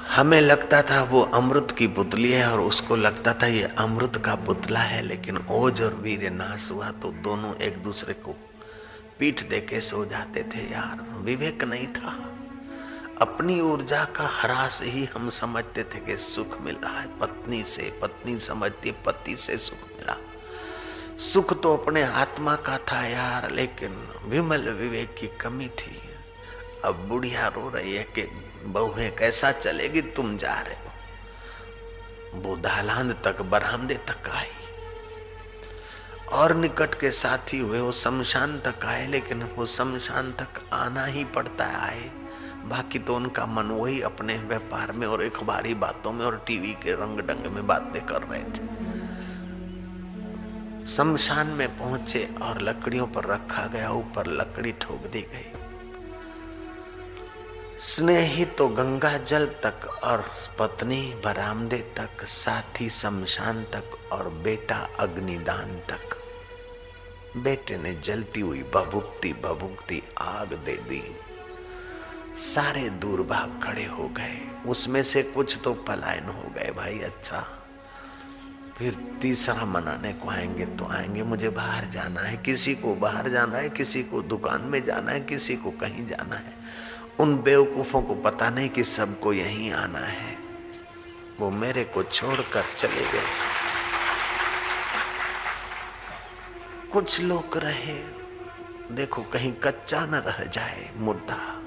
हमें 0.06 0.40
लगता 0.40 0.82
था 0.82 1.02
वो 1.02 1.22
अमृत 1.22 1.70
की 1.70 1.86
पुतली 1.86 2.32
है 2.32 2.52
और 2.52 2.60
उसको 2.60 2.96
लगता 2.96 3.32
था 3.34 3.46
ये 3.46 3.62
अमृत 3.78 4.16
का 4.16 4.34
पुतला 4.34 4.80
है, 4.80 5.02
लेकिन 5.02 5.36
ओज 5.50 5.82
और 5.82 5.94
वीर 5.94 6.30
नाश 6.30 6.70
हुआ 6.70 6.90
तो 6.90 7.10
दोनों 7.12 7.54
एक 7.56 7.82
दूसरे 7.82 8.14
को 8.14 8.32
पीठ 9.18 9.42
दे 9.48 9.60
के 9.60 9.80
सो 9.80 10.04
जाते 10.04 10.42
थे। 10.42 10.62
यार, 10.72 11.20
विवेक 11.20 11.64
नहीं 11.64 11.86
था। 11.86 12.32
अपनी 13.22 13.60
ऊर्जा 13.60 14.04
का 14.04 14.28
हरास 14.32 14.80
ही 14.82 15.04
हम 15.04 15.28
समझते 15.30 15.82
थे 15.82 15.98
कि 15.98 16.16
सुख 16.16 16.60
मिला 16.60 16.88
है। 16.88 17.18
पत्नी 17.18 17.62
से, 17.62 17.98
पत्नी 18.02 18.38
समझती, 18.38 18.90
पति 18.90 19.36
से 19.36 19.56
सुख 19.58 19.88
मिला। 19.98 20.16
सुख 21.18 21.62
तो 21.62 21.76
अपने 21.76 22.02
आत्मा 22.02 22.56
का 22.56 22.78
था 22.78 23.06
यार, 23.06 23.50
लेकिन 23.50 23.96
विमल 24.26 24.68
विवेक 24.68 25.14
की 25.20 25.26
कमी 25.40 25.68
थी। 25.68 25.98
अब 26.84 27.06
बुढ़िया 27.08 27.46
रो 27.46 27.68
रही 27.74 27.94
है 27.96 28.02
कि 28.02 28.22
बहुएँ 28.66 29.10
कैसा 29.10 29.52
चलेगी 29.52 30.00
तुम 30.00 30.36
जा 30.36 30.60
रहे 30.60 30.74
हो? 30.74 30.86
वो 32.34 32.56
दालान 32.56 33.12
तक 33.12 33.42
बरामदे 33.42 33.94
तक 33.94 34.28
आई। 34.28 34.46
और 36.32 36.56
निकट 36.56 36.94
के 36.94 37.10
साथी 37.10 37.58
हुए, 37.58 37.80
वो 37.80 37.92
शमशान 37.92 38.60
तक 38.60 38.84
आए, 38.84 39.06
लेकिन 39.06 39.42
वो 39.42 39.66
शमशान 39.66 40.32
तक 40.32 40.70
आना 40.72 41.04
ही 41.04 41.24
पड़ता 41.24 41.64
है, 41.64 41.76
आए। 41.76 42.10
बाकी 42.64 42.98
तो 42.98 43.16
उनका 43.16 43.46
मन 43.46 43.64
वही 43.64 44.02
अपने 44.02 44.38
व्यापार 44.38 44.92
में 44.92 45.06
और 45.06 45.22
अखबारी 45.22 45.74
बातों 45.74 46.12
में 46.12 46.26
और 46.26 46.44
टीवी 46.46 46.72
के 46.72 46.92
रंग 46.92 47.18
डंग 47.18 47.52
में 47.52 47.66
बातें 47.66 48.06
कर 48.06 48.22
रहे 48.22 48.42
थे। 48.42 48.86
शमशान 50.86 51.46
में 51.46 51.78
पहुँचे 51.78 52.34
और 52.42 52.62
लकड़ियों 52.62 53.06
पर 53.06 53.24
रखा 53.24 53.66
गया, 53.66 53.90
ऊपर 53.90 54.26
लकड़ी 54.26 54.72
ठोक 54.72 55.06
दी 55.06 55.20
गई। 55.20 55.55
स्नेही 57.80 58.44
तो 58.44 58.68
गंगा 58.68 59.18
जल 59.18 59.46
तक 59.46 60.00
और 60.04 60.30
पत्नी 60.58 61.20
बरामदे 61.24 61.76
तक, 61.76 62.24
साथी 62.24 62.90
शमशान 62.90 63.62
तक 63.64 64.12
और 64.12 64.28
बेटा 64.28 64.88
अग्निदान 64.98 65.76
तक। 65.76 66.16
बेटे 67.36 67.78
ने 67.78 67.94
जलती 67.94 68.40
हुई 68.40 68.62
बभुक्ति 68.62 69.32
बभुक्ति 69.32 70.02
आग 70.18 70.54
दे 70.54 70.76
दी। 70.76 71.16
सारे 72.34 72.90
दूर 72.90 73.22
भाग 73.22 73.60
खड़े 73.64 73.84
हो 73.84 74.08
गए। 74.08 74.48
उसमें 74.66 75.02
से 75.02 75.22
कुछ 75.22 75.60
तो 75.64 75.74
पलायन 75.74 76.24
हो 76.24 76.52
गए, 76.56 76.70
भाई 76.70 76.98
अच्छा। 76.98 77.46
फिर 78.78 79.18
तीसरा 79.22 79.64
मनाने 79.64 80.12
को 80.12 80.30
आएँगे 80.30 80.66
तो 80.66 80.88
आएँगे। 80.88 81.22
मुझे 81.22 81.48
बाहर 81.48 81.84
जाना 81.84 82.20
है, 82.20 82.36
किसी 82.36 82.74
को 82.74 82.94
बाहर 82.94 83.28
जाना 83.28 83.58
है, 83.58 83.68
किसी 83.68 84.02
को 84.02 84.22
दुकान 84.22 84.62
में 84.62 84.84
जाना 84.84 85.12
है, 85.12 85.20
किसी 85.20 85.56
को 85.56 85.70
कहीं 85.70 86.06
जाना 86.06 86.36
है। 86.36 86.65
उन 87.20 87.36
बेवकूफों 87.36 88.02
को 88.02 88.14
पता 88.14 88.50
नहीं 88.50 88.68
कि 88.68 88.84
सबको 88.84 89.32
यहीं 89.32 89.72
आना 89.72 89.98
है। 89.98 90.38
वो 91.40 91.50
मेरे 91.50 91.84
को 91.84 92.02
छोड़कर 92.02 92.64
चले 92.78 93.12
गए। 93.12 93.26
कुछ 96.92 97.20
लोग 97.20 97.58
रहे। 97.58 98.04
देखो 98.94 99.22
कहीं 99.22 99.52
कच्चा 99.52 100.06
न 100.06 100.14
रह 100.14 100.44
जाए 100.44 100.90
मुद्दा 100.96 101.62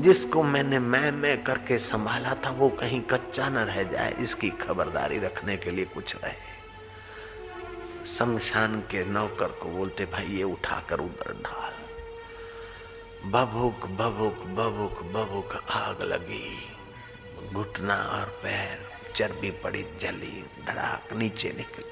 जिसको 0.00 0.42
मैंने 0.42 0.78
मैं 0.78 1.12
मैं 1.12 1.44
करके 1.44 1.78
संभाला 1.78 2.34
था, 2.34 2.50
वो 2.50 2.68
कहीं 2.68 3.00
कच्चा 3.00 3.48
न 3.48 3.58
रह 3.58 3.82
जाए। 3.82 4.14
इसकी 4.18 4.50
खबरदारी 4.50 5.18
रखने 5.18 5.56
के 5.56 5.70
लिए 5.70 5.84
कुछ 5.84 6.16
रहे। 6.16 6.54
शमशान 8.06 8.80
के 8.80 9.04
नौकर 9.04 9.48
को 9.48 9.68
बोलते, 9.68 10.04
भाई, 10.04 10.24
ये 10.24 10.42
उठाकर 10.42 11.00
उधर 11.00 11.42
ढाल। 11.46 11.73
बबुक 13.24 13.84
बबुक 13.90 14.40
बबुक 14.56 14.98
बबुक 15.12 15.52
आग 15.70 16.02
लगी। 16.02 17.52
घुटना 17.52 17.94
और 17.94 18.26
पैर, 18.42 18.80
चर्बी 19.14 19.50
पड़ी, 19.62 19.82
जली, 20.00 20.44
धड़ाक 20.66 21.12
नीचे 21.12 21.52
निकल। 21.56 21.84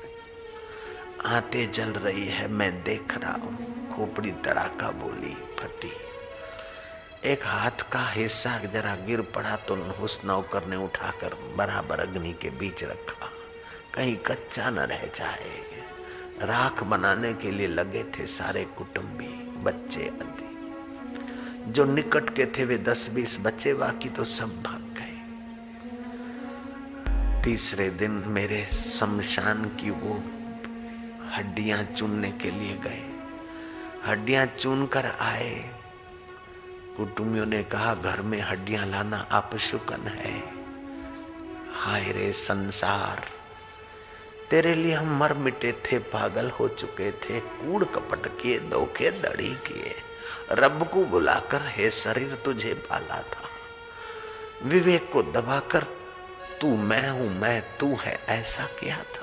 आते 1.26 1.64
जल 1.66 1.92
रही 1.96 2.26
है, 2.26 2.48
मैं 2.48 2.82
देख 2.84 3.16
रहा 3.18 3.32
हूँ, 3.34 3.54
खोपड़ी 3.88 4.32
धड़ाका 4.44 4.90
बोली 4.90 5.34
फटी। 5.58 5.92
एक 7.24 7.46
हाथ 7.46 7.88
का 7.92 8.06
हिस्सा 8.08 8.58
जरा 8.66 8.94
गिर 9.06 9.20
पड़ा 9.34 9.56
तो 9.56 9.76
उस 10.04 10.20
नौकर 10.24 10.66
ने 10.66 10.76
उठाकर 10.76 11.36
बराबर 11.56 12.00
अग्नि 12.00 12.32
के 12.32 12.50
बीच 12.50 12.84
रखा। 12.84 13.30
कहीं 13.94 14.16
कच्चा 14.26 14.70
न 14.70 14.86
रह 14.90 15.06
जाए। 15.16 15.60
राख 16.42 16.82
बनाने 16.84 17.32
के 17.32 17.50
लिए 17.50 17.68
लगे 17.68 18.04
थे 18.04 18.26
सारे 18.28 18.64
कुटुंबी, 18.78 19.34
बच्चे 19.64 20.10
जो 21.68 21.84
निकट 21.84 22.30
के 22.30 22.46
थे 22.46 22.64
वे 22.64 22.78
दस 22.78 23.10
बीस 23.10 23.38
बच्चे, 23.40 23.74
बाकी 23.74 24.08
तो 24.08 24.24
सब 24.24 24.62
भाग 24.62 24.80
गए। 24.80 25.18
तीसरे 27.44 27.90
दिन 27.90 28.10
मेरे 28.10 28.64
शमशान 28.64 29.64
की 29.64 29.90
वो 29.90 30.14
हड्डियाँ 31.32 31.82
चुनने 31.82 32.30
के 32.30 32.50
लिए 32.50 32.76
गए। 32.76 33.02
हड्डियाँ 34.06 34.46
चुन 34.46 34.86
कर 34.86 35.06
आए। 35.06 35.70
कुटुंबियों 36.96 37.46
ने 37.46 37.62
कहा, 37.62 37.94
घर 37.94 38.20
में 38.20 38.40
हड्डियाँ 38.40 38.86
लाना 38.86 39.16
अपशुकन 39.16 40.08
है। 40.08 40.42
हाय 41.74 42.12
रे 42.12 42.32
संसार, 42.32 43.24
तेरे 44.50 44.74
लिए 44.74 44.94
हम 44.94 45.18
मर 45.18 45.34
मिटे 45.34 45.72
थे, 45.72 45.98
पागल 45.98 46.50
हो 46.50 46.68
चुके 46.68 47.10
थे, 47.10 47.40
कूड़ 47.40 47.84
कपट 47.84 48.26
किए, 48.42 48.58
धोखे 48.60 49.10
दड़ी 49.10 49.54
किए। 49.66 49.94
रब 50.50 50.88
को 50.88 51.04
बुलाकर, 51.04 51.62
हे 51.64 51.90
शरीर, 51.90 52.34
तुझे 52.34 52.74
पाला 52.74 53.22
था। 53.22 53.48
विवेक 54.62 55.12
को 55.12 55.22
दबाकर, 55.22 55.82
तू 56.60 56.76
मैं 56.76 57.10
हूँ, 57.10 57.38
मैं 57.38 57.78
तू 57.78 57.96
है, 57.96 58.20
ऐसा 58.28 58.64
किया 58.64 58.96
था। 58.96 59.22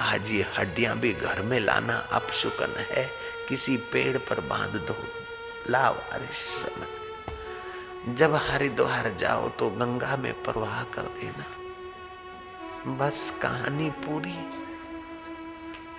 आज 0.00 0.30
ये 0.30 0.42
हड्डियाँ 0.58 0.98
भी 0.98 1.12
घर 1.12 1.42
में 1.42 1.60
लाना 1.60 1.96
अपशुकन 1.96 2.76
है। 2.78 3.10
किसी 3.48 3.76
पेड़ 3.76 4.18
पर 4.18 4.40
बाँध 4.40 4.74
दो। 4.74 4.96
लावारिश 5.70 6.36
समझ 6.36 6.88
जब 8.16 8.34
हरिद्वार 8.34 9.16
जाओ 9.18 9.48
तो 9.48 9.70
गंगा 9.70 10.16
में 10.16 10.42
प्रवाह 10.42 10.82
कर 10.82 11.02
देना। 11.02 11.44
बस 12.96 13.34
कहानी 13.42 13.90
पूरी। 13.90 14.38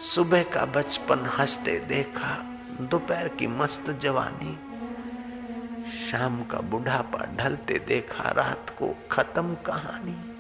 सुबह 0.04 0.44
का 0.44 0.66
बचपन 0.66 1.20
हँसते 1.20 1.80
देखा 1.80 2.53
दोपहर 2.82 3.28
की 3.28 3.48
मस्त 3.48 3.90
जवानी। 3.90 4.74
शाम 5.92 6.44
का 6.44 6.58
बुढ़ापा 6.58 7.36
ढलते 7.36 7.80
देखा, 7.80 8.32
रात 8.32 8.70
को 8.70 8.96
खत्म 9.12 9.56
कहानी। 9.56 10.34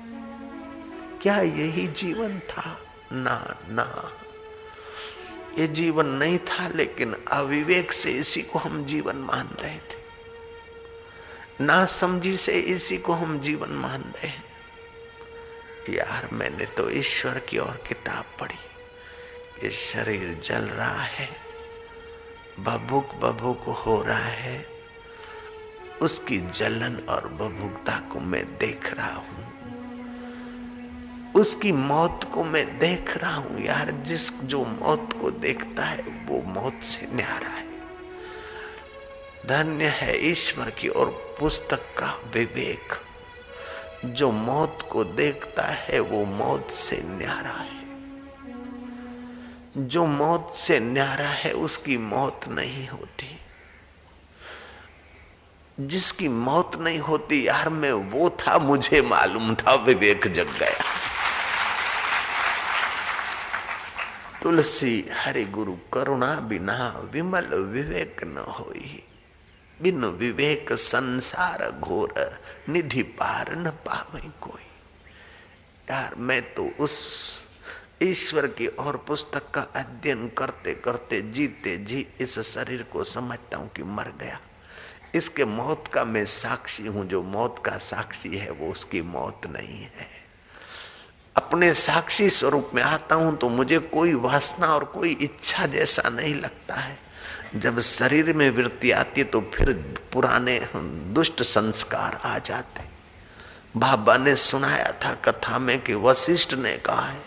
क्या 1.21 1.41
यही 1.41 1.87
जीवन 1.87 2.39
था? 2.39 2.79
ना 3.11 3.57
ना। 3.67 4.11
ये 5.59 5.67
जीवन 5.67 6.05
नहीं 6.05 6.39
था, 6.39 6.67
लेकिन 6.67 7.15
अविवेक 7.31 7.93
से 7.93 8.11
इसी 8.11 8.41
को 8.41 8.59
हम 8.59 8.85
जीवन 8.85 9.15
मान 9.15 9.49
रहे 9.61 9.77
थे। 9.77 10.03
ना 11.61 11.85
समझी 11.85 12.37
से 12.37 12.51
इसी 12.51 12.97
को 12.97 13.13
हम 13.13 13.39
जीवन 13.39 13.69
मान 13.69 14.01
रहे 14.01 14.27
हैं। 14.27 14.43
यार, 15.89 16.29
मैंने 16.33 16.65
तो 16.65 16.89
ईश्वर 16.89 17.39
की 17.39 17.57
और 17.57 17.83
किताब 17.87 18.25
पढ़ी। 18.39 18.55
ये 19.63 19.71
शरीर 19.71 20.41
जल 20.43 20.61
रहा 20.61 21.01
है। 21.01 21.42
बबुक 22.59 23.09
बबुक 23.15 23.59
हो 23.59 24.03
रहा 24.03 24.17
है। 24.17 24.65
उसकी 26.01 26.37
जलन 26.37 26.95
और 27.09 27.27
बबुकता 27.27 27.99
को 27.99 28.19
मैं 28.19 28.57
देख 28.57 28.93
रहा 28.93 29.13
हूँ। 29.13 29.53
उसकी 31.35 31.71
मौत 31.71 32.31
को 32.33 32.43
मैं 32.43 32.79
देख 32.79 33.17
रहा 33.17 33.35
हूँ 33.35 33.61
यार। 33.61 33.91
जिस 33.91 34.33
जो 34.33 34.65
मौत 34.65 35.09
को 35.21 35.31
देखता 35.31 35.83
है, 35.83 36.01
वो 36.01 36.41
मौत 36.41 36.83
से 36.83 37.07
न्यारा 37.11 37.49
है। 37.49 37.67
धन्य 39.47 39.85
है 39.85 40.25
ईश्वर 40.31 40.69
की 40.69 40.87
और 40.87 41.37
पुस्तक 41.39 41.81
का 41.97 42.19
विवेक। 42.33 42.93
जो 44.05 44.31
मौत 44.31 44.79
को 44.91 45.03
देखता 45.03 45.63
है, 45.63 45.99
वो 45.99 46.25
मौत 46.25 46.71
से 46.71 47.01
न्यारा 47.05 47.51
है। 47.51 47.72
जो 49.77 50.05
मौत 50.05 50.53
से 50.55 50.79
न्यारा 50.79 51.27
है, 51.27 51.51
उसकी 51.51 51.97
मौत 51.97 52.41
नहीं 52.47 52.87
होती। 52.87 53.39
जिसकी 55.79 56.27
मौत 56.27 56.75
नहीं 56.75 56.99
होती, 56.99 57.47
यार, 57.47 57.69
मैं 57.69 57.91
वो 57.91 58.29
था, 58.29 58.57
मुझे 58.57 59.01
मालूम 59.01 59.55
था, 59.55 59.73
विवेक 59.73 60.27
जग 60.27 60.47
गया। 60.47 60.83
तुलसी 64.41 65.05
हरि 65.13 65.45
गुरु 65.45 65.75
करुणा 65.93 66.35
बिना 66.35 67.01
विमल 67.11 67.45
विवेक 67.45 68.23
न 68.23 68.37
होई। 68.37 69.03
बिन 69.81 70.05
विवेक 70.05 70.73
संसार 70.73 71.71
घोर, 71.71 72.41
निधि 72.69 73.03
पार 73.03 73.55
न 73.55 73.69
पावे 73.69 74.29
कोई। 74.41 74.67
यार, 75.89 76.15
मैं 76.15 76.53
तो 76.53 76.71
उस 76.79 77.42
ईश्वर 78.03 78.47
की 78.47 78.67
और 78.67 78.97
पुस्तक 79.07 79.49
का 79.53 79.61
अध्ययन 79.75 80.27
करते 80.37 80.73
करते 80.75 81.21
जीते 81.31 81.75
जी 81.79 82.05
इस 82.21 82.39
शरीर 82.47 82.83
को 82.83 83.03
समझता 83.03 83.57
हूँ 83.57 83.69
कि 83.75 83.83
मर 83.83 84.11
गया। 84.19 84.39
इसके 85.15 85.45
मौत 85.45 85.87
का 85.93 86.03
मैं 86.05 86.25
साक्षी 86.25 86.85
हूँ, 86.85 87.05
जो 87.07 87.21
मौत 87.23 87.61
का 87.65 87.77
साक्षी 87.79 88.37
है, 88.37 88.49
वो 88.51 88.71
उसकी 88.71 89.01
मौत 89.01 89.47
नहीं 89.49 89.81
है। 89.81 90.07
अपने 91.35 91.73
साक्षी 91.73 92.29
स्वरूप 92.29 92.71
में 92.75 92.81
आता 92.83 93.15
हूँ 93.15 93.35
तो 93.37 93.49
मुझे 93.49 93.79
कोई 93.79 94.13
वासना 94.15 94.67
और 94.67 94.83
कोई 94.85 95.17
इच्छा 95.21 95.65
जैसा 95.67 96.09
नहीं 96.09 96.33
लगता 96.35 96.75
है। 96.75 96.97
जब 97.55 97.79
शरीर 97.79 98.33
में 98.33 98.49
वृत्ति 98.49 98.91
आती 98.91 99.21
है 99.21 99.27
तो 99.27 99.41
फिर 99.53 99.71
पुराने 100.13 100.59
दुष्ट 100.75 101.41
संस्कार 101.43 102.19
आ 102.25 102.37
जाते। 102.39 102.83
बाबा 103.77 104.17
ने 104.17 104.35
सुनाया 104.35 104.91
था 105.03 105.13
कथा 105.25 105.59
में 105.59 105.79
कि 105.83 105.93
वशिष्ठ 105.95 106.53
ने 106.55 106.75
कहा 106.77 107.07
है 107.07 107.21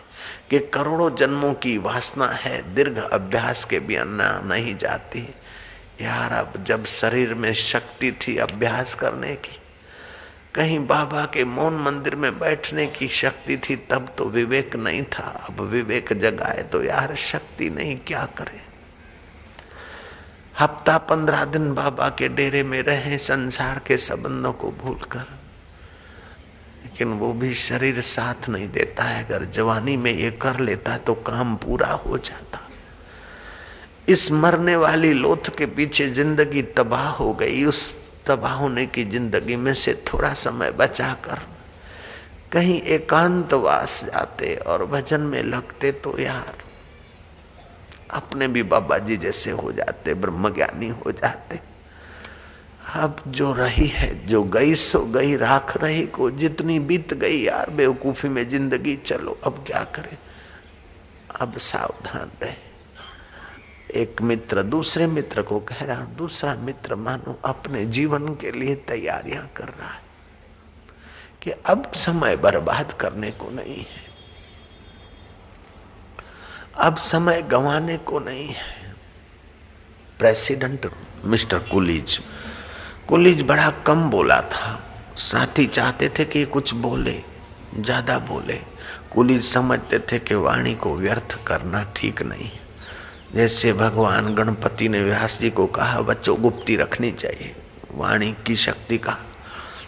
कि 0.51 0.59
करोड़ों 0.59 1.15
जन्मों 1.15 1.55
की 1.55 1.79
वासना 1.79 2.27
है, 2.27 2.75
दीर्घ 2.75 2.99
अभ्यास 2.99 3.65
के 3.65 3.79
भी 3.79 3.97
अन्ना 3.97 4.41
नहीं 4.41 4.77
जाती। 4.77 5.35
यार, 6.01 6.33
अब 6.33 6.65
जब 6.65 6.85
शरीर 6.85 7.35
में 7.35 7.55
शक्ति 7.55 8.13
थी 8.13 8.37
अभ्यास 8.37 8.95
करने 8.95 9.35
की, 9.35 9.59
कहीं 10.55 10.87
बाबा 10.87 11.25
के 11.25 11.45
मौन 11.45 11.75
मंदिर 11.75 12.17
में 12.17 12.39
बैठने 12.39 12.87
की 12.87 13.09
शक्ति 13.09 13.57
थी, 13.57 13.77
तब 13.77 14.15
तो 14.19 14.25
विवेक 14.25 14.77
नहीं 14.77 15.03
था। 15.03 15.47
अब 15.51 15.61
विवेक 15.61 16.13
जगाए 16.13 16.63
तो 16.63 16.83
यार 16.85 17.15
शक्ति 17.15 17.71
नहीं, 17.71 17.97
क्या 17.97 18.25
करे? 18.25 18.61
हफ़्ता 20.59 20.99
पंद्रह 20.99 21.45
दिन 21.45 21.75
बाबा 21.75 22.09
के 22.09 22.29
डेरे 22.29 22.63
में 22.63 22.83
रहे, 22.83 23.19
संसार 23.19 23.79
के 23.87 23.97
संबंधों 23.97 24.53
को 24.53 24.71
भूलकर। 24.71 25.36
लेकिन 26.99 27.13
वो 27.19 27.33
भी 27.33 27.53
शरीर 27.53 28.01
साथ 28.01 28.49
नहीं 28.49 28.69
देता 28.73 29.05
है। 29.05 29.25
अगर 29.25 29.45
जवानी 29.53 29.97
में 29.97 30.13
ये 30.13 30.31
कर 30.33 30.61
लेता 30.61 30.97
तो 30.99 31.15
काम 31.21 31.55
पूरा 31.61 31.89
हो 32.07 32.19
जाता। 32.19 32.61
इस 34.09 34.31
मरने 34.33 34.77
वाली 34.77 35.13
लोथ 35.13 35.51
के 35.59 35.67
पीछे 35.69 36.09
ज़िंदगी 36.11 36.63
तबाह 36.73 37.09
हो 37.11 37.33
गई। 37.35 37.65
उस 37.65 37.95
तबाह 38.27 38.55
होने 38.55 38.87
की 38.87 39.05
ज़िंदगी 39.05 39.57
में 39.57 39.73
से 39.75 39.95
थोड़ा 40.09 40.33
समय 40.35 40.71
बचाकर 40.73 41.41
कहीं 42.53 42.81
एकांतवास 42.97 44.05
जाते 44.07 44.55
और 44.57 44.85
भजन 44.87 45.21
में 45.23 45.43
लगते 45.45 45.93
तो 45.95 46.19
यार, 46.19 46.55
अपने 48.13 48.49
भी 48.49 48.63
बाबा 48.65 48.99
जी 48.99 49.17
जैसे 49.19 49.51
हो 49.53 49.73
जाते, 49.73 50.15
ब्रह्मज्ञानी 50.17 50.89
हो 50.89 51.13
जाते। 51.13 51.61
अब 52.95 53.17
जो 53.29 53.53
रही 53.53 53.87
है, 53.87 54.27
जो 54.27 54.43
गई 54.43 54.75
सो 54.75 55.01
गई, 55.01 55.37
राख 55.37 55.77
रही 55.77 56.07
को 56.07 56.31
जितनी 56.31 56.79
बीत 56.79 57.15
गई 57.15 57.43
यार, 57.43 57.71
बेवकूफ़ी 57.71 58.29
में 58.29 58.49
ज़िंदगी, 58.49 58.97
चलो 58.97 59.39
अब 59.45 59.65
क्या 59.67 59.85
करें? 59.85 60.17
अब 61.41 61.57
सावधान 61.57 62.31
रहे। 62.43 62.55
एक 64.01 64.23
मित्र 64.23 64.63
दूसरे 64.63 65.07
मित्र 65.07 65.43
को 65.43 65.61
कह 65.61 65.85
रहा 65.85 66.05
दूसरा 66.05 66.55
मित्र 66.55 66.95
मानो 66.95 67.41
अपने 67.45 67.87
जीवन 67.87 68.35
के 68.35 68.51
लिए 68.51 68.75
तैयारियाँ 68.75 69.51
कर 69.57 69.69
रहा 69.69 69.89
है 69.89 70.03
कि 71.43 71.51
अब 71.51 71.93
समय 71.93 72.37
बर्बाद 72.37 72.93
करने 72.93 73.31
को 73.31 73.51
नहीं 73.51 73.77
है। 73.77 74.05
अब 76.77 76.97
समय 76.97 77.43
गंवाने 77.43 77.97
को 77.97 78.19
नहीं 78.19 78.49
है। 78.49 78.97
प्रेसिडेंट 80.19 80.91
मिस्टर 81.25 81.59
कुलीज 81.59 82.21
कुलीज 83.09 83.43
बड़ा 83.43 83.71
कम 83.87 84.03
बोला 84.11 84.41
था। 84.43 84.69
साथी 85.17 85.67
चाहते 85.67 86.09
थे 86.09 86.25
कि 86.25 86.45
कुछ 86.45 86.75
बोले, 86.75 87.15
ज़्यादा 87.77 88.19
बोले। 88.19 88.55
कुलीज 89.13 89.45
समझते 89.45 89.99
थे 90.13 90.19
कि 90.19 90.35
वाणी 90.35 90.75
को 90.75 90.95
व्यर्थ 90.95 91.39
करना 91.47 91.83
ठीक 91.97 92.23
नहीं। 92.23 92.51
जैसे 93.35 93.73
भगवान 93.73 94.35
गणपति 94.35 94.89
ने 94.89 95.03
व्यास 95.05 95.39
जी 95.41 95.51
को 95.51 95.67
कहा, 95.67 96.01
बच्चों, 96.01 96.41
गुप्ती 96.43 96.77
रखनी 96.77 97.11
चाहिए, 97.13 97.55
वाणी 97.95 98.33
की 98.47 98.57
शक्ति 98.57 98.99
का 98.99 99.17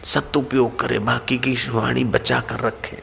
सदुपयोग 0.04 0.78
करे, 0.80 0.98
बाकी 0.98 1.38
की 1.38 1.54
वाणी 1.70 2.04
बचा 2.04 2.40
कर 2.40 2.60
रखे। 2.60 3.02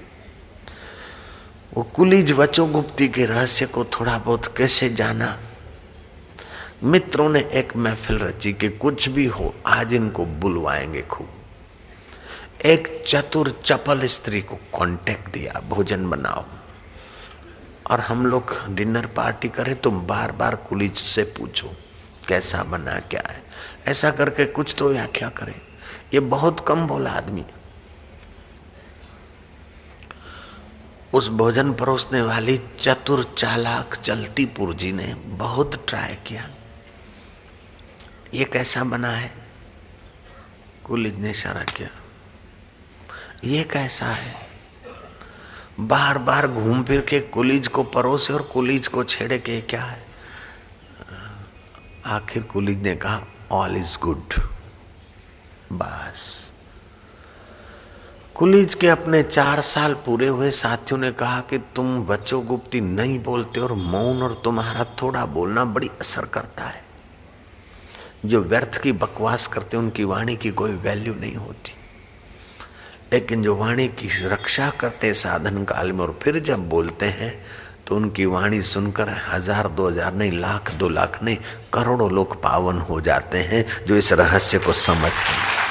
वो 1.74 1.84
कुलीज 1.96 2.32
वचो 2.32 2.66
गुप्ती 2.68 3.08
के 3.08 3.26
रहस्य 3.26 3.66
को 3.66 3.84
थोड़ा 3.92 4.18
बहुत 4.18 4.54
कैसे 4.58 4.90
जाना 4.90 5.38
मित्रों 6.84 7.30
ने 7.30 7.40
एक 7.40 7.76
महफिल 7.76 8.18
रची 8.18 8.54
कि 8.54 8.70
कुछ 8.70 9.10
भी 9.10 9.26
हो, 9.26 9.56
आज 9.68 9.94
इनको 9.94 10.26
बुलवाएँगे 10.26 11.02
खूब। 11.02 11.30
एक 12.66 13.04
चतुर 13.08 13.62
चपल 13.66 14.02
स्त्री 14.02 14.42
को 14.42 14.56
कांटेक्ट 14.56 15.32
दिया, 15.32 15.62
भोजन 15.70 16.10
बनाओ। 16.10 16.46
और 17.92 18.00
हम 18.00 18.26
लोग 18.26 18.70
डिनर 18.70 19.06
पार्टी 19.06 19.48
करें 19.48 19.76
तो 19.76 19.92
बार 19.92 20.32
बार 20.32 20.56
कुलीज 20.56 20.96
से 20.98 21.24
पूछो, 21.24 21.72
कैसा 22.28 22.64
बना, 22.64 23.00
क्या 23.00 23.24
है? 23.32 23.44
ऐसा 23.88 24.12
करके 24.12 24.46
कुछ 24.46 24.76
तो 24.78 24.90
व्याख्या 24.90 25.30
करें। 25.30 25.62
ये 26.14 26.20
बहुत 26.20 26.66
कम 26.68 26.88
बोला 26.88 27.12
आदमी। 27.12 27.46
उस 31.14 31.30
भोजन 31.30 31.74
परोसने 31.74 32.22
वाली 32.22 32.62
चतुर 32.80 33.36
चालाक 33.38 33.96
चलती 33.96 34.46
पुरजी 34.46 34.92
ने 34.92 35.14
बहुत 35.14 35.86
ट्राई 35.88 36.16
किया। 36.16 36.50
ये 38.36 38.46
कैसा 38.46 38.84
बना 38.84 39.10
है? 39.10 39.32
कुलिज 40.84 41.16
ने 41.16 41.32
इशारा 41.32 41.64
किया? 41.64 41.90
ये 43.44 43.64
कैसा 43.64 44.06
है? 44.06 44.36
बार 45.80 46.18
बार 46.18 46.48
घूम 46.48 46.84
फिर 46.84 47.02
के 47.02 47.20
कुलीज 47.20 47.68
को 47.68 47.84
परोसे 47.84 48.34
और 48.34 48.42
कुलीज 48.42 48.88
को 48.88 49.04
छेड़े 49.04 49.38
के 49.38 49.62
क्या 49.62 49.84
है? 49.84 50.06
आखिर 52.06 52.44
कुलीज 52.44 52.78
ने 52.78 52.96
कहा 52.96 53.24
ऑल 53.52 53.78
इज़ 53.78 53.98
गुड 54.00 54.34
बस। 55.74 56.52
कुलीज 58.36 58.76
के 58.76 58.88
अपने 58.88 59.24
चार 59.24 59.62
साल 59.62 59.94
पूरे 59.94 60.28
हुए 60.28 60.52
साथियों 60.52 61.00
ने 61.00 61.12
कहा 61.12 61.42
कि 61.42 61.58
तुम 61.58 62.06
बच्चों 62.06 62.46
गुप्ती 62.46 62.82
नहीं 62.82 63.20
बोलते 63.20 63.60
और 63.60 63.74
मौन 63.74 64.24
और 64.24 64.42
तुम्हारा 64.44 64.84
थोड़ा 64.84 65.26
बोलना 65.26 65.66
बड़ी 65.66 65.90
असर 66.02 66.26
करता 66.26 66.64
है। 66.64 66.85
जो 68.26 68.42
व्यर्थ 68.44 68.82
की 68.82 68.92
बकवास 68.94 69.48
करते 69.48 69.78
उनकी 69.78 70.04
वाणी 70.06 70.36
की 70.36 70.52
कोई 70.52 70.72
वैल्यू 70.84 71.14
नहीं 71.16 71.36
होती। 71.36 71.74
लेकिन 73.14 73.44
जो 73.44 73.56
वाणी 73.56 73.88
की 73.90 74.08
रक्षा 74.24 74.70
करते 74.80 75.14
साधन 75.16 75.64
काल 75.64 75.92
में 75.92 76.00
और 76.00 76.18
फिर 76.24 76.40
जब 76.42 76.68
बोलते 76.70 77.06
हैं 77.20 77.34
तो 77.88 77.96
उनकी 77.96 78.26
वाणी 78.26 78.62
सुनकर 78.64 79.10
हज़ार, 79.28 79.68
दो 79.68 79.88
हज़ार 79.90 80.14
नहीं, 80.14 80.32
लाख, 80.32 80.72
दो 80.72 80.90
लाख 80.90 81.22
नहीं, 81.24 81.38
करोड़ों 81.74 82.12
लोग 82.12 82.42
पावन 82.44 82.78
हो 82.80 83.00
जाते 83.02 83.38
हैं 83.44 83.66
जो 83.86 83.96
इस 83.96 84.12
रहस्य 84.14 84.60
को 84.60 84.74
समझते 84.76 85.32
हैं। 85.32 85.64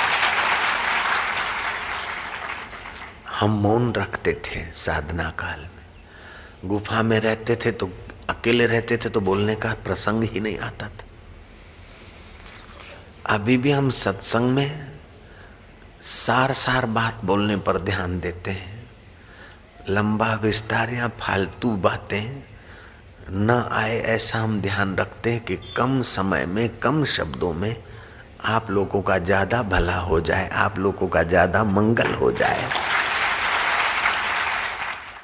हम 3.30 3.50
मौन 3.62 3.92
रखते 3.92 4.32
थे 4.44 4.64
साधना 4.74 5.28
काल 5.38 5.60
में। 5.60 6.68
गुफा 6.68 7.02
में 7.02 7.18
रहते 7.20 7.56
थे 7.56 7.70
तो 7.72 7.90
अकेले 8.28 8.66
रहते 8.66 8.96
थे 8.96 9.08
तो 9.08 9.20
बोलने 9.20 9.54
का 9.56 9.72
प्रसंग 9.84 10.22
ही 10.24 10.40
नहीं 10.40 10.58
आता 10.58 10.86
था। 10.86 11.03
अभी 13.24 13.56
भी 13.56 13.70
हम 13.70 13.88
सत्संग 13.90 14.50
में 14.50 14.88
सार 16.04 16.52
सार 16.52 16.86
बात 16.86 17.20
बोलने 17.24 17.56
पर 17.56 17.78
ध्यान 17.78 18.18
देते 18.20 18.50
हैं। 18.50 18.82
लंबा 19.88 20.32
विस्तार 20.34 20.92
या 20.92 21.08
फालतू 21.20 21.70
बातें 21.76 22.42
न 23.30 23.50
आए 23.72 23.98
ऐसा 24.06 24.38
हम 24.38 24.60
ध्यान 24.60 24.94
रखते 24.96 25.32
हैं 25.32 25.44
कि 25.44 25.56
कम 25.76 26.00
समय 26.02 26.46
में, 26.46 26.68
कम 26.78 27.04
शब्दों 27.06 27.52
में 27.52 27.76
आप 28.44 28.70
लोगों 28.70 29.02
का 29.02 29.18
ज़्यादा 29.18 29.62
भला 29.62 29.96
हो 29.98 30.20
जाए, 30.20 30.48
आप 30.48 30.78
लोगों 30.78 31.08
का 31.08 31.22
ज़्यादा 31.22 31.64
मंगल 31.64 32.14
हो 32.14 32.30
जाए। 32.32 32.68